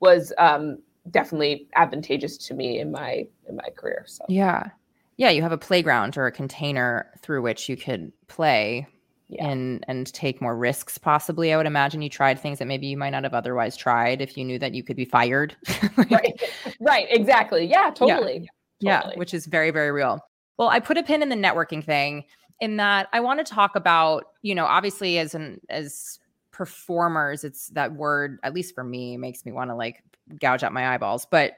was 0.00 0.32
um, 0.38 0.78
definitely 1.10 1.68
advantageous 1.76 2.36
to 2.38 2.54
me 2.54 2.80
in 2.80 2.90
my 2.90 3.26
in 3.48 3.56
my 3.56 3.68
career. 3.76 4.04
So 4.06 4.24
yeah, 4.28 4.70
yeah, 5.16 5.30
you 5.30 5.42
have 5.42 5.52
a 5.52 5.58
playground 5.58 6.16
or 6.16 6.26
a 6.26 6.32
container 6.32 7.10
through 7.22 7.42
which 7.42 7.68
you 7.68 7.76
could 7.76 8.12
play. 8.26 8.86
Yeah. 9.30 9.46
and 9.46 9.84
and 9.88 10.10
take 10.14 10.40
more 10.40 10.56
risks 10.56 10.96
possibly 10.96 11.52
i 11.52 11.56
would 11.58 11.66
imagine 11.66 12.00
you 12.00 12.08
tried 12.08 12.40
things 12.40 12.60
that 12.60 12.64
maybe 12.64 12.86
you 12.86 12.96
might 12.96 13.10
not 13.10 13.24
have 13.24 13.34
otherwise 13.34 13.76
tried 13.76 14.22
if 14.22 14.38
you 14.38 14.44
knew 14.46 14.58
that 14.58 14.72
you 14.72 14.82
could 14.82 14.96
be 14.96 15.04
fired 15.04 15.54
right 16.10 16.42
right 16.80 17.06
exactly 17.10 17.66
yeah 17.66 17.90
totally 17.90 18.38
yeah. 18.38 18.48
Totally. 18.82 19.12
Yeah, 19.12 19.18
which 19.18 19.34
is 19.34 19.46
very, 19.46 19.70
very 19.70 19.90
real. 19.90 20.20
Well, 20.58 20.68
I 20.68 20.80
put 20.80 20.98
a 20.98 21.02
pin 21.02 21.22
in 21.22 21.28
the 21.28 21.36
networking 21.36 21.84
thing 21.84 22.24
in 22.60 22.76
that 22.76 23.08
I 23.12 23.20
want 23.20 23.44
to 23.44 23.52
talk 23.52 23.76
about, 23.76 24.24
you 24.42 24.54
know, 24.54 24.66
obviously 24.66 25.18
as 25.18 25.34
an 25.34 25.60
as 25.68 26.18
performers, 26.50 27.44
it's 27.44 27.68
that 27.68 27.92
word, 27.92 28.38
at 28.42 28.54
least 28.54 28.74
for 28.74 28.82
me, 28.82 29.16
makes 29.16 29.46
me 29.46 29.52
want 29.52 29.70
to 29.70 29.76
like 29.76 30.02
gouge 30.40 30.62
out 30.62 30.72
my 30.72 30.94
eyeballs. 30.94 31.26
But 31.30 31.54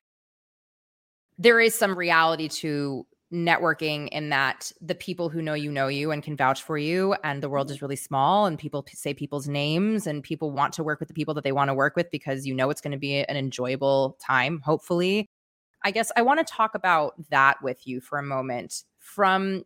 there 1.38 1.58
is 1.58 1.74
some 1.74 1.96
reality 1.96 2.48
to 2.48 3.06
networking 3.32 4.08
in 4.08 4.28
that 4.30 4.72
the 4.80 4.94
people 4.94 5.28
who 5.28 5.40
know 5.40 5.54
you 5.54 5.70
know 5.70 5.86
you 5.86 6.10
and 6.10 6.22
can 6.22 6.36
vouch 6.36 6.62
for 6.62 6.76
you 6.76 7.14
and 7.22 7.42
the 7.42 7.48
world 7.48 7.68
mm-hmm. 7.68 7.74
is 7.74 7.82
really 7.82 7.96
small 7.96 8.44
and 8.46 8.58
people 8.58 8.82
p- 8.82 8.96
say 8.96 9.14
people's 9.14 9.46
names 9.46 10.06
and 10.06 10.24
people 10.24 10.50
want 10.50 10.74
to 10.74 10.82
work 10.82 10.98
with 10.98 11.08
the 11.08 11.14
people 11.14 11.32
that 11.32 11.44
they 11.44 11.52
want 11.52 11.68
to 11.68 11.74
work 11.74 11.94
with 11.94 12.10
because 12.10 12.44
you 12.44 12.52
know 12.52 12.70
it's 12.70 12.80
going 12.80 12.90
to 12.90 12.98
be 12.98 13.20
an 13.20 13.36
enjoyable 13.36 14.18
time 14.20 14.60
hopefully 14.64 15.30
i 15.84 15.90
guess 15.90 16.10
i 16.16 16.22
want 16.22 16.38
to 16.38 16.52
talk 16.52 16.74
about 16.74 17.14
that 17.30 17.60
with 17.62 17.86
you 17.86 18.00
for 18.00 18.18
a 18.18 18.22
moment 18.22 18.84
from 18.98 19.64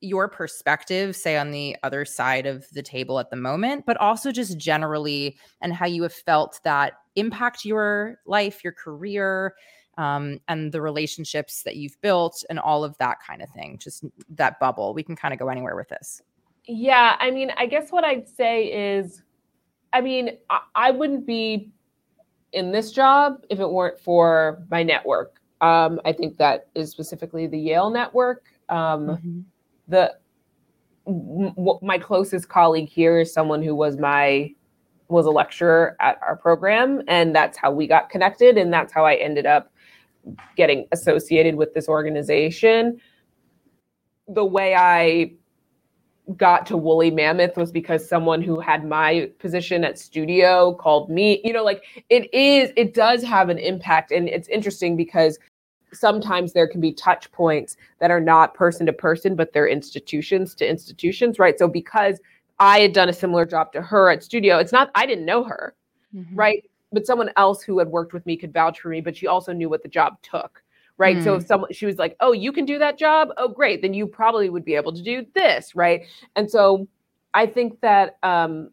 your 0.00 0.28
perspective 0.28 1.16
say 1.16 1.36
on 1.36 1.50
the 1.50 1.76
other 1.82 2.04
side 2.04 2.46
of 2.46 2.66
the 2.72 2.82
table 2.82 3.18
at 3.18 3.30
the 3.30 3.36
moment 3.36 3.84
but 3.86 3.96
also 3.96 4.30
just 4.30 4.58
generally 4.58 5.36
and 5.62 5.72
how 5.72 5.86
you 5.86 6.02
have 6.02 6.12
felt 6.12 6.60
that 6.64 6.94
impact 7.16 7.64
your 7.64 8.18
life 8.26 8.62
your 8.62 8.72
career 8.72 9.54
um, 9.98 10.40
and 10.48 10.72
the 10.72 10.80
relationships 10.80 11.62
that 11.62 11.76
you've 11.76 12.00
built 12.00 12.44
and 12.50 12.58
all 12.58 12.84
of 12.84 12.96
that 12.98 13.18
kind 13.26 13.42
of 13.42 13.48
thing, 13.50 13.78
just 13.78 14.04
that 14.30 14.60
bubble. 14.60 14.92
We 14.94 15.02
can 15.02 15.16
kind 15.16 15.32
of 15.32 15.40
go 15.40 15.48
anywhere 15.48 15.76
with 15.76 15.88
this. 15.88 16.20
Yeah. 16.66 17.16
I 17.18 17.30
mean, 17.30 17.52
I 17.56 17.66
guess 17.66 17.90
what 17.90 18.04
I'd 18.04 18.28
say 18.28 18.66
is, 18.98 19.22
I 19.92 20.00
mean, 20.00 20.36
I, 20.50 20.60
I 20.74 20.90
wouldn't 20.90 21.26
be 21.26 21.70
in 22.52 22.72
this 22.72 22.92
job 22.92 23.44
if 23.48 23.60
it 23.60 23.70
weren't 23.70 23.98
for 23.98 24.64
my 24.70 24.82
network. 24.82 25.40
Um, 25.60 26.00
I 26.04 26.12
think 26.12 26.36
that 26.38 26.68
is 26.74 26.90
specifically 26.90 27.46
the 27.46 27.58
Yale 27.58 27.90
network. 27.90 28.44
Um, 28.68 29.06
mm-hmm. 29.06 29.40
The 29.88 30.14
w- 31.06 31.78
my 31.82 31.98
closest 31.98 32.48
colleague 32.48 32.88
here 32.88 33.20
is 33.20 33.32
someone 33.32 33.62
who 33.62 33.74
was 33.74 33.96
my 33.96 34.52
was 35.08 35.24
a 35.26 35.30
lecturer 35.30 35.96
at 36.00 36.18
our 36.20 36.36
program, 36.36 37.02
and 37.06 37.34
that's 37.34 37.56
how 37.56 37.70
we 37.70 37.86
got 37.86 38.10
connected, 38.10 38.58
and 38.58 38.72
that's 38.72 38.92
how 38.92 39.04
I 39.04 39.14
ended 39.14 39.46
up 39.46 39.72
getting 40.56 40.86
associated 40.92 41.54
with 41.54 41.72
this 41.74 41.88
organization. 41.88 43.00
The 44.28 44.44
way 44.44 44.74
I 44.74 45.32
got 46.36 46.66
to 46.66 46.76
Woolly 46.76 47.10
Mammoth 47.10 47.56
was 47.56 47.70
because 47.70 48.08
someone 48.08 48.42
who 48.42 48.58
had 48.58 48.84
my 48.84 49.30
position 49.38 49.84
at 49.84 49.98
studio 49.98 50.74
called 50.74 51.10
me. 51.10 51.40
You 51.44 51.52
know, 51.52 51.64
like 51.64 51.84
it 52.10 52.32
is, 52.34 52.72
it 52.76 52.94
does 52.94 53.22
have 53.22 53.48
an 53.48 53.58
impact. 53.58 54.10
And 54.10 54.28
it's 54.28 54.48
interesting 54.48 54.96
because 54.96 55.38
sometimes 55.92 56.52
there 56.52 56.66
can 56.66 56.80
be 56.80 56.92
touch 56.92 57.30
points 57.32 57.76
that 58.00 58.10
are 58.10 58.20
not 58.20 58.54
person 58.54 58.86
to 58.86 58.92
person, 58.92 59.36
but 59.36 59.52
they're 59.52 59.68
institutions 59.68 60.54
to 60.56 60.68
institutions, 60.68 61.38
right? 61.38 61.58
So 61.58 61.68
because 61.68 62.18
I 62.58 62.80
had 62.80 62.92
done 62.92 63.08
a 63.08 63.12
similar 63.12 63.46
job 63.46 63.72
to 63.72 63.82
her 63.82 64.10
at 64.10 64.24
studio, 64.24 64.58
it's 64.58 64.72
not, 64.72 64.90
I 64.94 65.06
didn't 65.06 65.26
know 65.26 65.44
her, 65.44 65.74
mm-hmm. 66.14 66.34
right? 66.34 66.64
but 66.92 67.06
someone 67.06 67.30
else 67.36 67.62
who 67.62 67.78
had 67.78 67.88
worked 67.88 68.12
with 68.12 68.24
me 68.26 68.36
could 68.36 68.52
vouch 68.52 68.80
for 68.80 68.88
me, 68.88 69.00
but 69.00 69.16
she 69.16 69.26
also 69.26 69.52
knew 69.52 69.68
what 69.68 69.82
the 69.82 69.88
job 69.88 70.20
took. 70.22 70.62
Right. 70.98 71.16
Mm. 71.18 71.24
So 71.24 71.34
if 71.34 71.44
mm. 71.44 71.46
someone 71.46 71.72
she 71.72 71.86
was 71.86 71.96
like, 71.98 72.16
Oh, 72.20 72.32
you 72.32 72.52
can 72.52 72.64
do 72.64 72.78
that 72.78 72.98
job. 72.98 73.28
Oh, 73.36 73.48
great. 73.48 73.82
Then 73.82 73.94
you 73.94 74.06
probably 74.06 74.48
would 74.48 74.64
be 74.64 74.74
able 74.74 74.92
to 74.92 75.02
do 75.02 75.26
this. 75.34 75.74
Right. 75.74 76.02
And 76.36 76.50
so 76.50 76.88
I 77.34 77.46
think 77.46 77.80
that 77.82 78.16
um 78.22 78.70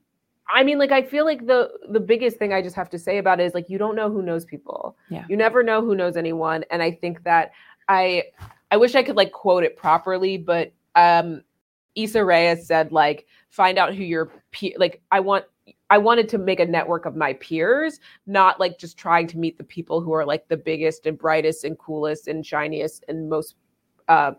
I 0.49 0.63
mean, 0.63 0.77
like 0.77 0.91
I 0.91 1.01
feel 1.01 1.25
like 1.25 1.47
the 1.47 1.71
the 1.89 1.99
biggest 1.99 2.37
thing 2.37 2.53
I 2.53 2.61
just 2.61 2.75
have 2.75 2.89
to 2.91 2.99
say 2.99 3.17
about 3.17 3.39
it 3.39 3.43
is 3.43 3.53
like 3.53 3.69
you 3.69 3.77
don't 3.77 3.95
know 3.95 4.09
who 4.09 4.21
knows 4.21 4.45
people. 4.45 4.95
Yeah. 5.09 5.25
You 5.29 5.37
never 5.37 5.63
know 5.63 5.81
who 5.81 5.95
knows 5.95 6.15
anyone. 6.15 6.63
And 6.69 6.81
I 6.81 6.91
think 6.91 7.23
that 7.23 7.51
I 7.89 8.23
I 8.71 8.77
wish 8.77 8.95
I 8.95 9.03
could 9.03 9.15
like 9.15 9.31
quote 9.31 9.63
it 9.63 9.77
properly, 9.77 10.37
but 10.37 10.71
um 10.95 11.43
Issa 11.95 12.23
Reyes 12.23 12.67
said 12.67 12.91
like 12.91 13.27
find 13.49 13.77
out 13.77 13.93
who 13.95 14.03
your 14.03 14.31
pe- 14.51 14.75
like 14.77 15.01
I 15.11 15.19
want 15.19 15.45
I 15.93 15.99
wanted 15.99 16.27
to 16.29 16.39
make 16.39 16.59
a 16.59 16.65
network 16.65 17.05
of 17.05 17.15
my 17.15 17.33
peers, 17.33 17.99
not 18.25 18.59
like 18.59 18.79
just 18.79 18.97
trying 18.97 19.27
to 19.27 19.37
meet 19.37 19.59
the 19.59 19.63
people 19.63 20.01
who 20.01 20.11
are 20.11 20.25
like 20.25 20.47
the 20.47 20.57
biggest 20.57 21.05
and 21.05 21.15
brightest 21.15 21.65
and 21.65 21.77
coolest 21.77 22.27
and 22.27 22.43
shiniest 22.43 23.05
and 23.09 23.29
most, 23.29 23.57
uh, 24.07 24.31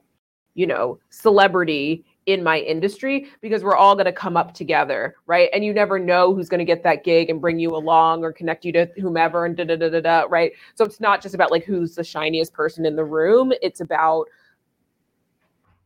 you 0.55 0.67
know, 0.67 0.99
celebrity 1.11 2.05
in 2.27 2.43
my 2.43 2.59
industry 2.59 3.29
because 3.41 3.63
we're 3.63 3.77
all 3.77 3.95
going 3.95 4.05
to 4.05 4.13
come 4.13 4.37
up 4.37 4.53
together, 4.53 5.15
right? 5.27 5.49
And 5.55 5.65
you 5.65 5.73
never 5.73 5.97
know 5.97 6.35
who's 6.35 6.49
going 6.49 6.59
to 6.59 6.65
get 6.65 6.83
that 6.83 7.05
gig 7.05 7.31
and 7.31 7.41
bring 7.41 7.61
you 7.61 7.71
along 7.77 8.25
or 8.25 8.33
connect 8.33 8.65
you 8.65 8.73
to 8.73 8.87
whomever 9.01 9.47
and 9.47 9.57
da 9.57 9.63
da 9.63 9.77
da 9.77 9.91
da 9.91 10.01
da, 10.01 10.25
right? 10.29 10.51
So 10.75 10.85
it's 10.85 10.99
not 10.99 11.23
just 11.23 11.37
about 11.37 11.53
like 11.53 11.63
who's 11.63 11.95
the 11.95 12.03
shiniest 12.03 12.53
person 12.53 12.85
in 12.85 12.97
the 12.97 13.05
room. 13.05 13.53
It's 13.63 13.81
about 13.81 14.27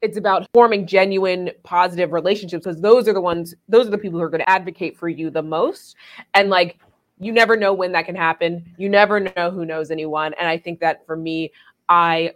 it's 0.00 0.16
about 0.16 0.48
forming 0.52 0.87
genuine 0.87 1.50
positive 1.64 2.12
relationships 2.12 2.64
because 2.64 2.80
those 2.80 3.08
are 3.08 3.12
the 3.12 3.20
ones 3.20 3.54
those 3.68 3.87
are 3.87 3.90
the 3.90 3.98
people 3.98 4.18
who 4.18 4.24
are 4.24 4.30
going 4.30 4.40
to 4.40 4.50
advocate 4.50 4.96
for 4.96 5.08
you 5.08 5.30
the 5.30 5.42
most. 5.42 5.96
And 6.34 6.50
like 6.50 6.78
you 7.20 7.32
never 7.32 7.56
know 7.56 7.72
when 7.72 7.92
that 7.92 8.06
can 8.06 8.14
happen. 8.14 8.74
You 8.76 8.88
never 8.88 9.20
know 9.20 9.50
who 9.50 9.64
knows 9.64 9.90
anyone. 9.90 10.34
And 10.34 10.48
i 10.48 10.56
think 10.58 10.80
that 10.80 11.04
for 11.06 11.16
me 11.16 11.52
i 11.88 12.32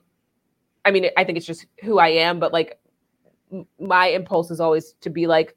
i 0.85 0.91
mean 0.91 1.07
i 1.17 1.25
think 1.25 1.37
it's 1.37 1.47
just 1.47 1.67
who 1.83 1.99
i 1.99 2.09
am 2.09 2.41
but 2.41 2.53
like 2.53 2.81
my 3.79 4.07
impulse 4.07 4.51
is 4.51 4.61
always 4.61 4.95
to 5.03 5.11
be 5.11 5.27
like 5.27 5.55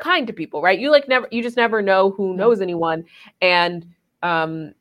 kind 0.00 0.26
to 0.26 0.32
people 0.32 0.62
right? 0.62 0.78
You 0.78 0.90
like 0.90 1.08
never 1.08 1.28
you 1.30 1.42
just 1.42 1.56
never 1.56 1.82
know 1.82 2.10
who 2.10 2.34
knows 2.34 2.60
anyone. 2.60 3.04
And 3.40 3.86
um 4.22 4.72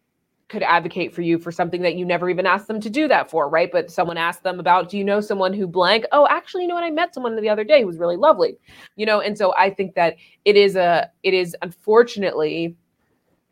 could 0.52 0.64
advocate 0.64 1.14
for 1.16 1.22
you 1.22 1.40
for 1.40 1.50
something 1.50 1.82
that 1.82 1.96
you 1.96 2.06
never 2.06 2.30
even 2.30 2.46
asked 2.46 2.68
them 2.68 2.82
to 2.82 2.90
do 2.90 3.08
that 3.08 3.32
for, 3.32 3.48
right? 3.48 3.72
But 3.72 3.90
someone 3.90 4.18
asked 4.18 4.44
them 4.44 4.60
about, 4.60 4.90
do 4.90 4.98
you 4.98 5.04
know 5.04 5.22
someone 5.22 5.54
who 5.54 5.66
blank? 5.66 6.04
Oh, 6.12 6.28
actually, 6.30 6.64
you 6.64 6.68
know 6.68 6.76
what? 6.76 6.84
I 6.84 6.92
met 6.92 7.14
someone 7.14 7.36
the 7.38 7.48
other 7.48 7.64
day 7.64 7.82
who 7.82 7.88
was 7.88 7.98
really 7.98 8.18
lovely, 8.18 8.58
you 8.98 9.06
know? 9.06 9.22
And 9.22 9.38
so 9.38 9.56
I 9.58 9.70
think 9.70 9.96
that 9.96 10.18
it 10.44 10.58
is 10.58 10.76
a, 10.76 11.10
it 11.24 11.34
is 11.34 11.56
unfortunately 11.62 12.76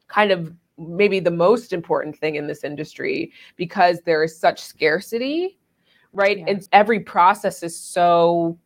kind 0.09 0.31
of 0.31 0.53
maybe 0.77 1.21
the 1.21 1.31
most 1.31 1.71
important 1.71 2.17
thing 2.17 2.35
in 2.35 2.47
this 2.47 2.65
industry 2.65 3.31
because 3.55 4.01
there 4.01 4.21
is 4.21 4.37
such 4.37 4.61
scarcity, 4.61 5.57
right? 6.11 6.39
Yeah. 6.39 6.45
And 6.49 6.67
every 6.73 6.99
process 6.99 7.63
is 7.63 7.79
so, 7.79 8.59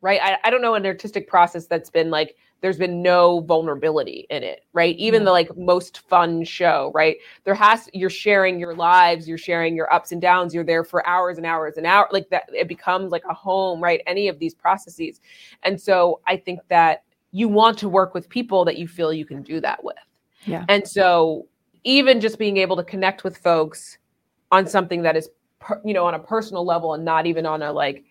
right? 0.00 0.20
I, 0.20 0.38
I 0.42 0.50
don't 0.50 0.60
know 0.60 0.74
an 0.74 0.84
artistic 0.84 1.28
process 1.28 1.66
that's 1.68 1.90
been 1.90 2.10
like, 2.10 2.34
there's 2.62 2.78
been 2.78 3.02
no 3.02 3.40
vulnerability 3.40 4.26
in 4.30 4.42
it 4.42 4.64
right? 4.72 4.96
Even 4.96 5.24
the 5.24 5.30
like 5.30 5.54
most 5.56 5.98
fun 6.08 6.42
show 6.44 6.90
right? 6.94 7.16
There 7.44 7.54
has 7.54 7.90
you're 7.92 8.08
sharing 8.08 8.58
your 8.58 8.74
lives 8.74 9.28
you're 9.28 9.36
sharing 9.36 9.76
your 9.76 9.92
ups 9.92 10.12
and 10.12 10.22
downs 10.22 10.54
you're 10.54 10.64
there 10.64 10.84
for 10.84 11.06
hours 11.06 11.36
and 11.36 11.44
hours 11.44 11.76
and 11.76 11.86
hours 11.86 12.08
like 12.12 12.30
that 12.30 12.48
it 12.54 12.68
becomes 12.68 13.12
like 13.12 13.24
a 13.28 13.34
home 13.34 13.82
right? 13.82 14.00
Any 14.06 14.28
of 14.28 14.38
these 14.38 14.54
processes. 14.54 15.20
And 15.62 15.78
so 15.80 16.20
i 16.26 16.36
think 16.36 16.60
that 16.68 17.02
you 17.32 17.48
want 17.48 17.78
to 17.78 17.88
work 17.88 18.14
with 18.14 18.28
people 18.28 18.64
that 18.64 18.76
you 18.76 18.86
feel 18.86 19.12
you 19.12 19.24
can 19.24 19.42
do 19.42 19.58
that 19.60 19.82
with. 19.82 19.96
Yeah. 20.44 20.64
And 20.68 20.86
so 20.86 21.46
even 21.84 22.20
just 22.20 22.38
being 22.38 22.58
able 22.58 22.76
to 22.76 22.84
connect 22.84 23.24
with 23.24 23.38
folks 23.38 23.98
on 24.50 24.66
something 24.66 25.02
that 25.02 25.16
is 25.16 25.28
you 25.84 25.94
know 25.94 26.04
on 26.04 26.14
a 26.14 26.18
personal 26.18 26.64
level 26.64 26.94
and 26.94 27.04
not 27.04 27.26
even 27.26 27.46
on 27.46 27.62
a 27.62 27.72
like 27.72 28.04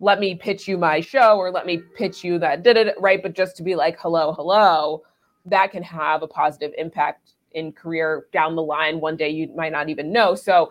let 0.00 0.18
me 0.18 0.34
pitch 0.34 0.66
you 0.66 0.78
my 0.78 1.00
show 1.00 1.36
or 1.36 1.50
let 1.50 1.66
me 1.66 1.78
pitch 1.96 2.24
you 2.24 2.38
that 2.38 2.62
did 2.62 2.76
it 2.76 2.94
right? 2.98 3.22
But 3.22 3.34
just 3.34 3.56
to 3.58 3.62
be 3.62 3.74
like 3.76 3.98
hello 4.00 4.32
hello 4.32 5.02
that 5.46 5.70
can 5.72 5.82
have 5.82 6.22
a 6.22 6.26
positive 6.26 6.72
impact 6.76 7.34
in 7.52 7.72
career 7.72 8.26
down 8.32 8.54
the 8.56 8.62
line. 8.62 9.00
One 9.00 9.16
day 9.16 9.30
you 9.30 9.48
might 9.56 9.72
not 9.72 9.88
even 9.88 10.12
know. 10.12 10.34
So 10.34 10.70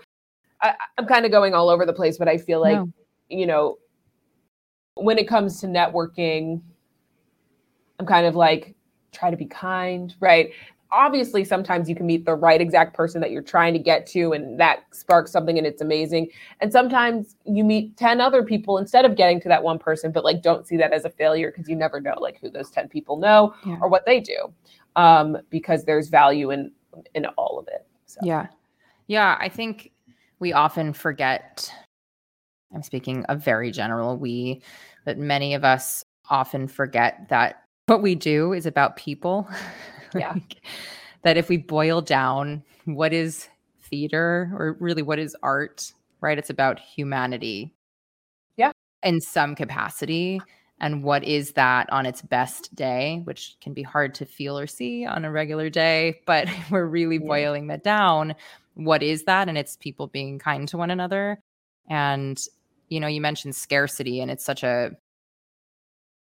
I, 0.62 0.76
am 0.98 1.06
kind 1.06 1.26
of 1.26 1.32
going 1.32 1.54
all 1.54 1.70
over 1.70 1.86
the 1.86 1.94
place 1.94 2.18
but 2.18 2.28
i 2.28 2.38
feel 2.38 2.62
like 2.62 2.78
no. 2.78 2.92
you 3.30 3.46
know 3.46 3.78
when 4.96 5.18
it 5.18 5.28
comes 5.28 5.60
to 5.62 5.68
networking 5.68 6.62
i'm 8.00 8.06
kind 8.06 8.26
of 8.26 8.36
like 8.36 8.76
try 9.12 9.32
to 9.32 9.38
be 9.38 9.46
kind 9.46 10.16
right 10.20 10.52
obviously 10.92 11.44
sometimes 11.44 11.88
you 11.88 11.96
can 11.96 12.06
meet 12.06 12.26
the 12.26 12.34
right 12.34 12.62
exact 12.62 12.96
person 12.96 13.22
that 13.22 13.32
you're 13.32 13.44
trying 13.44 13.74
to 13.74 13.80
get 13.80 14.08
to 14.08 14.34
and 14.34 14.60
that 14.60 14.84
sparks 14.92 15.32
something 15.32 15.58
and 15.58 15.68
it's 15.68 15.82
amazing 15.82 16.28
and 16.62 16.72
sometimes 16.72 17.36
you 17.46 17.64
meet 17.64 17.96
10 17.98 18.20
other 18.20 18.44
people 18.44 18.78
instead 18.78 19.06
of 19.06 19.16
getting 19.16 19.40
to 19.40 19.48
that 19.48 19.62
one 19.62 19.78
person 19.78 20.12
but 20.12 20.24
like 20.24 20.42
don't 20.42 20.68
see 20.68 20.78
that 20.78 20.92
as 20.92 21.06
a 21.06 21.10
failure 21.10 21.52
because 21.52 21.70
you 21.70 21.76
never 21.76 22.02
know 22.02 22.16
like 22.20 22.40
who 22.42 22.50
those 22.50 22.72
10 22.72 22.90
people 22.90 23.18
know 23.18 23.54
yeah. 23.66 23.78
or 23.82 23.88
what 23.88 24.06
they 24.06 24.20
do 24.20 24.52
um, 24.96 25.38
because 25.50 25.86
there's 25.86 26.10
value 26.10 26.52
in 26.52 26.72
in 27.14 27.26
all 27.38 27.60
of 27.60 27.68
it 27.68 27.86
so. 28.06 28.20
yeah 28.24 28.48
yeah 29.08 29.38
i 29.40 29.48
think 29.48 29.92
we 30.40 30.52
often 30.54 30.92
forget 30.92 31.72
i'm 32.74 32.82
speaking 32.82 33.24
a 33.30 33.36
very 33.36 33.72
general 33.72 34.18
we 34.18 34.62
but 35.06 35.20
many 35.20 35.54
of 35.54 35.64
us 35.64 36.04
often 36.32 36.68
forget 36.68 37.28
that 37.30 37.64
what 37.86 38.02
we 38.02 38.16
do 38.16 38.54
is 38.54 38.66
about 38.66 38.96
people 38.96 39.48
Yeah. 40.16 40.34
like, 40.34 40.62
that 41.24 41.38
if 41.38 41.50
we 41.50 41.58
boil 41.58 42.02
down 42.02 42.64
what 42.86 43.14
is 43.14 43.50
theater 43.82 44.52
or 44.54 44.78
really 44.80 45.02
what 45.02 45.20
is 45.20 45.36
art, 45.44 45.94
right? 46.22 46.38
It's 46.38 46.50
about 46.50 46.80
humanity. 46.80 47.74
Yeah. 48.56 48.72
In 49.04 49.20
some 49.22 49.56
capacity. 49.56 50.42
And 50.82 51.04
what 51.04 51.26
is 51.26 51.54
that 51.54 51.92
on 51.92 52.06
its 52.06 52.22
best 52.22 52.74
day, 52.74 53.22
which 53.26 53.58
can 53.60 53.74
be 53.74 53.84
hard 53.84 54.16
to 54.16 54.26
feel 54.26 54.58
or 54.58 54.68
see 54.68 55.06
on 55.06 55.26
a 55.26 55.32
regular 55.32 55.70
day, 55.70 56.22
but 56.26 56.48
we're 56.72 56.86
really 56.86 57.18
yeah. 57.18 57.28
boiling 57.28 57.68
that 57.68 57.84
down. 57.84 58.36
What 58.76 59.04
is 59.04 59.24
that? 59.24 59.50
And 59.50 59.58
it's 59.58 59.76
people 59.76 60.08
being 60.08 60.40
kind 60.40 60.68
to 60.70 60.78
one 60.78 60.92
another. 60.92 61.40
And, 61.90 62.40
you 62.88 63.00
know, 63.00 63.08
you 63.08 63.20
mentioned 63.20 63.56
scarcity, 63.56 64.22
and 64.22 64.32
it's 64.32 64.46
such 64.46 64.64
a 64.64 64.92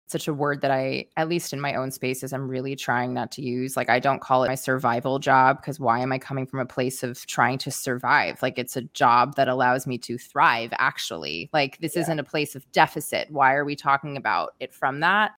such 0.10 0.28
a 0.28 0.34
word 0.34 0.62
that 0.62 0.72
I, 0.72 1.05
at 1.18 1.30
least 1.30 1.53
in 1.53 1.62
my 1.62 1.76
own 1.76 1.91
spaces, 1.91 2.34
I'm 2.34 2.47
really 2.47 2.76
trying 2.76 3.14
not 3.14 3.32
to 3.34 3.43
use. 3.43 3.78
Like, 3.78 3.89
I 3.89 3.99
don't 3.99 4.22
call 4.22 4.43
it 4.43 4.47
my 4.47 4.55
survival 4.55 5.20
job 5.20 5.62
because 5.62 5.80
why 5.80 5.99
am 5.99 6.12
I 6.12 6.18
coming 6.18 6.47
from 6.47 6.60
a 6.60 6.66
place 6.66 7.03
of 7.03 7.24
trying 7.28 7.60
to 7.60 7.70
survive? 7.70 8.41
Like, 8.41 8.57
it's 8.57 8.76
a 8.76 8.82
job 8.82 9.36
that 9.36 9.47
allows 9.47 9.86
me 9.86 9.99
to 9.99 10.18
thrive, 10.18 10.72
actually. 10.80 11.49
Like, 11.53 11.78
this 11.78 11.95
yeah. 11.95 12.01
isn't 12.01 12.20
a 12.20 12.24
place 12.24 12.55
of 12.55 12.70
deficit. 12.72 13.30
Why 13.30 13.53
are 13.53 13.64
we 13.64 13.76
talking 13.76 14.18
about 14.18 14.55
it 14.60 14.74
from 14.74 14.99
that? 15.01 15.34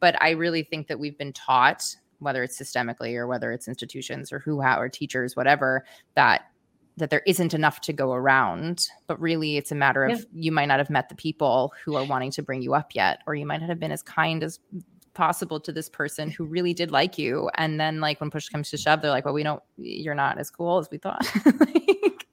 But 0.00 0.20
I 0.22 0.30
really 0.30 0.64
think 0.64 0.88
that 0.88 0.98
we've 0.98 1.16
been 1.16 1.32
taught, 1.32 1.96
whether 2.18 2.42
it's 2.42 2.60
systemically 2.60 3.16
or 3.16 3.26
whether 3.26 3.52
it's 3.52 3.68
institutions 3.68 4.32
or 4.32 4.38
who, 4.38 4.60
how, 4.60 4.78
or 4.78 4.90
teachers, 4.90 5.34
whatever, 5.34 5.86
that 6.14 6.42
that 6.96 7.10
there 7.10 7.22
isn't 7.26 7.54
enough 7.54 7.80
to 7.80 7.92
go 7.92 8.12
around 8.12 8.86
but 9.06 9.18
really 9.20 9.56
it's 9.56 9.72
a 9.72 9.74
matter 9.74 10.04
of 10.04 10.18
yeah. 10.18 10.24
you 10.32 10.52
might 10.52 10.66
not 10.66 10.78
have 10.78 10.90
met 10.90 11.08
the 11.08 11.14
people 11.14 11.72
who 11.84 11.96
are 11.96 12.04
wanting 12.04 12.30
to 12.30 12.42
bring 12.42 12.62
you 12.62 12.74
up 12.74 12.94
yet 12.94 13.20
or 13.26 13.34
you 13.34 13.46
might 13.46 13.60
not 13.60 13.68
have 13.68 13.80
been 13.80 13.92
as 13.92 14.02
kind 14.02 14.42
as 14.42 14.58
possible 15.14 15.60
to 15.60 15.72
this 15.72 15.88
person 15.88 16.30
who 16.30 16.44
really 16.44 16.74
did 16.74 16.90
like 16.90 17.18
you. 17.18 17.50
And 17.54 17.80
then 17.80 18.00
like 18.00 18.20
when 18.20 18.30
push 18.30 18.48
comes 18.48 18.70
to 18.70 18.76
shove 18.76 19.02
they're 19.02 19.10
like 19.10 19.24
well 19.24 19.34
we 19.34 19.42
don't 19.42 19.62
you're 19.76 20.14
not 20.14 20.38
as 20.38 20.50
cool 20.50 20.78
as 20.78 20.88
we 20.90 20.98
thought. 20.98 21.26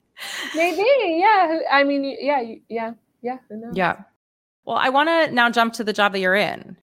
Like, 0.55 0.55
maybe 0.55 0.83
yeah. 1.19 1.59
I 1.71 1.83
mean 1.83 2.17
yeah 2.19 2.55
yeah 2.69 2.93
yeah 3.21 3.37
yeah. 3.73 4.01
Well 4.65 4.77
i 4.77 4.89
want 4.89 5.09
to 5.09 5.31
now 5.31 5.51
jump 5.51 5.73
to 5.73 5.83
the 5.83 5.93
job 5.93 6.13
that 6.13 6.19
you're 6.19 6.35
in. 6.35 6.75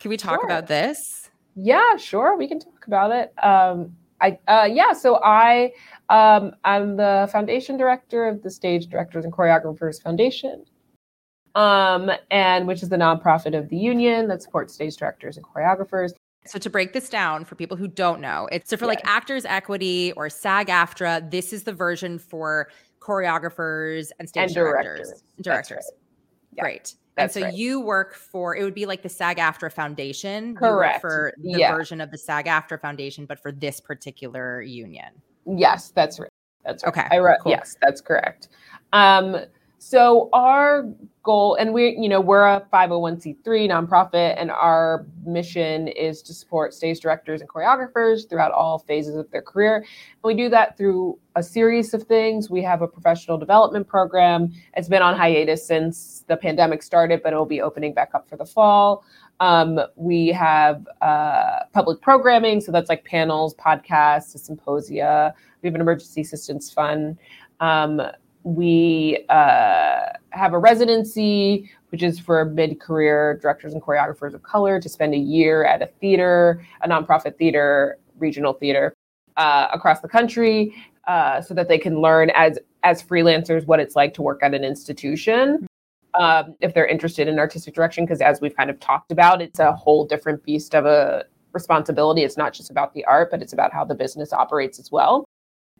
Can 0.00 0.08
we 0.08 0.16
talk 0.16 0.40
sure. 0.40 0.44
about 0.44 0.66
this? 0.66 1.30
Yeah 1.54 1.96
sure 1.96 2.36
we 2.36 2.48
can 2.48 2.58
talk 2.58 2.86
about 2.86 3.12
it. 3.12 3.32
Um 3.44 3.94
I 4.20 4.38
uh, 4.48 4.68
yeah, 4.70 4.92
so 4.92 5.20
I 5.22 5.72
um, 6.08 6.54
I'm 6.64 6.96
the 6.96 7.28
foundation 7.32 7.76
director 7.76 8.28
of 8.28 8.42
the 8.42 8.50
Stage 8.50 8.88
Directors 8.88 9.24
and 9.24 9.32
Choreographers 9.32 10.02
Foundation, 10.02 10.64
um, 11.54 12.10
and 12.30 12.66
which 12.66 12.82
is 12.82 12.88
the 12.88 12.96
nonprofit 12.96 13.56
of 13.56 13.68
the 13.68 13.76
union 13.76 14.28
that 14.28 14.42
supports 14.42 14.74
stage 14.74 14.96
directors 14.96 15.36
and 15.36 15.46
choreographers. 15.46 16.12
So 16.46 16.58
to 16.58 16.68
break 16.68 16.92
this 16.92 17.08
down 17.08 17.44
for 17.46 17.54
people 17.54 17.76
who 17.76 17.88
don't 17.88 18.20
know, 18.20 18.48
it's 18.52 18.68
so 18.68 18.76
for 18.76 18.86
like 18.86 19.00
Actors 19.04 19.46
Equity 19.46 20.12
or 20.12 20.28
SAG-AFTRA. 20.28 21.30
This 21.30 21.54
is 21.54 21.62
the 21.62 21.72
version 21.72 22.18
for 22.18 22.68
choreographers 23.00 24.10
and 24.18 24.28
stage 24.28 24.48
and 24.48 24.54
directors. 24.54 25.08
Directors. 25.08 25.40
directors. 25.40 25.90
Right. 25.90 26.56
Yeah. 26.56 26.62
Great. 26.62 26.94
That's 27.16 27.36
and 27.36 27.42
so 27.44 27.46
right. 27.46 27.54
you 27.54 27.80
work 27.80 28.14
for 28.14 28.56
it 28.56 28.64
would 28.64 28.74
be 28.74 28.84
like 28.84 29.02
the 29.02 29.08
SAG-AFTRA 29.08 29.72
Foundation. 29.72 30.54
Correct. 30.54 31.00
For 31.00 31.32
the 31.38 31.58
yeah. 31.58 31.74
version 31.74 32.02
of 32.02 32.10
the 32.10 32.18
SAG-AFTRA 32.18 32.80
Foundation, 32.80 33.24
but 33.24 33.40
for 33.40 33.50
this 33.50 33.80
particular 33.80 34.60
union. 34.60 35.22
Yes, 35.46 35.90
that's 35.90 36.18
right. 36.18 36.30
That's 36.64 36.84
right. 36.84 36.88
Okay. 36.90 37.06
I 37.10 37.16
re- 37.16 37.36
cool. 37.42 37.52
Yes, 37.52 37.76
that's 37.82 38.00
correct. 38.00 38.48
Um, 38.92 39.36
so 39.78 40.30
our 40.32 40.88
goal, 41.24 41.56
and 41.56 41.74
we, 41.74 41.94
you 41.98 42.08
know, 42.08 42.18
we're 42.18 42.46
a 42.46 42.66
501c3 42.72 43.36
nonprofit, 43.44 44.34
and 44.38 44.50
our 44.50 45.04
mission 45.26 45.88
is 45.88 46.22
to 46.22 46.32
support 46.32 46.72
stage 46.72 47.00
directors 47.00 47.42
and 47.42 47.50
choreographers 47.50 48.26
throughout 48.26 48.50
all 48.52 48.78
phases 48.78 49.14
of 49.14 49.30
their 49.30 49.42
career. 49.42 49.76
And 49.76 49.86
we 50.22 50.34
do 50.34 50.48
that 50.48 50.78
through 50.78 51.18
a 51.36 51.42
series 51.42 51.92
of 51.92 52.04
things. 52.04 52.48
We 52.48 52.62
have 52.62 52.80
a 52.80 52.88
professional 52.88 53.36
development 53.36 53.86
program. 53.86 54.52
It's 54.74 54.88
been 54.88 55.02
on 55.02 55.16
hiatus 55.16 55.66
since 55.66 56.24
the 56.28 56.36
pandemic 56.38 56.82
started, 56.82 57.22
but 57.22 57.34
it'll 57.34 57.44
be 57.44 57.60
opening 57.60 57.92
back 57.92 58.14
up 58.14 58.26
for 58.26 58.38
the 58.38 58.46
fall. 58.46 59.04
Um, 59.40 59.80
we 59.96 60.28
have 60.28 60.86
uh, 61.02 61.60
public 61.72 62.00
programming, 62.00 62.60
so 62.60 62.72
that's 62.72 62.88
like 62.88 63.04
panels, 63.04 63.54
podcasts, 63.54 64.38
symposia. 64.38 65.34
We 65.62 65.66
have 65.68 65.74
an 65.74 65.80
emergency 65.80 66.20
assistance 66.20 66.72
fund. 66.72 67.18
Um, 67.60 68.00
we 68.44 69.24
uh, 69.30 70.00
have 70.30 70.52
a 70.52 70.58
residency, 70.58 71.70
which 71.88 72.02
is 72.02 72.20
for 72.20 72.44
mid 72.44 72.78
career 72.78 73.38
directors 73.40 73.72
and 73.72 73.82
choreographers 73.82 74.34
of 74.34 74.42
color 74.42 74.78
to 74.80 74.88
spend 74.88 75.14
a 75.14 75.18
year 75.18 75.64
at 75.64 75.82
a 75.82 75.86
theater, 75.86 76.64
a 76.82 76.88
nonprofit 76.88 77.36
theater, 77.36 77.98
regional 78.18 78.52
theater 78.52 78.94
uh, 79.36 79.68
across 79.72 80.00
the 80.00 80.08
country, 80.08 80.74
uh, 81.06 81.40
so 81.40 81.54
that 81.54 81.68
they 81.68 81.78
can 81.78 82.00
learn 82.00 82.30
as 82.30 82.58
as 82.82 83.02
freelancers 83.02 83.66
what 83.66 83.80
it's 83.80 83.96
like 83.96 84.12
to 84.14 84.22
work 84.22 84.42
at 84.42 84.54
an 84.54 84.62
institution. 84.62 85.66
Um, 86.18 86.54
if 86.60 86.74
they're 86.74 86.86
interested 86.86 87.26
in 87.26 87.38
artistic 87.38 87.74
direction, 87.74 88.04
because 88.04 88.20
as 88.20 88.40
we've 88.40 88.56
kind 88.56 88.70
of 88.70 88.78
talked 88.78 89.10
about, 89.10 89.42
it's 89.42 89.58
a 89.58 89.72
whole 89.72 90.06
different 90.06 90.44
beast 90.44 90.74
of 90.74 90.86
a 90.86 91.24
responsibility. 91.52 92.22
It's 92.22 92.36
not 92.36 92.52
just 92.52 92.70
about 92.70 92.94
the 92.94 93.04
art, 93.04 93.30
but 93.30 93.42
it's 93.42 93.52
about 93.52 93.72
how 93.72 93.84
the 93.84 93.94
business 93.94 94.32
operates 94.32 94.78
as 94.78 94.92
well, 94.92 95.24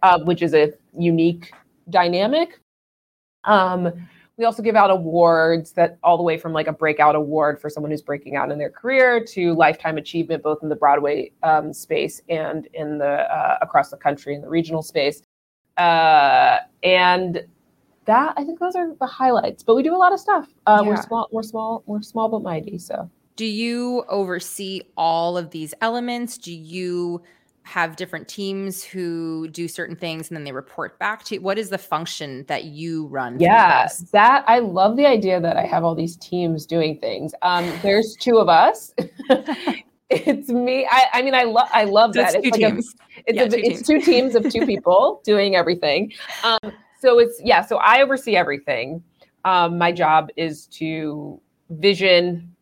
uh, 0.03 0.19
which 0.25 0.43
is 0.43 0.55
a 0.55 0.73
unique 0.97 1.53
dynamic. 1.91 2.61
Um, 3.45 3.93
we 4.37 4.45
also 4.45 4.63
give 4.63 4.75
out 4.75 4.91
awards 4.91 5.73
that 5.73 5.99
all 6.03 6.17
the 6.17 6.23
way 6.23 6.37
from 6.37 6.53
like 6.53 6.67
a 6.67 6.73
breakout 6.73 7.15
award 7.15 7.61
for 7.61 7.71
someone 7.71 7.93
who's 7.93 8.03
breaking 8.03 8.35
out 8.35 8.51
in 8.51 8.59
their 8.59 8.71
career 8.71 9.25
to 9.27 9.55
lifetime 9.55 9.97
achievement, 9.97 10.43
both 10.43 10.59
in 10.63 10.69
the 10.69 10.75
Broadway 10.75 11.31
um, 11.45 11.73
space 11.73 12.21
and 12.29 12.67
in 12.75 12.99
the 12.99 13.33
uh, 13.33 13.59
across 13.63 13.91
the 13.91 13.97
country 13.97 14.35
in 14.35 14.43
the 14.43 14.49
regional 14.49 14.83
space. 14.83 15.23
Uh, 15.77 16.59
and 16.83 17.45
that 18.07 18.35
I 18.37 18.45
think 18.45 18.59
those 18.61 18.75
are 18.77 18.95
the 18.95 19.07
highlights. 19.07 19.63
But 19.63 19.77
we 19.77 19.83
do 19.83 19.95
a 19.95 19.99
lot 19.99 20.13
of 20.13 20.21
stuff. 20.21 20.49
Uh, 20.67 20.81
yeah. 20.83 20.89
We're 20.89 21.03
small, 21.03 21.29
we're 21.33 21.43
small, 21.43 21.83
we're 21.87 22.03
small 22.03 22.29
but 22.29 22.43
mighty. 22.43 22.79
So, 22.79 23.11
do 23.37 23.47
you 23.47 24.05
oversee 24.09 24.83
all 24.97 25.37
of 25.37 25.51
these 25.51 25.75
elements? 25.81 26.39
Do 26.39 26.53
you 26.53 27.23
have 27.65 27.97
different 27.97 28.29
teams 28.29 28.85
who 28.85 29.49
do 29.49 29.67
certain 29.67 29.97
things 29.97 30.29
and 30.29 30.37
then 30.37 30.45
they 30.45 30.53
report 30.53 30.99
back 30.99 31.25
to 31.25 31.35
you? 31.35 31.41
What 31.41 31.59
is 31.59 31.71
the 31.71 31.79
function 31.79 32.45
that 32.47 32.65
you 32.65 33.07
run? 33.07 33.41
Yeah, 33.41 33.89
that 34.13 34.45
I 34.47 34.59
love 34.59 34.97
the 34.97 35.07
idea 35.07 35.41
that 35.41 35.57
I 35.57 35.65
have 35.65 35.83
all 35.83 35.95
these 35.95 36.17
teams 36.17 36.67
doing 36.67 36.99
things. 36.99 37.35
Um, 37.43 37.71
there's 37.83 38.17
two 38.21 38.39
of 38.39 38.49
us. 38.49 38.93
it's 40.11 40.49
me. 40.51 40.87
I, 40.91 41.07
I 41.15 41.23
mean, 41.23 41.35
I 41.35 41.45
love 41.45 41.69
I 41.73 41.85
love 41.85 42.15
so 42.15 42.21
that. 42.21 42.35
It's, 42.35 42.47
it's 42.47 42.59
like 42.59 42.75
teams. 42.75 42.95
A, 42.95 43.23
it's, 43.27 43.37
yeah, 43.37 43.43
a, 43.45 43.49
two 43.49 43.57
it's 43.57 43.87
teams. 43.87 44.05
two 44.05 44.13
teams 44.13 44.35
of 44.35 44.53
two 44.53 44.67
people 44.67 45.23
doing 45.25 45.57
everything. 45.57 46.13
Um, 46.45 46.73
so 47.05 47.19
it's 47.19 47.41
yeah. 47.45 47.65
So 47.65 47.77
I 47.77 48.03
oversee 48.03 48.37
everything. 48.37 49.03
Um, 49.45 49.77
my 49.77 49.93
job 49.93 50.31
is 50.37 50.67
to 50.69 51.41
vision, 51.71 52.55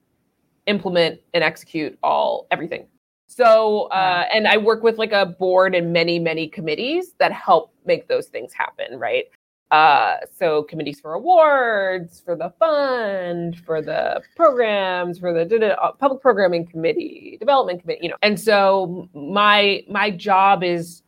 implement, 0.67 1.21
and 1.33 1.45
execute 1.45 1.97
all 2.03 2.47
everything 2.51 2.87
so, 3.33 3.85
uh, 3.85 4.27
and 4.33 4.47
I 4.47 4.59
work 4.59 4.83
with 4.83 4.99
like 4.99 5.13
a 5.13 5.25
board 5.25 5.75
and 5.75 5.91
many, 5.91 6.19
many 6.19 6.49
committees 6.49 7.15
that 7.19 7.33
help 7.33 7.73
make 7.87 8.07
those 8.07 8.27
things 8.27 8.53
happen, 8.53 8.99
right? 8.99 9.25
Uh, 9.71 10.17
so 10.39 10.65
committees 10.65 11.01
for 11.01 11.15
awards, 11.15 12.21
for 12.21 12.37
the 12.37 12.53
fund, 12.59 13.59
for 13.65 13.81
the 13.81 14.21
programs, 14.37 15.19
for 15.19 15.33
the 15.33 15.81
uh, 15.83 15.93
public 15.93 16.21
programming 16.21 16.67
committee, 16.67 17.39
development 17.41 17.81
committee, 17.81 18.01
you 18.03 18.11
know. 18.11 18.19
And 18.21 18.39
so 18.39 19.09
my 19.15 19.83
my 19.89 20.11
job 20.11 20.63
is 20.63 21.03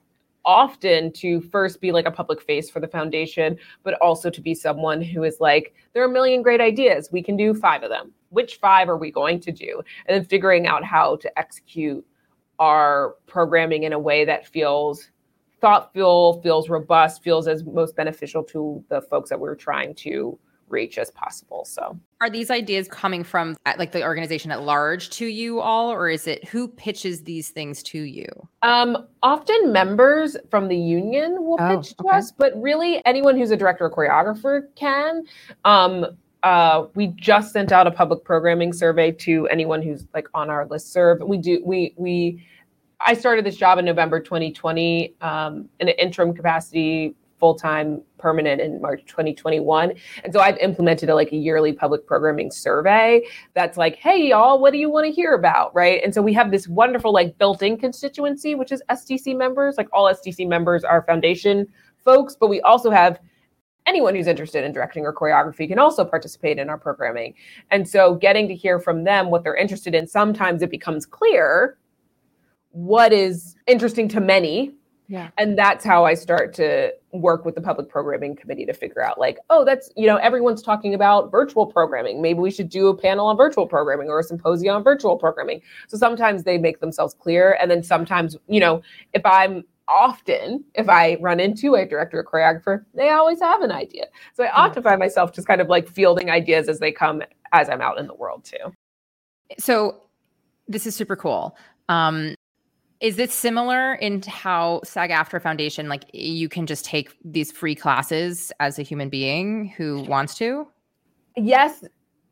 often 0.45 1.12
to 1.12 1.40
first 1.40 1.80
be 1.80 1.92
like 1.92 2.07
a 2.07 2.11
public 2.11 2.40
face 2.42 2.70
for 2.70 2.80
the 2.80 2.88
foundation, 2.88 3.57
but 3.82 3.95
also 3.95 4.30
to 4.30 4.40
be 4.40 4.55
someone 4.55 5.01
who 5.01 5.22
is 5.22 5.38
like, 5.40 5.74
there 5.92 6.03
are 6.03 6.09
a 6.09 6.12
million 6.12 6.42
great 6.42 6.61
ideas. 6.61 7.11
We 7.12 7.22
can 7.22 7.36
do 7.36 7.55
five 7.55 7.82
of 7.82 7.90
them. 7.90 8.12
Which 8.30 8.57
five 8.57 8.88
are 8.88 8.97
we 8.97 9.11
going 9.11 9.40
to 9.40 9.53
do? 9.53 9.82
And 10.07 10.16
then 10.16 10.24
figuring 10.24 10.66
out 10.66 10.84
how 10.84 11.16
to 11.16 11.38
execute 11.38 12.05
our 12.59 13.16
programming 13.26 13.84
in 13.84 13.92
a 13.92 13.99
way 13.99 14.24
that 14.24 14.47
feels 14.47 15.11
thoughtful, 15.61 16.40
feels 16.42 16.68
robust, 16.68 17.22
feels 17.22 17.49
as 17.49 17.64
most 17.64 17.97
beneficial 17.97 18.42
to 18.45 18.84
the 18.88 19.01
folks 19.01 19.30
that 19.30 19.40
we're 19.40 19.55
trying 19.55 19.95
to 19.95 20.38
reach 20.68 20.99
as 20.99 21.11
possible. 21.11 21.64
So, 21.64 21.99
are 22.20 22.30
these 22.30 22.51
ideas 22.51 22.88
coming 22.88 23.24
from 23.24 23.57
like 23.78 23.92
the 23.92 24.03
organization 24.03 24.51
at 24.51 24.62
large 24.62 25.11
to 25.11 25.26
you 25.26 25.61
all, 25.61 25.90
or 25.90 26.09
is 26.09 26.26
it 26.26 26.47
who 26.49 26.68
pitches 26.68 27.22
these 27.22 27.51
things 27.51 27.82
to 27.84 28.01
you? 28.01 28.26
Um, 28.64 29.08
often 29.22 29.72
members 29.72 30.38
from 30.50 30.68
the 30.68 30.76
union 30.76 31.44
will 31.44 31.58
oh, 31.60 31.76
pitch 31.76 31.94
to 31.96 32.04
okay. 32.06 32.16
us, 32.16 32.32
but 32.32 32.50
really 32.60 33.02
anyone 33.04 33.36
who's 33.36 33.50
a 33.50 33.58
director 33.58 33.84
or 33.84 33.90
choreographer 33.90 34.68
can. 34.74 35.24
Um, 35.66 36.16
uh, 36.42 36.86
we 36.94 37.08
just 37.08 37.52
sent 37.52 37.72
out 37.72 37.86
a 37.86 37.90
public 37.90 38.24
programming 38.24 38.72
survey 38.72 39.12
to 39.12 39.46
anyone 39.48 39.82
who's 39.82 40.06
like 40.14 40.28
on 40.32 40.48
our 40.48 40.66
list 40.66 40.92
serve. 40.92 41.20
We 41.20 41.36
do 41.36 41.60
we 41.62 41.92
we 41.96 42.42
I 43.06 43.12
started 43.12 43.44
this 43.44 43.56
job 43.56 43.78
in 43.78 43.84
November 43.84 44.18
2020 44.18 45.14
um, 45.20 45.68
in 45.80 45.88
an 45.88 45.94
interim 45.98 46.32
capacity, 46.32 47.14
full 47.45 47.55
time, 47.55 48.01
permanent 48.16 48.59
in 48.59 48.80
March 48.80 49.05
2021. 49.05 49.92
And 50.24 50.32
so 50.32 50.40
I've 50.40 50.57
implemented 50.57 51.11
a, 51.11 51.14
like 51.14 51.30
a 51.30 51.36
yearly 51.36 51.74
public 51.74 52.07
programming 52.07 52.51
survey 52.51 53.22
that's 53.53 53.76
like, 53.76 53.97
hey 53.97 54.30
y'all, 54.30 54.59
what 54.59 54.72
do 54.72 54.78
you 54.78 54.88
want 54.88 55.05
to 55.05 55.12
hear 55.12 55.34
about, 55.34 55.74
right? 55.74 56.01
And 56.03 56.14
so 56.14 56.22
we 56.22 56.32
have 56.32 56.51
this 56.51 56.66
wonderful 56.66 57.12
like 57.12 57.36
built-in 57.36 57.76
constituency, 57.76 58.55
which 58.55 58.72
is 58.72 58.82
SDC 58.88 59.36
members. 59.36 59.76
Like 59.76 59.88
all 59.92 60.07
SDC 60.07 60.49
members 60.49 60.84
are 60.84 61.03
foundation 61.03 61.66
folks, 62.03 62.34
but 62.34 62.49
we 62.49 62.62
also 62.62 62.90
have 62.90 63.20
anyone 63.84 64.14
who's 64.14 64.26
interested 64.26 64.64
in 64.64 64.72
directing 64.72 65.05
or 65.05 65.12
choreography 65.12 65.68
can 65.68 65.78
also 65.78 66.03
participate 66.03 66.59
in 66.59 66.70
our 66.70 66.78
programming. 66.78 67.34
And 67.70 67.86
so 67.86 68.14
getting 68.14 68.49
to 68.49 68.55
hear 68.55 68.80
from 68.80 69.05
them 69.05 69.28
what 69.30 69.45
they're 69.45 69.55
interested 69.55 69.95
in, 69.95 70.07
sometimes 70.07 70.62
it 70.62 70.70
becomes 70.70 71.05
clear 71.05 71.76
what 72.70 73.12
is 73.12 73.55
interesting 73.66 74.09
to 74.09 74.20
many 74.22 74.72
Yeah. 75.07 75.30
And 75.36 75.59
that's 75.59 75.84
how 75.84 76.05
I 76.05 76.14
start 76.14 76.55
to 76.55 76.92
work 77.12 77.44
with 77.44 77.55
the 77.55 77.61
public 77.61 77.88
programming 77.88 78.34
committee 78.34 78.64
to 78.64 78.72
figure 78.72 79.02
out 79.02 79.18
like, 79.18 79.38
oh, 79.50 79.64
that's, 79.64 79.90
you 79.96 80.07
know, 80.07 80.16
everyone's 80.16 80.62
talking 80.62 80.94
about 80.94 81.30
virtual 81.30 81.66
programming. 81.66 82.22
Maybe 82.22 82.38
we 82.38 82.50
should 82.50 82.70
do 82.70 82.88
a 82.88 82.96
panel 82.96 83.26
on 83.26 83.36
virtual 83.36 83.66
programming 83.66 84.09
or 84.09 84.18
a 84.18 84.22
symposium 84.22 84.76
on 84.76 84.82
virtual 84.82 85.16
programming. 85.16 85.61
So 85.88 85.98
sometimes 85.98 86.44
they 86.44 86.57
make 86.57 86.80
themselves 86.80 87.14
clear. 87.14 87.59
And 87.61 87.70
then 87.70 87.82
sometimes, 87.82 88.36
you 88.48 88.61
know, 88.61 88.82
if 89.12 89.24
I'm 89.26 89.64
often, 89.88 90.64
if 90.74 90.88
I 90.88 91.18
run 91.20 91.38
into 91.40 91.74
a 91.74 91.86
director 91.86 92.18
or 92.18 92.24
choreographer, 92.24 92.84
they 92.94 93.11
always 93.11 93.40
have 93.40 93.61
an 93.61 93.70
idea. 93.70 94.07
So 94.32 94.44
I 94.44 94.50
often 94.50 94.82
find 94.82 94.98
myself 94.98 95.34
just 95.34 95.46
kind 95.46 95.61
of 95.61 95.68
like 95.68 95.86
fielding 95.86 96.30
ideas 96.30 96.68
as 96.68 96.78
they 96.78 96.92
come 96.92 97.22
as 97.52 97.68
I'm 97.68 97.82
out 97.82 97.98
in 97.98 98.07
the 98.07 98.14
world 98.14 98.44
too. 98.44 98.72
So 99.59 100.00
this 100.66 100.86
is 100.86 100.96
super 100.96 101.16
cool. 101.16 101.57
Um, 101.90 102.34
is 103.01 103.18
it 103.18 103.30
similar 103.30 103.95
in 103.95 104.22
how 104.22 104.80
SAG 104.84 105.11
AFTRA 105.11 105.42
Foundation, 105.42 105.88
like 105.88 106.05
you 106.12 106.49
can 106.49 106.66
just 106.66 106.84
take 106.84 107.14
these 107.24 107.53
free 107.53 107.74
classes 107.74 108.53
as 108.61 108.78
a 108.78 108.82
human 108.82 109.09
being 109.09 109.68
who 109.76 110.03
wants 110.03 110.34
to? 110.36 110.66
Yes, 111.36 111.84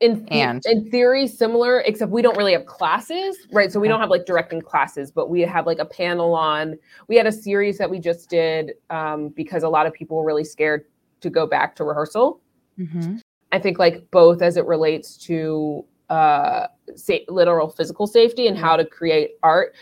in 0.02 0.26
and? 0.30 0.60
in 0.66 0.90
theory 0.90 1.26
similar 1.26 1.80
except 1.80 2.10
we 2.10 2.22
don't 2.22 2.36
really 2.36 2.52
have 2.52 2.66
classes 2.66 3.36
right? 3.52 3.70
So 3.70 3.78
we 3.78 3.88
don't 3.88 4.00
have 4.00 4.10
like 4.10 4.26
directing 4.26 4.60
classes 4.60 5.12
but 5.12 5.30
we 5.30 5.40
have 5.42 5.64
like 5.64 5.78
a 5.78 5.84
panel 5.84 6.34
on 6.34 6.76
we 7.08 7.16
had 7.16 7.26
a 7.26 7.32
series 7.32 7.78
that 7.78 7.88
we 7.88 8.00
just 8.00 8.28
did 8.28 8.72
um, 8.90 9.28
because 9.28 9.62
a 9.62 9.68
lot 9.68 9.86
of 9.86 9.92
people 9.92 10.16
were 10.16 10.24
really 10.24 10.44
scared 10.44 10.84
to 11.20 11.30
go 11.30 11.46
back 11.46 11.76
to 11.76 11.84
rehearsal. 11.84 12.40
Mm-hmm. 12.78 13.18
i 13.52 13.58
think 13.58 13.78
like 13.78 14.10
both 14.10 14.42
as 14.42 14.56
it 14.56 14.64
relates 14.66 15.16
to 15.18 15.84
uh, 16.08 16.66
sa- 16.96 17.24
literal 17.28 17.68
physical 17.68 18.06
safety 18.06 18.46
and 18.46 18.56
how 18.56 18.76
to 18.76 18.84
create 18.84 19.32
art 19.42 19.74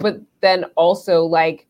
but 0.00 0.20
then 0.40 0.64
also 0.76 1.22
like 1.24 1.66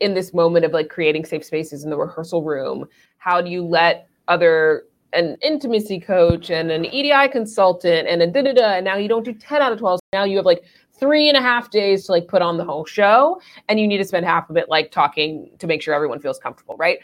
in 0.00 0.14
this 0.14 0.34
moment 0.34 0.64
of 0.64 0.72
like 0.72 0.88
creating 0.88 1.24
safe 1.24 1.44
spaces 1.44 1.84
in 1.84 1.90
the 1.90 1.96
rehearsal 1.96 2.42
room 2.42 2.86
how 3.18 3.40
do 3.40 3.48
you 3.48 3.64
let 3.64 4.08
other 4.26 4.84
an 5.12 5.36
intimacy 5.42 5.98
coach 5.98 6.50
and 6.50 6.70
an 6.70 6.84
EDI 6.84 7.28
consultant 7.30 8.08
and 8.08 8.22
a 8.22 8.26
da 8.26 8.42
da 8.42 8.52
da. 8.52 8.74
And 8.74 8.84
now 8.84 8.96
you 8.96 9.08
don't 9.08 9.24
do 9.24 9.32
10 9.32 9.62
out 9.62 9.72
of 9.72 9.78
12. 9.78 10.00
Now 10.12 10.24
you 10.24 10.36
have 10.36 10.46
like 10.46 10.64
three 10.98 11.28
and 11.28 11.36
a 11.36 11.40
half 11.40 11.70
days 11.70 12.06
to 12.06 12.12
like 12.12 12.28
put 12.28 12.42
on 12.42 12.56
the 12.56 12.64
whole 12.64 12.84
show. 12.84 13.40
And 13.68 13.80
you 13.80 13.86
need 13.86 13.98
to 13.98 14.04
spend 14.04 14.26
half 14.26 14.50
of 14.50 14.56
it 14.56 14.68
like 14.68 14.90
talking 14.90 15.50
to 15.58 15.66
make 15.66 15.82
sure 15.82 15.94
everyone 15.94 16.20
feels 16.20 16.38
comfortable, 16.38 16.76
right? 16.76 16.98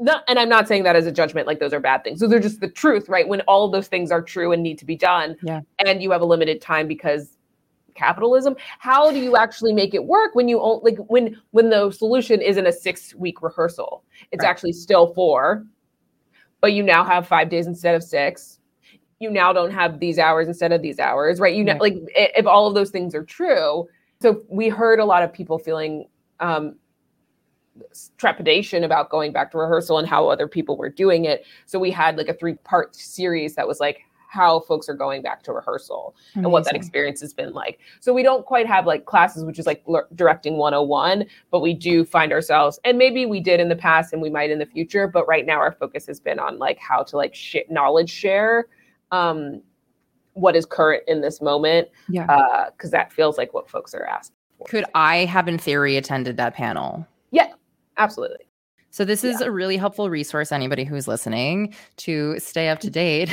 Not, 0.00 0.22
and 0.28 0.38
I'm 0.38 0.48
not 0.48 0.68
saying 0.68 0.84
that 0.84 0.96
as 0.96 1.06
a 1.06 1.12
judgment, 1.12 1.46
like 1.46 1.58
those 1.58 1.72
are 1.72 1.80
bad 1.80 2.04
things. 2.04 2.20
Those 2.20 2.32
are 2.32 2.40
just 2.40 2.60
the 2.60 2.68
truth, 2.68 3.08
right? 3.08 3.26
When 3.26 3.40
all 3.42 3.66
of 3.66 3.72
those 3.72 3.88
things 3.88 4.10
are 4.10 4.22
true 4.22 4.52
and 4.52 4.62
need 4.62 4.78
to 4.78 4.84
be 4.84 4.96
done, 4.96 5.36
yeah. 5.42 5.60
and 5.84 6.00
you 6.02 6.12
have 6.12 6.20
a 6.20 6.24
limited 6.24 6.60
time 6.60 6.86
because 6.86 7.36
capitalism 7.98 8.54
how 8.78 9.10
do 9.10 9.18
you 9.18 9.36
actually 9.36 9.72
make 9.72 9.92
it 9.94 10.04
work 10.04 10.34
when 10.34 10.48
you 10.48 10.58
like 10.82 10.98
when 11.08 11.36
when 11.50 11.68
the 11.68 11.90
solution 11.90 12.40
isn't 12.40 12.66
a 12.66 12.72
six 12.72 13.14
week 13.14 13.42
rehearsal 13.42 14.04
it's 14.30 14.44
right. 14.44 14.50
actually 14.50 14.72
still 14.72 15.12
four 15.14 15.66
but 16.60 16.72
you 16.72 16.82
now 16.82 17.04
have 17.04 17.26
five 17.26 17.48
days 17.48 17.66
instead 17.66 17.94
of 17.94 18.02
six. 18.02 18.58
You 19.20 19.30
now 19.30 19.52
don't 19.52 19.70
have 19.70 20.00
these 20.00 20.18
hours 20.18 20.48
instead 20.48 20.72
of 20.72 20.82
these 20.82 20.98
hours, 20.98 21.40
right? 21.40 21.54
You 21.54 21.64
know, 21.64 21.76
like 21.80 21.96
if 22.14 22.46
all 22.46 22.66
of 22.66 22.74
those 22.74 22.90
things 22.90 23.14
are 23.14 23.24
true. 23.24 23.88
So 24.20 24.42
we 24.48 24.68
heard 24.68 25.00
a 25.00 25.04
lot 25.04 25.22
of 25.22 25.32
people 25.32 25.58
feeling 25.58 26.08
um, 26.40 26.76
trepidation 28.16 28.84
about 28.84 29.10
going 29.10 29.32
back 29.32 29.50
to 29.52 29.58
rehearsal 29.58 29.98
and 29.98 30.08
how 30.08 30.28
other 30.28 30.48
people 30.48 30.76
were 30.76 30.88
doing 30.88 31.24
it. 31.24 31.44
So 31.66 31.78
we 31.78 31.90
had 31.90 32.16
like 32.16 32.28
a 32.28 32.34
three 32.34 32.54
part 32.54 32.94
series 32.94 33.54
that 33.54 33.66
was 33.66 33.80
like, 33.80 34.00
how 34.28 34.60
folks 34.60 34.88
are 34.88 34.94
going 34.94 35.22
back 35.22 35.42
to 35.42 35.52
rehearsal 35.52 36.14
Amazing. 36.34 36.44
and 36.44 36.52
what 36.52 36.64
that 36.64 36.76
experience 36.76 37.20
has 37.20 37.32
been 37.32 37.52
like. 37.52 37.80
So 38.00 38.12
we 38.12 38.22
don't 38.22 38.44
quite 38.44 38.66
have 38.66 38.86
like 38.86 39.06
classes, 39.06 39.44
which 39.44 39.58
is 39.58 39.66
like 39.66 39.82
l- 39.88 40.06
directing 40.14 40.58
101, 40.58 41.24
but 41.50 41.60
we 41.60 41.74
do 41.74 42.04
find 42.04 42.32
ourselves, 42.32 42.78
and 42.84 42.98
maybe 42.98 43.26
we 43.26 43.40
did 43.40 43.58
in 43.58 43.68
the 43.68 43.76
past 43.76 44.12
and 44.12 44.20
we 44.20 44.30
might 44.30 44.50
in 44.50 44.58
the 44.58 44.66
future, 44.66 45.08
but 45.08 45.26
right 45.26 45.46
now 45.46 45.56
our 45.58 45.72
focus 45.72 46.06
has 46.06 46.20
been 46.20 46.38
on 46.38 46.58
like 46.58 46.78
how 46.78 47.02
to 47.02 47.16
like 47.16 47.34
sh- 47.34 47.56
knowledge 47.70 48.10
share 48.10 48.66
um, 49.10 49.62
what 50.34 50.54
is 50.54 50.66
current 50.66 51.02
in 51.08 51.20
this 51.20 51.40
moment. 51.40 51.88
Yeah. 52.08 52.26
Because 52.70 52.92
uh, 52.92 52.98
that 52.98 53.12
feels 53.12 53.38
like 53.38 53.54
what 53.54 53.68
folks 53.68 53.94
are 53.94 54.04
asking. 54.04 54.36
For. 54.58 54.68
Could 54.68 54.84
I 54.94 55.24
have, 55.24 55.48
in 55.48 55.56
theory, 55.58 55.96
attended 55.96 56.36
that 56.36 56.54
panel? 56.54 57.06
Yeah, 57.30 57.52
absolutely. 57.96 58.47
So 58.90 59.04
this 59.04 59.24
is 59.24 59.40
yeah. 59.40 59.46
a 59.46 59.50
really 59.50 59.76
helpful 59.76 60.10
resource 60.10 60.50
anybody 60.50 60.84
who's 60.84 61.06
listening 61.06 61.74
to 61.98 62.38
stay 62.38 62.68
up 62.68 62.80
to 62.80 62.90
date 62.90 63.30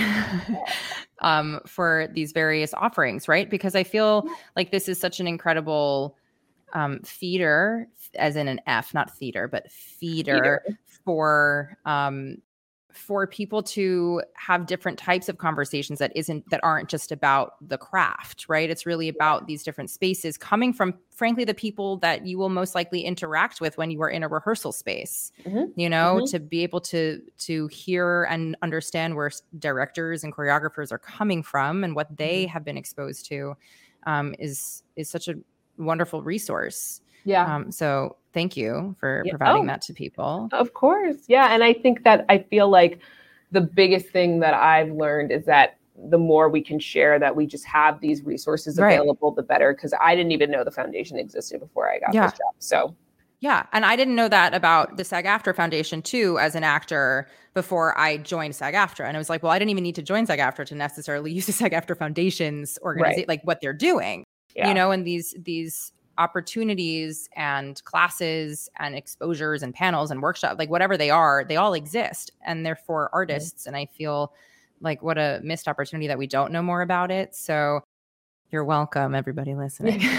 um, 1.22 1.62
for 1.66 2.08
these 2.14 2.32
various 2.32 2.74
offerings, 2.74 3.28
right? 3.28 3.50
Because 3.50 3.76
I 3.76 3.84
feel 3.84 4.28
like 4.56 4.72
this 4.72 4.90
is 4.90 5.00
such 5.00 5.20
an 5.20 5.28
incredible 5.28 6.18
um, 6.74 7.00
feeder, 7.02 7.88
as 8.16 8.36
in 8.36 8.48
an 8.48 8.60
F, 8.68 8.94
not 8.94 9.16
theater, 9.18 9.48
but 9.48 9.72
feeder, 9.72 10.62
feeder. 10.66 10.78
for 11.06 11.78
um, 11.86 12.38
for 12.96 13.28
people 13.28 13.62
to 13.62 14.22
have 14.36 14.66
different 14.66 14.98
types 14.98 15.30
of 15.30 15.38
conversations 15.38 16.00
that 16.00 16.12
isn't 16.16 16.50
that 16.50 16.60
aren't 16.64 16.90
just 16.90 17.12
about 17.12 17.56
the 17.68 17.78
craft 17.78 18.46
right 18.48 18.70
it's 18.70 18.86
really 18.86 19.10
about 19.10 19.48
these 19.48 19.64
different 19.64 19.90
spaces 19.90 20.38
coming 20.38 20.72
from 20.72 20.94
frankly 21.12 21.44
the 21.44 21.54
people 21.54 21.98
that 21.98 22.26
you 22.26 22.38
will 22.38 22.50
most 22.50 22.76
likely 22.76 23.02
interact 23.02 23.60
with 23.62 23.78
when 23.78 23.92
you 23.92 24.02
are 24.02 24.10
in 24.10 24.24
a 24.24 24.28
rehearsal 24.28 24.72
space 24.72 25.32
mm-hmm. 25.46 25.66
you 25.80 25.90
know 25.90 26.16
mm-hmm. 26.18 26.26
to 26.26 26.40
be 26.40 26.64
able 26.64 26.80
to 26.80 27.22
to 27.38 27.68
hear 27.68 28.24
and 28.24 28.56
understand 28.62 29.16
where 29.16 29.32
directors 29.60 30.24
and 30.24 30.34
choreographers 30.34 30.92
are 30.92 31.00
coming 31.00 31.44
from 31.44 31.84
and 31.84 31.96
what 31.96 32.16
they 32.16 32.44
mm-hmm. 32.44 32.52
have 32.52 32.64
been 32.64 32.78
exposed 32.78 33.26
to 33.26 33.56
um, 34.06 34.36
is 34.40 34.84
is 34.96 35.10
such 35.10 35.28
a 35.28 35.36
wonderful 35.78 36.22
resource 36.22 37.02
yeah 37.26 37.54
um, 37.54 37.72
so 37.72 38.16
thank 38.36 38.58
you 38.58 38.96
for 39.00 39.24
yeah. 39.26 39.32
providing 39.32 39.64
oh, 39.64 39.68
that 39.68 39.82
to 39.82 39.94
people. 39.94 40.50
Of 40.52 40.76
course. 40.76 41.16
Yeah. 41.28 41.54
And 41.54 41.64
I 41.64 41.74
think 41.74 42.04
that 42.04 42.26
I 42.30 42.40
feel 42.40 42.70
like 42.70 43.00
the 43.52 43.62
biggest 43.62 44.10
thing 44.10 44.42
that 44.42 44.54
I've 44.54 44.92
learned 44.92 45.32
is 45.32 45.46
that 45.46 45.78
the 46.10 46.18
more 46.18 46.50
we 46.50 46.62
can 46.62 46.78
share 46.78 47.18
that 47.18 47.36
we 47.36 47.48
just 47.48 47.66
have 47.66 48.02
these 48.02 48.24
resources 48.24 48.78
right. 48.78 48.92
available, 48.92 49.32
the 49.32 49.42
better. 49.42 49.74
Cause 49.74 49.94
I 50.00 50.14
didn't 50.16 50.34
even 50.34 50.52
know 50.52 50.66
the 50.66 50.72
foundation 50.72 51.18
existed 51.18 51.62
before 51.62 51.90
I 51.90 52.00
got 52.00 52.14
yeah. 52.14 52.28
this 52.28 52.34
job. 52.34 52.54
So 52.60 52.96
yeah. 53.40 53.66
And 53.72 53.86
I 53.86 53.96
didn't 53.96 54.16
know 54.16 54.28
that 54.28 54.54
about 54.54 54.98
the 54.98 55.06
SAG 55.06 55.26
AFTRA 55.26 55.56
Foundation 55.56 56.02
too, 56.02 56.38
as 56.38 56.56
an 56.56 56.64
actor 56.66 57.30
before 57.54 57.98
I 57.98 58.18
joined 58.18 58.56
SAG 58.56 58.74
AFTRA. 58.74 59.08
And 59.08 59.16
I 59.16 59.20
was 59.20 59.30
like, 59.30 59.44
well, 59.44 59.52
I 59.52 59.60
didn't 59.60 59.72
even 59.72 59.84
need 59.84 59.96
to 59.96 60.02
join 60.02 60.26
SAG 60.26 60.40
AFTRA 60.40 60.66
to 60.66 60.76
necessarily 60.76 61.32
use 61.38 61.46
the 61.46 61.54
SAG 61.54 61.72
AFTRA 61.72 61.98
Foundation's 61.98 62.78
organization, 62.82 63.20
right. 63.20 63.28
like 63.30 63.42
what 63.44 63.62
they're 63.62 63.74
doing, 63.74 64.26
yeah. 64.56 64.68
you 64.68 64.74
know, 64.74 64.92
and 64.92 65.08
these, 65.08 65.36
these 65.40 65.94
opportunities 66.18 67.30
and 67.36 67.84
classes 67.84 68.70
and 68.78 68.96
exposures 68.96 69.64
and 69.64 69.74
panels 69.74 70.12
and 70.12 70.22
workshops, 70.22 70.58
like 70.58 70.70
whatever 70.70 70.98
they 70.98 71.10
are, 71.10 71.44
they 71.44 71.56
all 71.56 71.74
exist 71.74 72.32
and 72.46 72.66
they're 72.66 72.76
for 72.76 73.10
artists. 73.14 73.64
Mm-hmm. 73.64 73.70
And 73.70 73.78
I 73.78 73.86
feel 73.86 74.34
like 74.82 75.02
what 75.02 75.18
a 75.18 75.40
missed 75.44 75.68
opportunity 75.68 76.08
that 76.08 76.18
we 76.18 76.28
don't 76.28 76.52
know 76.52 76.62
more 76.62 76.82
about 76.82 77.12
it. 77.12 77.36
So 77.36 77.82
you're 78.52 78.64
welcome, 78.64 79.16
everybody 79.16 79.56
listening. 79.56 80.02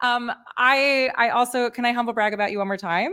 um, 0.00 0.32
I 0.56 1.10
I 1.16 1.30
also 1.30 1.70
can 1.70 1.84
I 1.84 1.92
humble 1.92 2.12
brag 2.12 2.34
about 2.34 2.50
you 2.50 2.58
one 2.58 2.66
more 2.66 2.76
time? 2.76 3.12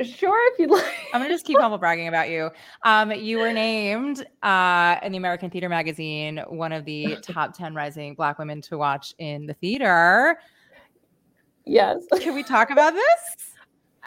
Sure, 0.00 0.52
if 0.52 0.58
you'd 0.58 0.70
like. 0.70 0.84
I'm 1.12 1.20
gonna 1.20 1.32
just 1.32 1.44
keep 1.44 1.58
humble 1.60 1.78
bragging 1.78 2.08
about 2.08 2.30
you. 2.30 2.50
Um, 2.82 3.12
you 3.12 3.38
were 3.38 3.52
named 3.52 4.26
uh, 4.42 4.96
in 5.02 5.12
the 5.12 5.18
American 5.18 5.50
Theater 5.50 5.68
Magazine 5.68 6.42
one 6.48 6.72
of 6.72 6.84
the 6.84 7.16
top 7.22 7.56
10 7.56 7.74
rising 7.74 8.14
Black 8.14 8.38
women 8.38 8.60
to 8.62 8.78
watch 8.78 9.14
in 9.18 9.46
the 9.46 9.54
theater. 9.54 10.38
Yes. 11.64 12.04
Can 12.20 12.34
we 12.34 12.42
talk 12.42 12.70
about 12.70 12.94
this? 12.94 13.52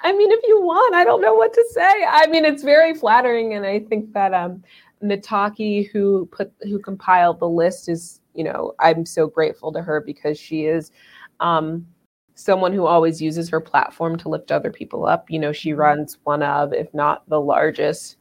I 0.04 0.12
mean, 0.12 0.32
if 0.32 0.42
you 0.46 0.62
want, 0.62 0.94
I 0.96 1.04
don't 1.04 1.22
know 1.22 1.34
what 1.34 1.54
to 1.54 1.66
say. 1.72 2.06
I 2.08 2.28
mean, 2.28 2.46
it's 2.46 2.64
very 2.64 2.94
flattering, 2.94 3.54
and 3.54 3.66
I 3.66 3.80
think 3.80 4.12
that 4.14 4.34
um, 4.34 4.64
Nataki, 5.02 5.90
who 5.92 6.28
put 6.32 6.52
who 6.64 6.80
compiled 6.80 7.40
the 7.40 7.48
list, 7.48 7.88
is 7.88 8.22
you 8.34 8.44
know 8.44 8.74
I'm 8.80 9.06
so 9.06 9.28
grateful 9.28 9.72
to 9.74 9.82
her 9.82 10.02
because 10.02 10.38
she 10.38 10.66
is. 10.66 10.92
Um, 11.40 11.88
someone 12.36 12.74
who 12.74 12.86
always 12.86 13.22
uses 13.22 13.50
her 13.50 13.62
platform 13.62 14.18
to 14.18 14.30
lift 14.30 14.52
other 14.52 14.72
people 14.72 15.06
up. 15.06 15.32
You 15.32 15.40
know, 15.40 15.52
she 15.52 15.72
mm-hmm. 15.72 15.80
runs 15.80 16.18
one 16.24 16.44
of, 16.44 16.74
if 16.74 16.94
not 16.94 17.28
the 17.30 17.40
largest 17.42 18.18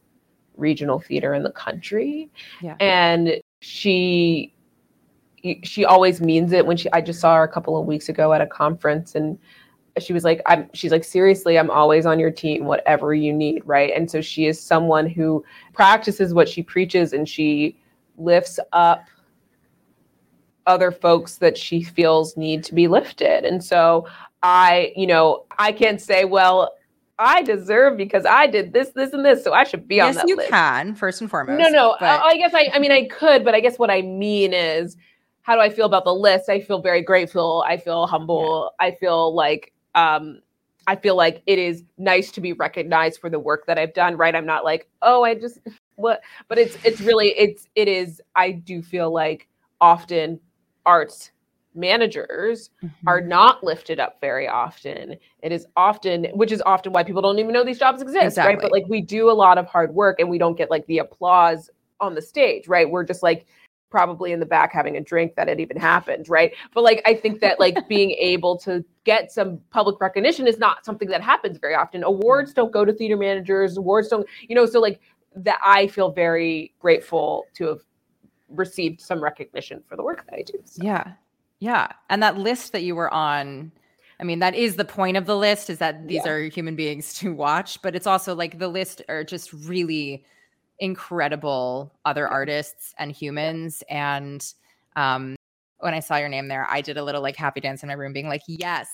regional 0.57 0.99
theater 0.99 1.33
in 1.33 1.43
the 1.43 1.51
country. 1.51 2.29
Yeah. 2.61 2.75
And 2.79 3.41
she 3.59 4.53
she 5.63 5.85
always 5.85 6.21
means 6.21 6.53
it 6.53 6.65
when 6.65 6.75
she 6.75 6.91
I 6.91 7.01
just 7.01 7.19
saw 7.19 7.35
her 7.35 7.43
a 7.43 7.47
couple 7.47 7.77
of 7.77 7.85
weeks 7.85 8.09
ago 8.09 8.33
at 8.33 8.41
a 8.41 8.47
conference 8.47 9.13
and 9.13 9.37
she 9.99 10.11
was 10.11 10.23
like 10.23 10.41
I'm 10.47 10.69
she's 10.73 10.91
like 10.91 11.03
seriously 11.03 11.59
I'm 11.59 11.69
always 11.69 12.07
on 12.07 12.19
your 12.19 12.31
team 12.31 12.65
whatever 12.65 13.13
you 13.13 13.31
need 13.31 13.61
right 13.63 13.91
and 13.95 14.09
so 14.09 14.21
she 14.21 14.47
is 14.47 14.59
someone 14.59 15.07
who 15.07 15.43
practices 15.73 16.33
what 16.33 16.49
she 16.49 16.63
preaches 16.63 17.13
and 17.13 17.29
she 17.29 17.77
lifts 18.17 18.59
up 18.73 19.05
other 20.67 20.91
folks 20.91 21.37
that 21.37 21.57
she 21.57 21.83
feels 21.83 22.35
need 22.35 22.63
to 22.63 22.73
be 22.73 22.87
lifted. 22.87 23.45
And 23.45 23.63
so 23.63 24.07
I, 24.43 24.93
you 24.95 25.07
know, 25.07 25.45
I 25.57 25.71
can't 25.71 26.01
say, 26.01 26.25
well, 26.25 26.73
I 27.17 27.43
deserve 27.43 27.97
because 27.97 28.25
I 28.25 28.47
did 28.47 28.73
this, 28.73 28.89
this, 28.89 29.13
and 29.13 29.23
this, 29.23 29.43
so 29.43 29.53
I 29.53 29.63
should 29.63 29.87
be 29.87 29.95
yes, 29.95 30.09
on 30.09 30.15
that 30.15 30.27
you 30.27 30.35
list. 30.35 30.49
can, 30.49 30.95
first 30.95 31.21
and 31.21 31.29
foremost. 31.29 31.59
No, 31.59 31.69
no. 31.69 31.95
But... 31.99 32.19
I, 32.19 32.29
I 32.29 32.37
guess 32.37 32.53
I, 32.53 32.69
I 32.73 32.79
mean, 32.79 32.91
I 32.91 33.07
could, 33.07 33.45
but 33.45 33.55
I 33.55 33.59
guess 33.59 33.79
what 33.79 33.89
I 33.89 34.01
mean 34.01 34.53
is, 34.53 34.97
how 35.43 35.53
do 35.53 35.61
I 35.61 35.69
feel 35.69 35.85
about 35.85 36.05
the 36.05 36.13
list? 36.13 36.49
I 36.49 36.59
feel 36.59 36.81
very 36.81 37.03
grateful. 37.03 37.63
I 37.67 37.77
feel 37.77 38.07
humble. 38.07 38.71
Yeah. 38.81 38.87
I 38.87 38.91
feel 38.95 39.35
like 39.35 39.73
um, 39.93 40.41
I 40.87 40.95
feel 40.95 41.15
like 41.15 41.43
it 41.45 41.59
is 41.59 41.83
nice 41.99 42.31
to 42.31 42.41
be 42.41 42.53
recognized 42.53 43.21
for 43.21 43.29
the 43.29 43.37
work 43.39 43.67
that 43.67 43.77
I've 43.77 43.93
done, 43.93 44.17
right? 44.17 44.35
I'm 44.35 44.47
not 44.47 44.63
like, 44.63 44.89
oh, 45.03 45.23
I 45.23 45.35
just 45.35 45.59
what 45.97 46.21
but 46.47 46.57
it's 46.57 46.75
it's 46.83 46.99
really 46.99 47.29
it's 47.37 47.67
it 47.75 47.87
is 47.87 48.21
I 48.35 48.53
do 48.53 48.81
feel 48.81 49.13
like 49.13 49.47
often 49.79 50.39
arts 50.85 51.31
managers 51.75 52.69
mm-hmm. 52.83 53.07
are 53.07 53.21
not 53.21 53.63
lifted 53.63 53.99
up 53.99 54.19
very 54.21 54.47
often. 54.47 55.15
It 55.43 55.51
is 55.51 55.67
often, 55.75 56.25
which 56.33 56.51
is 56.51 56.61
often 56.65 56.93
why 56.93 57.03
people 57.03 57.21
don't 57.21 57.37
even 57.37 57.51
know 57.51 57.63
these 57.63 57.79
jobs 57.79 58.01
exist, 58.01 58.23
exactly. 58.23 58.55
right? 58.55 58.61
But 58.61 58.71
like 58.71 58.85
we 58.87 59.01
do 59.01 59.29
a 59.29 59.33
lot 59.33 59.57
of 59.57 59.67
hard 59.67 59.93
work 59.93 60.19
and 60.19 60.29
we 60.29 60.37
don't 60.37 60.57
get 60.57 60.71
like 60.71 60.85
the 60.87 60.99
applause 60.99 61.69
on 61.99 62.15
the 62.15 62.21
stage, 62.21 62.67
right? 62.67 62.89
We're 62.89 63.03
just 63.03 63.23
like 63.23 63.45
probably 63.91 64.31
in 64.31 64.39
the 64.39 64.45
back 64.45 64.73
having 64.73 64.97
a 64.97 65.01
drink 65.01 65.35
that 65.35 65.47
it 65.47 65.59
even 65.59 65.77
happened, 65.77 66.27
right? 66.27 66.51
But 66.73 66.83
like 66.83 67.01
I 67.05 67.13
think 67.13 67.39
that 67.41 67.59
like 67.59 67.87
being 67.89 68.11
able 68.11 68.57
to 68.59 68.83
get 69.03 69.31
some 69.31 69.59
public 69.69 70.01
recognition 70.01 70.47
is 70.47 70.57
not 70.57 70.85
something 70.85 71.09
that 71.09 71.21
happens 71.21 71.57
very 71.57 71.75
often. 71.75 72.03
Awards 72.03 72.53
don't 72.53 72.71
go 72.71 72.83
to 72.83 72.93
theater 72.93 73.17
managers, 73.17 73.77
awards 73.77 74.07
don't, 74.07 74.27
you 74.47 74.55
know, 74.55 74.65
so 74.65 74.79
like 74.79 74.99
that 75.35 75.59
I 75.63 75.87
feel 75.87 76.11
very 76.11 76.73
grateful 76.79 77.45
to 77.55 77.67
have 77.67 77.81
received 78.55 79.01
some 79.01 79.23
recognition 79.23 79.83
for 79.87 79.95
the 79.95 80.03
work 80.03 80.25
that 80.25 80.35
I 80.35 80.41
do. 80.41 80.59
So. 80.63 80.83
Yeah. 80.83 81.13
Yeah. 81.59 81.87
And 82.09 82.21
that 82.21 82.37
list 82.37 82.71
that 82.73 82.83
you 82.83 82.95
were 82.95 83.13
on, 83.13 83.71
I 84.19 84.23
mean, 84.23 84.39
that 84.39 84.55
is 84.55 84.75
the 84.75 84.85
point 84.85 85.17
of 85.17 85.25
the 85.25 85.37
list 85.37 85.69
is 85.69 85.77
that 85.79 86.07
these 86.07 86.21
yeah. 86.25 86.31
are 86.31 86.49
human 86.49 86.75
beings 86.75 87.13
to 87.15 87.33
watch, 87.33 87.81
but 87.81 87.95
it's 87.95 88.07
also 88.07 88.35
like 88.35 88.59
the 88.59 88.67
list 88.67 89.01
are 89.09 89.23
just 89.23 89.51
really 89.53 90.25
incredible 90.79 91.93
other 92.03 92.27
artists 92.27 92.93
and 92.99 93.11
humans. 93.11 93.83
And 93.89 94.45
um 94.95 95.35
when 95.79 95.93
I 95.93 95.99
saw 95.99 96.15
your 96.15 96.29
name 96.29 96.47
there, 96.47 96.65
I 96.69 96.81
did 96.81 96.97
a 96.97 97.03
little 97.03 97.21
like 97.21 97.35
happy 97.35 97.59
dance 97.59 97.83
in 97.83 97.87
my 97.87 97.93
room, 97.93 98.13
being 98.13 98.27
like, 98.29 98.41
yes, 98.47 98.89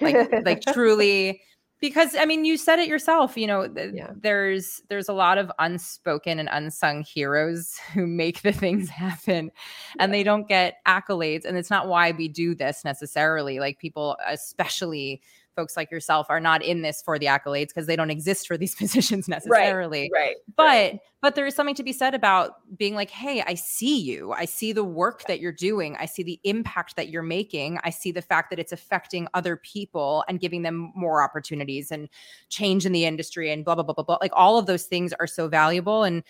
like 0.00 0.30
like 0.44 0.62
truly 0.72 1.40
because 1.80 2.16
i 2.16 2.24
mean 2.24 2.44
you 2.44 2.56
said 2.56 2.78
it 2.78 2.88
yourself 2.88 3.36
you 3.36 3.46
know 3.46 3.68
th- 3.68 3.92
yeah. 3.94 4.10
there's 4.20 4.82
there's 4.88 5.08
a 5.08 5.12
lot 5.12 5.38
of 5.38 5.50
unspoken 5.58 6.38
and 6.38 6.48
unsung 6.52 7.02
heroes 7.02 7.78
who 7.94 8.06
make 8.06 8.42
the 8.42 8.52
things 8.52 8.88
happen 8.88 9.50
and 9.98 10.12
they 10.12 10.22
don't 10.22 10.48
get 10.48 10.78
accolades 10.86 11.44
and 11.44 11.56
it's 11.56 11.70
not 11.70 11.88
why 11.88 12.12
we 12.12 12.28
do 12.28 12.54
this 12.54 12.84
necessarily 12.84 13.58
like 13.58 13.78
people 13.78 14.16
especially 14.26 15.20
folks 15.56 15.76
like 15.76 15.90
yourself 15.90 16.26
are 16.28 16.38
not 16.38 16.62
in 16.62 16.82
this 16.82 17.02
for 17.02 17.18
the 17.18 17.26
accolades 17.26 17.68
because 17.68 17.86
they 17.86 17.96
don't 17.96 18.10
exist 18.10 18.46
for 18.46 18.56
these 18.56 18.74
positions 18.76 19.26
necessarily. 19.26 20.10
Right. 20.12 20.20
right 20.20 20.36
but 20.54 20.62
right. 20.62 21.00
but 21.22 21.34
there 21.34 21.46
is 21.46 21.54
something 21.54 21.74
to 21.74 21.82
be 21.82 21.92
said 21.92 22.14
about 22.14 22.76
being 22.76 22.94
like, 22.94 23.10
hey, 23.10 23.42
I 23.44 23.54
see 23.54 23.98
you. 23.98 24.32
I 24.32 24.44
see 24.44 24.72
the 24.72 24.84
work 24.84 25.24
that 25.26 25.40
you're 25.40 25.52
doing. 25.52 25.96
I 25.98 26.06
see 26.06 26.22
the 26.22 26.38
impact 26.44 26.96
that 26.96 27.08
you're 27.08 27.22
making. 27.22 27.78
I 27.82 27.90
see 27.90 28.12
the 28.12 28.22
fact 28.22 28.50
that 28.50 28.58
it's 28.58 28.72
affecting 28.72 29.26
other 29.34 29.56
people 29.56 30.22
and 30.28 30.38
giving 30.38 30.62
them 30.62 30.92
more 30.94 31.22
opportunities 31.22 31.90
and 31.90 32.08
change 32.50 32.86
in 32.86 32.92
the 32.92 33.06
industry 33.06 33.50
and 33.50 33.64
blah 33.64 33.74
blah 33.74 33.84
blah 33.84 33.94
blah 33.94 34.04
blah. 34.04 34.18
Like 34.20 34.32
all 34.34 34.58
of 34.58 34.66
those 34.66 34.84
things 34.84 35.12
are 35.18 35.26
so 35.26 35.48
valuable 35.48 36.04
and 36.04 36.22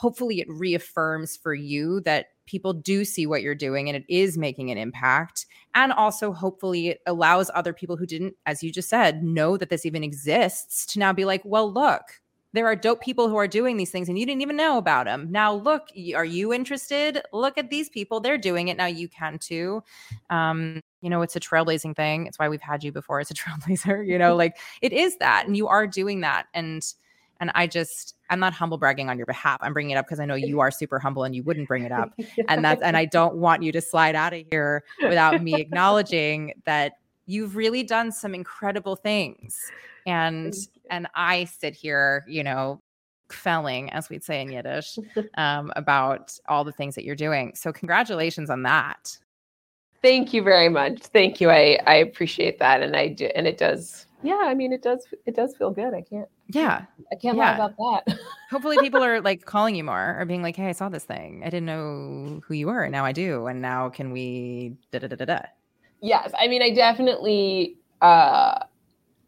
hopefully 0.00 0.40
it 0.40 0.48
reaffirms 0.48 1.36
for 1.36 1.52
you 1.52 2.00
that 2.00 2.28
people 2.46 2.72
do 2.72 3.04
see 3.04 3.26
what 3.26 3.42
you're 3.42 3.54
doing 3.54 3.86
and 3.86 3.96
it 3.98 4.04
is 4.08 4.38
making 4.38 4.70
an 4.70 4.78
impact. 4.78 5.44
And 5.74 5.92
also, 5.92 6.32
hopefully, 6.32 6.88
it 6.88 7.02
allows 7.06 7.50
other 7.54 7.74
people 7.74 7.98
who 7.98 8.06
didn't, 8.06 8.34
as 8.46 8.62
you 8.62 8.72
just 8.72 8.88
said, 8.88 9.22
know 9.22 9.58
that 9.58 9.68
this 9.68 9.84
even 9.84 10.02
exists 10.02 10.86
to 10.86 10.98
now 10.98 11.12
be 11.12 11.26
like, 11.26 11.42
well, 11.44 11.70
look, 11.70 12.02
there 12.54 12.66
are 12.66 12.74
dope 12.74 13.02
people 13.02 13.28
who 13.28 13.36
are 13.36 13.46
doing 13.46 13.76
these 13.76 13.90
things 13.90 14.08
and 14.08 14.18
you 14.18 14.24
didn't 14.24 14.40
even 14.40 14.56
know 14.56 14.78
about 14.78 15.04
them. 15.04 15.28
Now, 15.30 15.52
look, 15.52 15.88
are 16.16 16.24
you 16.24 16.54
interested? 16.54 17.20
Look 17.34 17.58
at 17.58 17.68
these 17.68 17.90
people. 17.90 18.20
They're 18.20 18.38
doing 18.38 18.68
it. 18.68 18.78
Now 18.78 18.86
you 18.86 19.06
can 19.06 19.38
too. 19.38 19.84
Um, 20.30 20.80
you 21.02 21.10
know, 21.10 21.20
it's 21.20 21.36
a 21.36 21.40
trailblazing 21.40 21.94
thing. 21.94 22.26
It's 22.26 22.38
why 22.38 22.48
we've 22.48 22.62
had 22.62 22.82
you 22.82 22.90
before 22.90 23.20
as 23.20 23.30
a 23.30 23.34
trailblazer, 23.40 24.04
you 24.04 24.18
know, 24.18 24.34
like 24.42 24.56
it 24.80 24.94
is 24.94 25.18
that. 25.18 25.46
And 25.46 25.58
you 25.58 25.68
are 25.68 25.86
doing 25.86 26.22
that. 26.22 26.46
And, 26.54 26.82
and 27.40 27.50
I 27.54 27.66
just, 27.66 28.14
I'm 28.28 28.38
not 28.38 28.52
humble 28.52 28.76
bragging 28.76 29.08
on 29.08 29.16
your 29.16 29.26
behalf. 29.26 29.58
I'm 29.62 29.72
bringing 29.72 29.92
it 29.92 29.96
up 29.96 30.06
because 30.06 30.20
I 30.20 30.26
know 30.26 30.34
you 30.34 30.60
are 30.60 30.70
super 30.70 30.98
humble 30.98 31.24
and 31.24 31.34
you 31.34 31.42
wouldn't 31.42 31.66
bring 31.66 31.84
it 31.84 31.92
up. 31.92 32.12
And 32.48 32.62
that's, 32.62 32.82
and 32.82 32.96
I 32.96 33.06
don't 33.06 33.36
want 33.36 33.62
you 33.62 33.72
to 33.72 33.80
slide 33.80 34.14
out 34.14 34.34
of 34.34 34.44
here 34.50 34.84
without 35.02 35.42
me 35.42 35.54
acknowledging 35.54 36.52
that 36.66 36.92
you've 37.26 37.56
really 37.56 37.82
done 37.82 38.12
some 38.12 38.34
incredible 38.34 38.94
things. 38.94 39.58
And, 40.06 40.54
and 40.90 41.08
I 41.14 41.44
sit 41.44 41.74
here, 41.74 42.24
you 42.28 42.44
know, 42.44 42.82
kvelling, 43.28 43.88
as 43.92 44.10
we'd 44.10 44.24
say 44.24 44.42
in 44.42 44.50
Yiddish, 44.50 44.98
um, 45.38 45.72
about 45.76 46.36
all 46.46 46.64
the 46.64 46.72
things 46.72 46.94
that 46.94 47.04
you're 47.04 47.16
doing. 47.16 47.52
So 47.54 47.72
congratulations 47.72 48.50
on 48.50 48.62
that. 48.64 49.16
Thank 50.02 50.34
you 50.34 50.42
very 50.42 50.68
much. 50.68 50.98
Thank 51.04 51.40
you. 51.40 51.50
I, 51.50 51.78
I 51.86 51.96
appreciate 51.96 52.58
that. 52.58 52.82
And 52.82 52.96
I 52.96 53.08
do, 53.08 53.26
and 53.34 53.46
it 53.46 53.56
does 53.56 54.06
yeah 54.22 54.40
i 54.44 54.54
mean 54.54 54.72
it 54.72 54.82
does 54.82 55.06
it 55.26 55.34
does 55.34 55.56
feel 55.56 55.70
good 55.70 55.94
i 55.94 56.00
can't 56.00 56.28
yeah 56.54 56.84
i 57.12 57.16
can't 57.16 57.36
yeah. 57.36 57.50
lie 57.50 57.66
about 57.66 58.04
that 58.06 58.18
hopefully 58.50 58.76
people 58.80 59.02
are 59.02 59.20
like 59.20 59.44
calling 59.44 59.74
you 59.74 59.84
more 59.84 60.16
or 60.18 60.24
being 60.24 60.42
like 60.42 60.56
hey 60.56 60.68
i 60.68 60.72
saw 60.72 60.88
this 60.88 61.04
thing 61.04 61.42
i 61.44 61.50
didn't 61.50 61.66
know 61.66 62.40
who 62.46 62.54
you 62.54 62.66
were 62.66 62.82
and 62.82 62.92
now 62.92 63.04
i 63.04 63.12
do 63.12 63.46
and 63.46 63.60
now 63.60 63.88
can 63.88 64.10
we 64.10 64.74
da 64.90 64.98
da 64.98 65.08
da 65.08 65.16
da 65.16 65.24
da 65.24 65.40
yes 66.00 66.32
i 66.38 66.46
mean 66.46 66.62
i 66.62 66.70
definitely 66.70 67.76
uh 68.02 68.58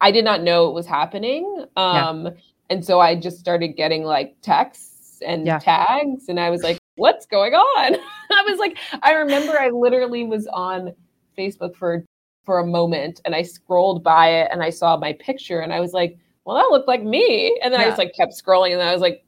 i 0.00 0.10
did 0.10 0.24
not 0.24 0.42
know 0.42 0.68
it 0.68 0.74
was 0.74 0.86
happening 0.86 1.64
um 1.76 2.26
yeah. 2.26 2.30
and 2.70 2.84
so 2.84 3.00
i 3.00 3.14
just 3.14 3.38
started 3.38 3.68
getting 3.76 4.04
like 4.04 4.34
texts 4.42 5.22
and 5.26 5.46
yeah. 5.46 5.58
tags 5.58 6.28
and 6.28 6.40
i 6.40 6.50
was 6.50 6.62
like 6.62 6.78
what's 6.96 7.26
going 7.26 7.54
on 7.54 7.94
i 8.30 8.42
was 8.46 8.58
like 8.58 8.78
i 9.02 9.12
remember 9.12 9.58
i 9.58 9.68
literally 9.68 10.24
was 10.24 10.46
on 10.48 10.92
facebook 11.36 11.76
for 11.76 12.04
for 12.44 12.58
a 12.58 12.66
moment 12.66 13.20
and 13.24 13.34
I 13.34 13.42
scrolled 13.42 14.02
by 14.02 14.28
it 14.28 14.48
and 14.52 14.62
I 14.62 14.70
saw 14.70 14.96
my 14.96 15.12
picture 15.14 15.60
and 15.60 15.72
I 15.72 15.80
was 15.80 15.92
like, 15.92 16.18
well, 16.44 16.56
that 16.56 16.70
looked 16.70 16.88
like 16.88 17.02
me. 17.02 17.58
And 17.62 17.72
then 17.72 17.80
yeah. 17.80 17.86
I 17.86 17.90
just 17.90 17.98
like 17.98 18.14
kept 18.14 18.32
scrolling 18.32 18.72
and 18.72 18.82
I 18.82 18.92
was 18.92 19.00
like, 19.00 19.24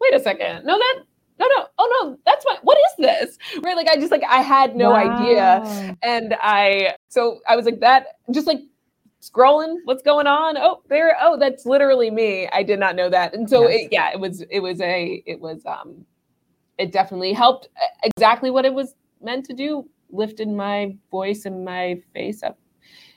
wait 0.00 0.14
a 0.14 0.20
second. 0.20 0.64
No, 0.64 0.78
that 0.78 1.02
no, 1.38 1.46
no, 1.48 1.66
oh 1.78 2.02
no, 2.02 2.18
that's 2.24 2.44
my 2.46 2.56
what 2.62 2.78
is 2.78 2.92
this? 2.98 3.38
Right. 3.62 3.76
Like 3.76 3.88
I 3.88 3.96
just 3.96 4.10
like 4.10 4.24
I 4.26 4.40
had 4.40 4.74
no 4.74 4.90
wow. 4.90 5.18
idea. 5.18 5.96
And 6.02 6.34
I 6.40 6.94
so 7.08 7.40
I 7.48 7.56
was 7.56 7.66
like 7.66 7.80
that 7.80 8.06
just 8.32 8.46
like 8.46 8.60
scrolling, 9.20 9.76
what's 9.84 10.02
going 10.02 10.26
on? 10.26 10.56
Oh, 10.56 10.82
there, 10.88 11.16
oh, 11.20 11.38
that's 11.38 11.66
literally 11.66 12.10
me. 12.10 12.48
I 12.52 12.62
did 12.62 12.78
not 12.78 12.96
know 12.96 13.10
that. 13.10 13.34
And 13.34 13.48
so 13.48 13.68
yes. 13.68 13.84
it, 13.84 13.88
yeah, 13.92 14.12
it 14.12 14.20
was 14.20 14.42
it 14.50 14.60
was 14.60 14.80
a 14.80 15.22
it 15.26 15.40
was 15.40 15.64
um 15.66 16.06
it 16.78 16.92
definitely 16.92 17.32
helped 17.32 17.68
exactly 18.02 18.50
what 18.50 18.64
it 18.64 18.72
was 18.72 18.94
meant 19.20 19.44
to 19.46 19.54
do 19.54 19.88
lifted 20.10 20.48
my 20.48 20.94
voice 21.10 21.44
and 21.44 21.64
my 21.64 22.00
face 22.14 22.42
up 22.42 22.58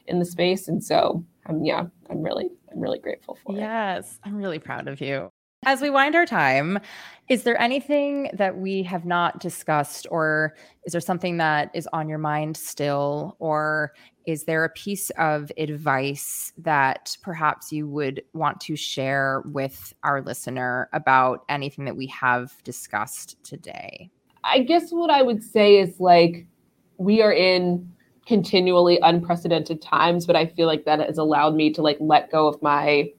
in 0.07 0.19
the 0.19 0.25
space. 0.25 0.67
And 0.67 0.83
so 0.83 1.23
um, 1.49 1.63
yeah, 1.63 1.85
I'm 2.09 2.21
really, 2.21 2.49
I'm 2.71 2.79
really 2.79 2.99
grateful 2.99 3.37
for 3.45 3.55
yes, 3.55 4.13
it. 4.13 4.27
I'm 4.27 4.35
really 4.35 4.59
proud 4.59 4.87
of 4.87 5.01
you. 5.01 5.29
As 5.65 5.81
we 5.81 5.89
wind 5.89 6.15
our 6.15 6.25
time, 6.25 6.79
is 7.27 7.43
there 7.43 7.59
anything 7.59 8.29
that 8.33 8.57
we 8.57 8.81
have 8.83 9.03
not 9.03 9.41
discussed, 9.41 10.07
or 10.09 10.55
is 10.85 10.93
there 10.93 11.01
something 11.01 11.35
that 11.37 11.69
is 11.73 11.85
on 11.91 12.07
your 12.07 12.17
mind 12.17 12.55
still, 12.55 13.35
or 13.39 13.91
is 14.25 14.45
there 14.45 14.63
a 14.63 14.69
piece 14.69 15.09
of 15.17 15.51
advice 15.57 16.53
that 16.57 17.17
perhaps 17.21 17.73
you 17.73 17.89
would 17.89 18.23
want 18.33 18.61
to 18.61 18.77
share 18.77 19.43
with 19.47 19.93
our 20.03 20.21
listener 20.21 20.87
about 20.93 21.43
anything 21.49 21.83
that 21.83 21.97
we 21.97 22.07
have 22.07 22.53
discussed 22.63 23.35
today? 23.43 24.09
I 24.45 24.59
guess 24.59 24.91
what 24.91 25.09
I 25.09 25.21
would 25.23 25.43
say 25.43 25.77
is 25.77 25.99
like, 25.99 26.47
we 26.97 27.21
are 27.21 27.33
in 27.33 27.91
continually 28.29 28.99
unprecedented 29.01 29.81
times, 29.81 30.27
but 30.27 30.35
I 30.35 30.45
feel 30.45 30.67
like 30.67 30.85
that 30.85 30.99
has 30.99 31.17
allowed 31.17 31.55
me 31.55 31.73
to 31.73 31.81
like 31.81 31.97
let 31.99 32.31
go 32.31 32.45
of 32.45 32.61
my 32.61 33.11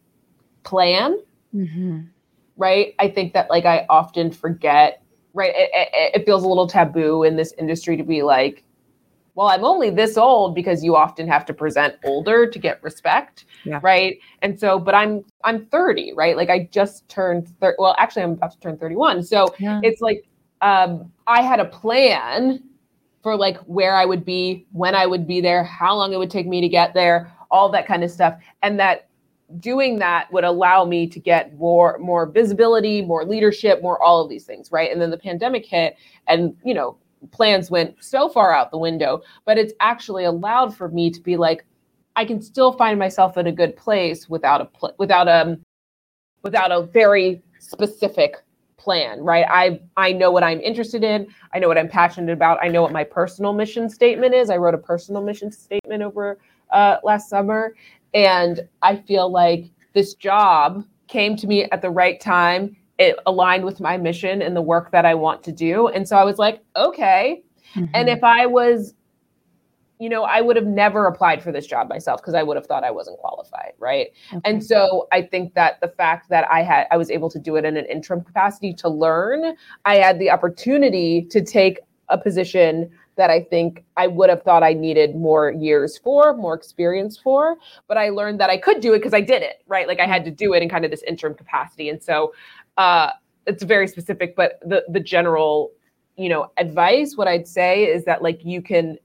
plan. 0.63 1.19
Mm-hmm. 1.53 2.03
Right. 2.57 2.95
I 3.01 3.09
think 3.09 3.33
that 3.33 3.51
like 3.51 3.65
I 3.65 3.87
often 3.91 4.31
forget, 4.31 5.03
right? 5.35 5.53
It, 5.53 5.71
it, 5.73 6.21
it, 6.21 6.27
feels 6.27 6.45
a 6.45 6.49
little 6.49 6.69
taboo 6.69 7.25
in 7.25 7.35
this 7.35 7.53
industry 7.59 7.97
to 7.97 8.05
be 8.05 8.23
like, 8.23 8.63
well, 9.35 9.49
I'm 9.49 9.65
only 9.65 9.91
this 9.91 10.17
old 10.17 10.55
because 10.55 10.85
you 10.85 10.95
often 10.95 11.27
have 11.27 11.45
to 11.47 11.55
present 11.55 11.97
older 12.05 12.47
to 12.47 12.59
get 12.61 12.81
respect. 12.81 13.47
Yeah. 13.65 13.81
Right. 13.83 14.21
And 14.43 14.61
so, 14.61 14.79
but 14.79 14.95
I'm, 14.95 15.25
I'm 15.43 15.67
30, 15.67 16.13
right? 16.15 16.37
Like 16.37 16.51
I 16.51 16.69
just 16.71 17.09
turned 17.09 17.49
30. 17.61 17.77
Well, 17.81 17.97
actually, 17.99 18.23
I'm 18.23 18.33
about 18.33 18.53
to 18.53 18.61
turn 18.61 18.79
31. 18.79 19.25
So 19.25 19.53
yeah. 19.59 19.81
it's 19.83 20.01
like, 20.01 20.25
um, 20.61 21.11
I 21.27 21.43
had 21.43 21.59
a 21.59 21.65
plan 21.65 22.63
for 23.23 23.37
like 23.37 23.59
where 23.59 23.95
I 23.95 24.05
would 24.05 24.25
be, 24.25 24.67
when 24.73 24.95
I 24.95 25.07
would 25.07 25.27
be 25.27 25.41
there, 25.41 25.65
how 25.65 25.95
long 25.97 26.13
it 26.13 26.19
would 26.19 26.31
take 26.31 26.47
me 26.47 26.61
to 26.61 26.69
get 26.69 26.95
there, 26.95 27.33
all 27.51 27.69
that 27.71 27.87
kind 27.87 28.03
of 28.03 28.11
stuff. 28.11 28.39
And 28.63 28.79
that 28.81 29.09
doing 29.59 29.99
that 29.99 30.33
would 30.33 30.45
allow 30.45 30.85
me 30.85 31.07
to 31.09 31.19
get 31.19 31.55
more 31.59 31.99
more 31.99 32.27
visibility, 32.27 33.03
more 33.03 33.25
leadership, 33.25 33.83
more 33.83 34.03
all 34.03 34.23
of 34.23 34.31
these 34.31 34.45
things, 34.45 34.71
right? 34.71 34.91
And 34.91 35.01
then 35.01 35.11
the 35.11 35.19
pandemic 35.19 35.67
hit 35.67 35.97
and, 36.29 36.57
you 36.65 36.73
know, 36.73 36.97
plans 37.33 37.71
went 37.71 37.97
so 38.03 38.29
far 38.29 38.55
out 38.55 38.71
the 38.71 38.79
window, 38.79 39.23
but 39.45 39.59
it's 39.59 39.75
actually 39.81 40.25
allowed 40.25 40.75
for 40.75 40.89
me 40.89 41.11
to 41.11 41.21
be 41.21 41.37
like 41.37 41.65
I 42.17 42.25
can 42.25 42.41
still 42.41 42.73
find 42.73 42.99
myself 42.99 43.37
in 43.37 43.47
a 43.47 43.53
good 43.53 43.77
place 43.77 44.29
without 44.29 44.61
a 44.61 44.65
pl- 44.67 44.95
without 44.99 45.29
a 45.29 45.43
um, 45.43 45.63
without 46.43 46.73
a 46.73 46.83
very 46.83 47.43
specific 47.59 48.37
plan, 48.81 49.21
right? 49.21 49.45
I 49.49 49.81
I 49.97 50.13
know 50.13 50.31
what 50.31 50.43
I'm 50.43 50.61
interested 50.61 51.05
in. 51.05 51.27
I 51.55 51.59
know 51.59 51.69
what 51.69 51.79
I'm 51.79 51.89
passionate 51.89 52.33
about. 52.33 52.59
I 52.63 52.69
know 52.69 52.83
what 52.83 52.93
my 52.93 53.05
personal 53.05 53.53
mission 53.53 53.89
statement 53.91 54.35
is. 54.35 54.49
I 54.49 54.57
wrote 54.57 54.75
a 54.75 54.79
personal 54.79 55.23
mission 55.23 55.53
statement 55.53 56.03
over 56.03 56.39
uh, 56.73 56.97
last 57.05 57.29
summer, 57.29 57.75
And 58.15 58.67
I 58.83 58.97
feel 58.97 59.31
like 59.31 59.67
this 59.93 60.15
job 60.15 60.85
came 61.09 61.37
to 61.37 61.47
me 61.47 61.65
at 61.65 61.83
the 61.83 61.91
right 61.91 62.21
time. 62.21 62.77
It 62.99 63.17
aligned 63.27 63.65
with 63.65 63.81
my 63.81 63.97
mission 63.97 64.43
and 64.43 64.57
the 64.57 64.63
work 64.63 64.91
that 64.93 65.05
I 65.05 65.15
want 65.15 65.43
to 65.45 65.53
do. 65.53 65.89
And 65.89 66.07
so 66.09 66.17
I 66.17 66.25
was 66.25 66.39
like, 66.39 66.63
okay. 66.77 67.43
Mm-hmm. 67.75 67.91
And 67.95 68.09
if 68.09 68.23
I 68.25 68.47
was 68.47 68.95
you 70.01 70.09
know, 70.09 70.25
I 70.25 70.41
would 70.41 70.57
have 70.57 70.67
never 70.67 71.07
applied 71.07 71.43
for 71.43 71.53
this 71.53 71.67
job 71.67 71.89
myself 71.91 72.23
because 72.23 72.35
I 72.35 72.43
would 72.43 72.57
have 72.57 72.67
thought 72.67 72.85
I 72.85 72.91
wasn't 72.91 73.19
qualified, 73.19 73.75
right? 73.79 74.09
Okay. 74.33 74.41
And 74.47 74.65
so 74.65 75.07
I 75.13 75.21
think 75.21 75.53
that 75.55 75.79
the 75.83 75.89
fact 75.89 76.31
that 76.31 76.51
I 76.51 76.63
had 76.63 76.87
I 76.91 76.97
was 76.97 77.11
able 77.11 77.29
to 77.31 77.39
do 77.39 77.57
it 77.57 77.67
in 77.67 77.77
an 77.77 77.85
interim 77.85 78.25
capacity 78.25 78.73
to 78.75 78.89
learn, 78.89 79.55
I 79.85 79.97
had 79.97 80.19
the 80.19 80.31
opportunity 80.31 81.27
to 81.31 81.45
take 81.45 81.81
a 82.09 82.17
position 82.17 82.91
that 83.17 83.29
I 83.29 83.43
think 83.43 83.85
I 83.99 84.07
would 84.07 84.31
have 84.31 84.43
thought 84.43 84.63
I 84.63 84.73
needed 84.73 85.15
more 85.15 85.51
years 85.53 85.99
for, 85.99 86.35
more 86.35 86.55
experience 86.55 87.19
for, 87.19 87.59
but 87.87 87.99
I 87.99 88.09
learned 88.09 88.41
that 88.41 88.49
I 88.49 88.57
could 88.57 88.81
do 88.81 88.95
it 88.95 89.01
because 89.01 89.13
I 89.13 89.21
did 89.21 89.43
it, 89.43 89.63
right? 89.67 89.87
Like 89.87 90.01
I 90.01 90.07
had 90.07 90.25
to 90.25 90.31
do 90.31 90.55
it 90.55 90.63
in 90.63 90.71
kind 90.71 90.87
of 90.87 90.91
this 90.91 91.03
interim 91.03 91.35
capacity. 91.35 91.91
And 91.91 92.03
so 92.03 92.33
uh 92.79 93.11
it's 93.47 93.63
very 93.63 93.87
specific, 93.87 94.35
but 94.35 94.59
the 94.63 94.83
the 94.89 95.01
general, 95.01 95.73
you 96.17 96.31
know, 96.31 96.51
advice 96.57 97.17
what 97.17 97.29
I'd 97.29 97.47
say 97.47 97.85
is 97.85 98.07
that 98.07 98.23
like 98.23 98.43
you 98.45 98.63
can 98.63 98.97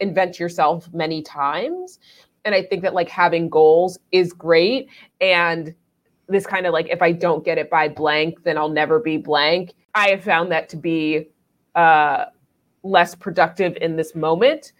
invent 0.00 0.38
yourself 0.38 0.88
many 0.92 1.22
times. 1.22 1.98
And 2.44 2.54
i 2.54 2.62
think 2.62 2.82
that 2.82 2.94
like 2.94 3.08
having 3.08 3.48
goals 3.48 3.98
is 4.12 4.32
great. 4.32 4.88
And 5.20 5.74
this 6.28 6.46
kind 6.46 6.66
of 6.66 6.72
like 6.72 6.88
if 6.88 7.02
i 7.02 7.12
don't 7.12 7.44
get 7.44 7.58
it 7.58 7.68
by 7.68 7.86
blank 7.86 8.42
then 8.44 8.56
i'll 8.56 8.68
never 8.68 8.98
be 8.98 9.16
blank. 9.16 9.74
I 9.94 10.08
have 10.08 10.24
found 10.24 10.50
that 10.52 10.68
to 10.70 10.76
be 10.76 11.28
uh 11.74 12.26
less 12.82 13.14
productive 13.14 13.76
in 13.80 13.96
this 13.96 14.14
moment 14.14 14.72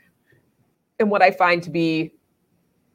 and 0.99 1.11
what 1.11 1.23
i 1.23 1.31
find 1.31 1.63
to 1.63 1.71
be 1.71 2.15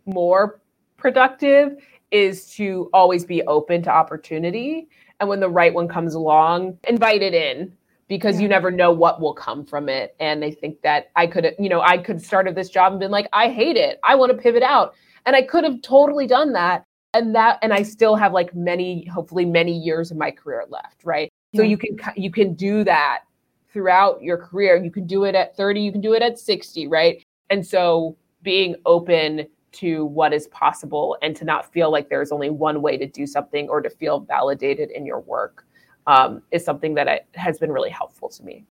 more 0.05 0.61
productive 0.97 1.78
is 2.11 2.53
to 2.55 2.89
always 2.93 3.24
be 3.26 3.43
open 3.43 3.82
to 3.84 3.89
opportunity. 3.89 4.88
And 5.20 5.30
when 5.30 5.39
the 5.39 5.49
right 5.49 5.74
one 5.74 5.88
comes 5.88 6.15
along 6.15 6.78
invite 6.88 7.22
it 7.22 7.34
in 7.34 7.74
because 8.10 8.36
yeah. 8.36 8.41
you 8.41 8.47
never 8.49 8.72
know 8.72 8.91
what 8.91 9.22
will 9.22 9.34
come 9.34 9.64
from 9.64 9.88
it. 9.88 10.16
And 10.20 10.43
I 10.43 10.51
think 10.51 10.82
that 10.82 11.12
I 11.16 11.28
could, 11.28 11.55
you 11.57 11.70
know, 11.70 11.80
I 11.80 11.97
could 11.97 12.22
started 12.22 12.55
this 12.55 12.70
job 12.70 12.91
and 12.91 12.99
been 12.99 13.12
like, 13.12 13.30
I 13.32 13.49
hate 13.49 13.78
it. 13.78 13.99
I 14.03 14.16
want 14.16 14.32
to 14.36 14.38
pivot 14.38 14.64
out. 14.64 14.95
And 15.26 15.36
I 15.36 15.43
could 15.43 15.64
have 15.64 15.82
totally 15.82 16.28
done 16.28 16.51
that. 16.53 16.84
And 17.14 17.34
that, 17.36 17.60
and 17.62 17.72
I 17.72 17.84
still 17.84 18.16
have 18.16 18.34
like 18.34 18.53
many, 18.53 19.05
hopefully 19.05 19.45
many 19.45 19.78
years 19.78 20.12
of 20.12 20.18
my 20.18 20.32
career 20.32 20.66
left. 20.70 21.05
Right. 21.05 21.32
Yeah. 21.53 21.60
So 21.60 21.64
you 21.64 21.78
can, 21.78 21.97
you 22.16 22.32
can 22.32 22.55
do 22.55 22.84
that 22.84 23.22
throughout 23.72 24.22
your 24.22 24.38
career. 24.38 24.84
You 24.84 24.91
can 24.91 25.05
do 25.05 25.24
it 25.24 25.36
at 25.36 25.55
30, 25.55 25.80
you 25.80 25.91
can 25.91 26.01
do 26.01 26.14
it 26.14 26.22
at 26.22 26.38
60. 26.39 26.88
Right. 26.88 27.24
And 27.51 27.66
so 27.66 28.18
being 28.41 28.76
open 28.86 29.47
to 29.72 30.05
what 30.05 30.34
is 30.34 30.47
possible 30.47 31.16
and 31.22 31.36
to 31.36 31.45
not 31.45 31.72
feel 31.72 31.91
like 31.91 32.10
there's 32.10 32.32
only 32.32 32.49
one 32.49 32.82
way 32.82 32.97
to 32.97 33.05
do 33.05 33.28
something 33.28 33.70
or 33.70 33.82
to 33.82 33.89
feel 33.89 34.20
validated 34.22 34.89
in 34.89 35.05
your 35.05 35.20
work 35.20 35.68
um, 36.08 36.41
is 36.52 36.64
something 36.64 36.95
that 36.95 37.08
I, 37.08 37.22
has 37.36 37.60
been 37.60 37.72
really 37.72 37.89
helpful 37.89 38.30
to 38.30 38.43
me. 38.43 38.66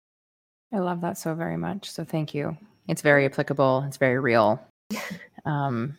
I 0.73 0.79
love 0.79 1.01
that 1.01 1.17
so 1.17 1.33
very 1.33 1.57
much. 1.57 1.89
So 1.89 2.03
thank 2.03 2.33
you. 2.33 2.57
It's 2.87 3.01
very 3.01 3.25
applicable. 3.25 3.83
It's 3.87 3.97
very 3.97 4.19
real. 4.19 4.61
Um, 5.45 5.97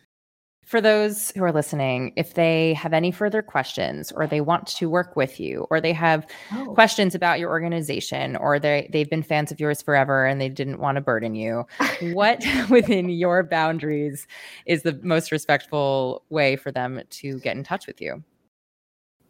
for 0.69 0.81
those 0.81 1.31
who 1.31 1.43
are 1.43 1.51
listening, 1.51 2.13
if 2.15 2.35
they 2.35 2.75
have 2.75 2.93
any 2.93 3.09
further 3.09 3.41
questions 3.41 4.11
or 4.11 4.27
they 4.27 4.39
want 4.39 4.67
to 4.67 4.87
work 4.87 5.15
with 5.15 5.39
you 5.39 5.65
or 5.71 5.81
they 5.81 5.93
have 5.93 6.27
oh. 6.53 6.67
questions 6.75 7.15
about 7.15 7.39
your 7.39 7.49
organization 7.49 8.35
or 8.35 8.59
they 8.59 8.87
they've 8.93 9.09
been 9.09 9.23
fans 9.23 9.51
of 9.51 9.59
yours 9.59 9.81
forever 9.81 10.27
and 10.27 10.39
they 10.39 10.47
didn't 10.47 10.79
want 10.79 10.97
to 10.97 11.01
burden 11.01 11.33
you, 11.33 11.65
what 12.13 12.45
within 12.69 13.09
your 13.09 13.41
boundaries 13.41 14.27
is 14.67 14.83
the 14.83 14.99
most 15.01 15.31
respectful 15.31 16.23
way 16.29 16.55
for 16.55 16.71
them 16.71 17.01
to 17.09 17.39
get 17.39 17.55
in 17.55 17.63
touch 17.63 17.87
with 17.87 17.99
you? 17.99 18.23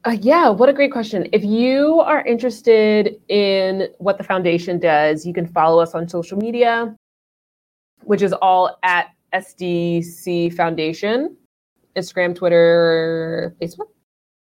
Uh, 0.05 0.15
yeah, 0.21 0.47
what 0.47 0.69
a 0.69 0.73
great 0.73 0.91
question. 0.91 1.27
If 1.33 1.43
you 1.43 1.99
are 1.99 2.25
interested 2.25 3.19
in 3.27 3.89
what 3.97 4.17
the 4.17 4.23
foundation 4.23 4.79
does, 4.79 5.25
you 5.25 5.33
can 5.33 5.45
follow 5.45 5.81
us 5.81 5.93
on 5.93 6.07
social 6.07 6.37
media, 6.37 6.95
which 8.03 8.21
is 8.21 8.31
all 8.31 8.77
at 8.83 9.07
SDC 9.33 10.53
Foundation 10.53 11.35
Instagram, 11.97 12.35
Twitter, 12.35 13.55
Facebook. 13.61 13.87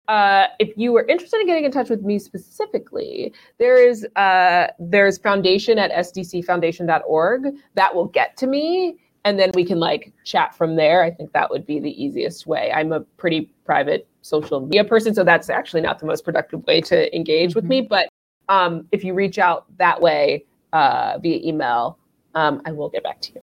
Uh, 0.07 0.47
if 0.59 0.77
you 0.77 0.95
are 0.97 1.05
interested 1.07 1.39
in 1.39 1.47
getting 1.47 1.63
in 1.63 1.71
touch 1.71 1.89
with 1.89 2.01
me 2.03 2.19
specifically, 2.19 3.33
there 3.57 3.77
is 3.77 4.05
uh, 4.17 4.67
there's 4.79 5.17
foundation 5.17 5.79
at 5.79 5.91
sdcfoundation.org 5.91 7.55
that 7.75 7.95
will 7.95 8.07
get 8.07 8.35
to 8.37 8.47
me 8.47 8.97
and 9.23 9.39
then 9.39 9.51
we 9.53 9.63
can 9.63 9.79
like 9.79 10.13
chat 10.23 10.55
from 10.55 10.75
there. 10.75 11.03
I 11.03 11.11
think 11.11 11.31
that 11.33 11.49
would 11.49 11.65
be 11.65 11.79
the 11.79 12.03
easiest 12.03 12.47
way. 12.47 12.71
I'm 12.73 12.91
a 12.91 13.01
pretty 13.01 13.53
private 13.65 14.07
social 14.21 14.61
media 14.61 14.83
person, 14.83 15.13
so 15.13 15.23
that's 15.23 15.49
actually 15.49 15.81
not 15.81 15.99
the 15.99 16.05
most 16.05 16.23
productive 16.23 16.65
way 16.65 16.81
to 16.81 17.15
engage 17.15 17.51
mm-hmm. 17.51 17.57
with 17.59 17.65
me. 17.65 17.81
But 17.81 18.09
um, 18.49 18.87
if 18.91 19.03
you 19.03 19.13
reach 19.13 19.39
out 19.39 19.65
that 19.77 20.01
way 20.01 20.45
uh, 20.73 21.19
via 21.21 21.39
email, 21.47 21.97
um, 22.35 22.61
I 22.65 22.71
will 22.71 22.89
get 22.89 23.03
back 23.03 23.21
to 23.21 23.33
you. 23.33 23.41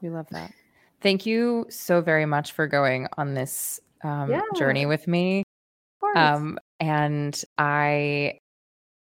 We 0.00 0.10
love 0.10 0.26
that. 0.30 0.52
Thank 1.00 1.26
you 1.26 1.66
so 1.68 2.00
very 2.00 2.26
much 2.26 2.52
for 2.52 2.66
going 2.66 3.08
on 3.16 3.34
this 3.34 3.80
um, 4.04 4.30
yeah. 4.30 4.42
journey 4.56 4.86
with 4.86 5.06
me. 5.06 5.44
Um, 6.14 6.58
and 6.80 7.40
I 7.56 8.38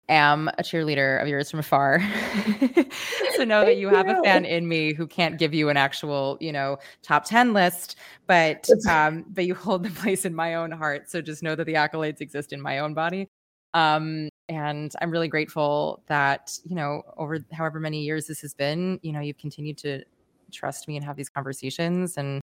am 0.08 0.48
a 0.58 0.62
cheerleader 0.62 1.20
of 1.20 1.28
yours 1.28 1.50
from 1.50 1.60
afar. 1.60 2.00
so 3.36 3.44
know 3.44 3.64
that 3.64 3.76
you 3.76 3.88
have 3.88 4.08
a 4.08 4.22
fan 4.22 4.44
in 4.44 4.68
me 4.68 4.92
who 4.92 5.06
can't 5.06 5.38
give 5.38 5.54
you 5.54 5.68
an 5.68 5.76
actual, 5.76 6.36
you 6.40 6.52
know, 6.52 6.78
top 7.02 7.24
10 7.24 7.52
list, 7.52 7.96
but 8.26 8.68
um 8.88 9.24
but 9.28 9.46
you 9.46 9.54
hold 9.54 9.82
the 9.82 9.90
place 9.90 10.24
in 10.24 10.34
my 10.34 10.54
own 10.54 10.70
heart. 10.70 11.10
So 11.10 11.20
just 11.20 11.42
know 11.42 11.54
that 11.54 11.64
the 11.64 11.74
accolades 11.74 12.20
exist 12.20 12.52
in 12.52 12.60
my 12.60 12.80
own 12.80 12.94
body. 12.94 13.28
Um 13.72 14.28
and 14.48 14.92
I'm 15.00 15.10
really 15.10 15.28
grateful 15.28 16.02
that, 16.06 16.58
you 16.64 16.76
know, 16.76 17.02
over 17.16 17.38
however 17.52 17.80
many 17.80 18.02
years 18.02 18.26
this 18.26 18.40
has 18.42 18.52
been, 18.54 19.00
you 19.02 19.12
know, 19.12 19.20
you've 19.20 19.38
continued 19.38 19.78
to 19.78 20.04
trust 20.52 20.86
me 20.86 20.96
and 20.96 21.04
have 21.04 21.16
these 21.16 21.30
conversations 21.30 22.16
and 22.16 22.40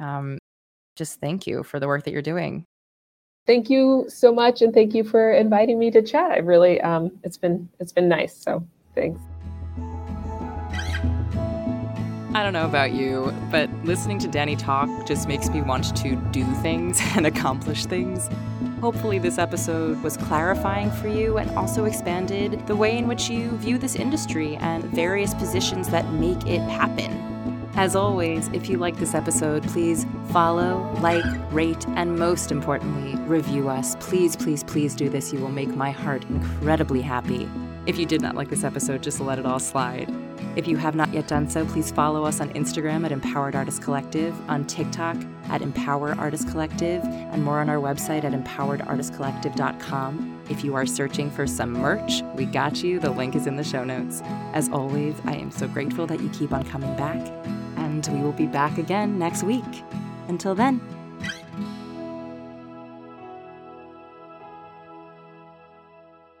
um 0.00 0.38
just 0.96 1.20
thank 1.20 1.46
you 1.46 1.62
for 1.62 1.78
the 1.78 1.86
work 1.86 2.04
that 2.04 2.10
you're 2.12 2.22
doing 2.22 2.64
thank 3.48 3.70
you 3.70 4.04
so 4.08 4.30
much 4.32 4.62
and 4.62 4.72
thank 4.72 4.94
you 4.94 5.02
for 5.02 5.32
inviting 5.32 5.78
me 5.78 5.90
to 5.90 6.02
chat. 6.02 6.30
I 6.30 6.36
really 6.36 6.80
um, 6.82 7.10
it's 7.24 7.38
been 7.38 7.68
it's 7.80 7.90
been 7.90 8.08
nice. 8.08 8.36
So 8.36 8.64
thanks. 8.94 9.20
I 12.34 12.42
don't 12.44 12.52
know 12.52 12.66
about 12.66 12.92
you, 12.92 13.34
but 13.50 13.72
listening 13.84 14.18
to 14.20 14.28
Dani 14.28 14.56
talk 14.56 14.88
just 15.06 15.26
makes 15.26 15.48
me 15.48 15.62
want 15.62 15.96
to 15.96 16.14
do 16.30 16.44
things 16.56 17.00
and 17.16 17.26
accomplish 17.26 17.86
things. 17.86 18.28
Hopefully, 18.80 19.18
this 19.18 19.38
episode 19.38 20.00
was 20.04 20.16
clarifying 20.16 20.90
for 20.92 21.08
you 21.08 21.38
and 21.38 21.50
also 21.58 21.86
expanded 21.86 22.64
the 22.68 22.76
way 22.76 22.96
in 22.96 23.08
which 23.08 23.28
you 23.28 23.50
view 23.56 23.78
this 23.78 23.96
industry 23.96 24.56
and 24.56 24.84
various 24.84 25.34
positions 25.34 25.88
that 25.88 26.08
make 26.12 26.46
it 26.46 26.60
happen. 26.60 27.37
As 27.78 27.94
always, 27.94 28.48
if 28.48 28.68
you 28.68 28.76
like 28.76 28.96
this 28.96 29.14
episode, 29.14 29.62
please 29.62 30.04
follow, 30.32 30.92
like, 31.00 31.24
rate, 31.52 31.86
and 31.90 32.18
most 32.18 32.50
importantly, 32.50 33.14
review 33.26 33.68
us. 33.68 33.94
Please, 34.00 34.34
please, 34.34 34.64
please 34.64 34.96
do 34.96 35.08
this. 35.08 35.32
You 35.32 35.38
will 35.38 35.52
make 35.52 35.68
my 35.68 35.92
heart 35.92 36.24
incredibly 36.24 37.00
happy. 37.00 37.48
If 37.86 37.96
you 37.96 38.04
did 38.04 38.20
not 38.20 38.34
like 38.34 38.50
this 38.50 38.64
episode, 38.64 39.04
just 39.04 39.20
let 39.20 39.38
it 39.38 39.46
all 39.46 39.60
slide. 39.60 40.12
If 40.56 40.66
you 40.66 40.76
have 40.76 40.96
not 40.96 41.14
yet 41.14 41.28
done 41.28 41.48
so, 41.48 41.64
please 41.66 41.92
follow 41.92 42.24
us 42.24 42.40
on 42.40 42.52
Instagram 42.54 43.04
at 43.04 43.12
Empowered 43.12 43.54
Artist 43.54 43.80
Collective, 43.80 44.34
on 44.50 44.64
TikTok 44.64 45.16
at 45.44 45.62
Empower 45.62 46.16
Artist 46.18 46.48
Collective, 46.48 47.04
and 47.04 47.44
more 47.44 47.60
on 47.60 47.70
our 47.70 47.76
website 47.76 48.24
at 48.24 48.32
empoweredartistcollective.com. 48.32 50.42
If 50.50 50.64
you 50.64 50.74
are 50.74 50.84
searching 50.84 51.30
for 51.30 51.46
some 51.46 51.74
merch, 51.74 52.22
we 52.34 52.44
got 52.44 52.82
you. 52.82 52.98
The 52.98 53.10
link 53.10 53.36
is 53.36 53.46
in 53.46 53.54
the 53.54 53.62
show 53.62 53.84
notes. 53.84 54.20
As 54.52 54.68
always, 54.68 55.14
I 55.26 55.36
am 55.36 55.52
so 55.52 55.68
grateful 55.68 56.08
that 56.08 56.18
you 56.18 56.28
keep 56.30 56.52
on 56.52 56.64
coming 56.64 56.96
back 56.96 57.24
and 57.88 58.06
we 58.08 58.20
will 58.20 58.32
be 58.32 58.46
back 58.46 58.76
again 58.76 59.18
next 59.18 59.42
week. 59.42 59.84
Until 60.28 60.54
then, 60.54 60.80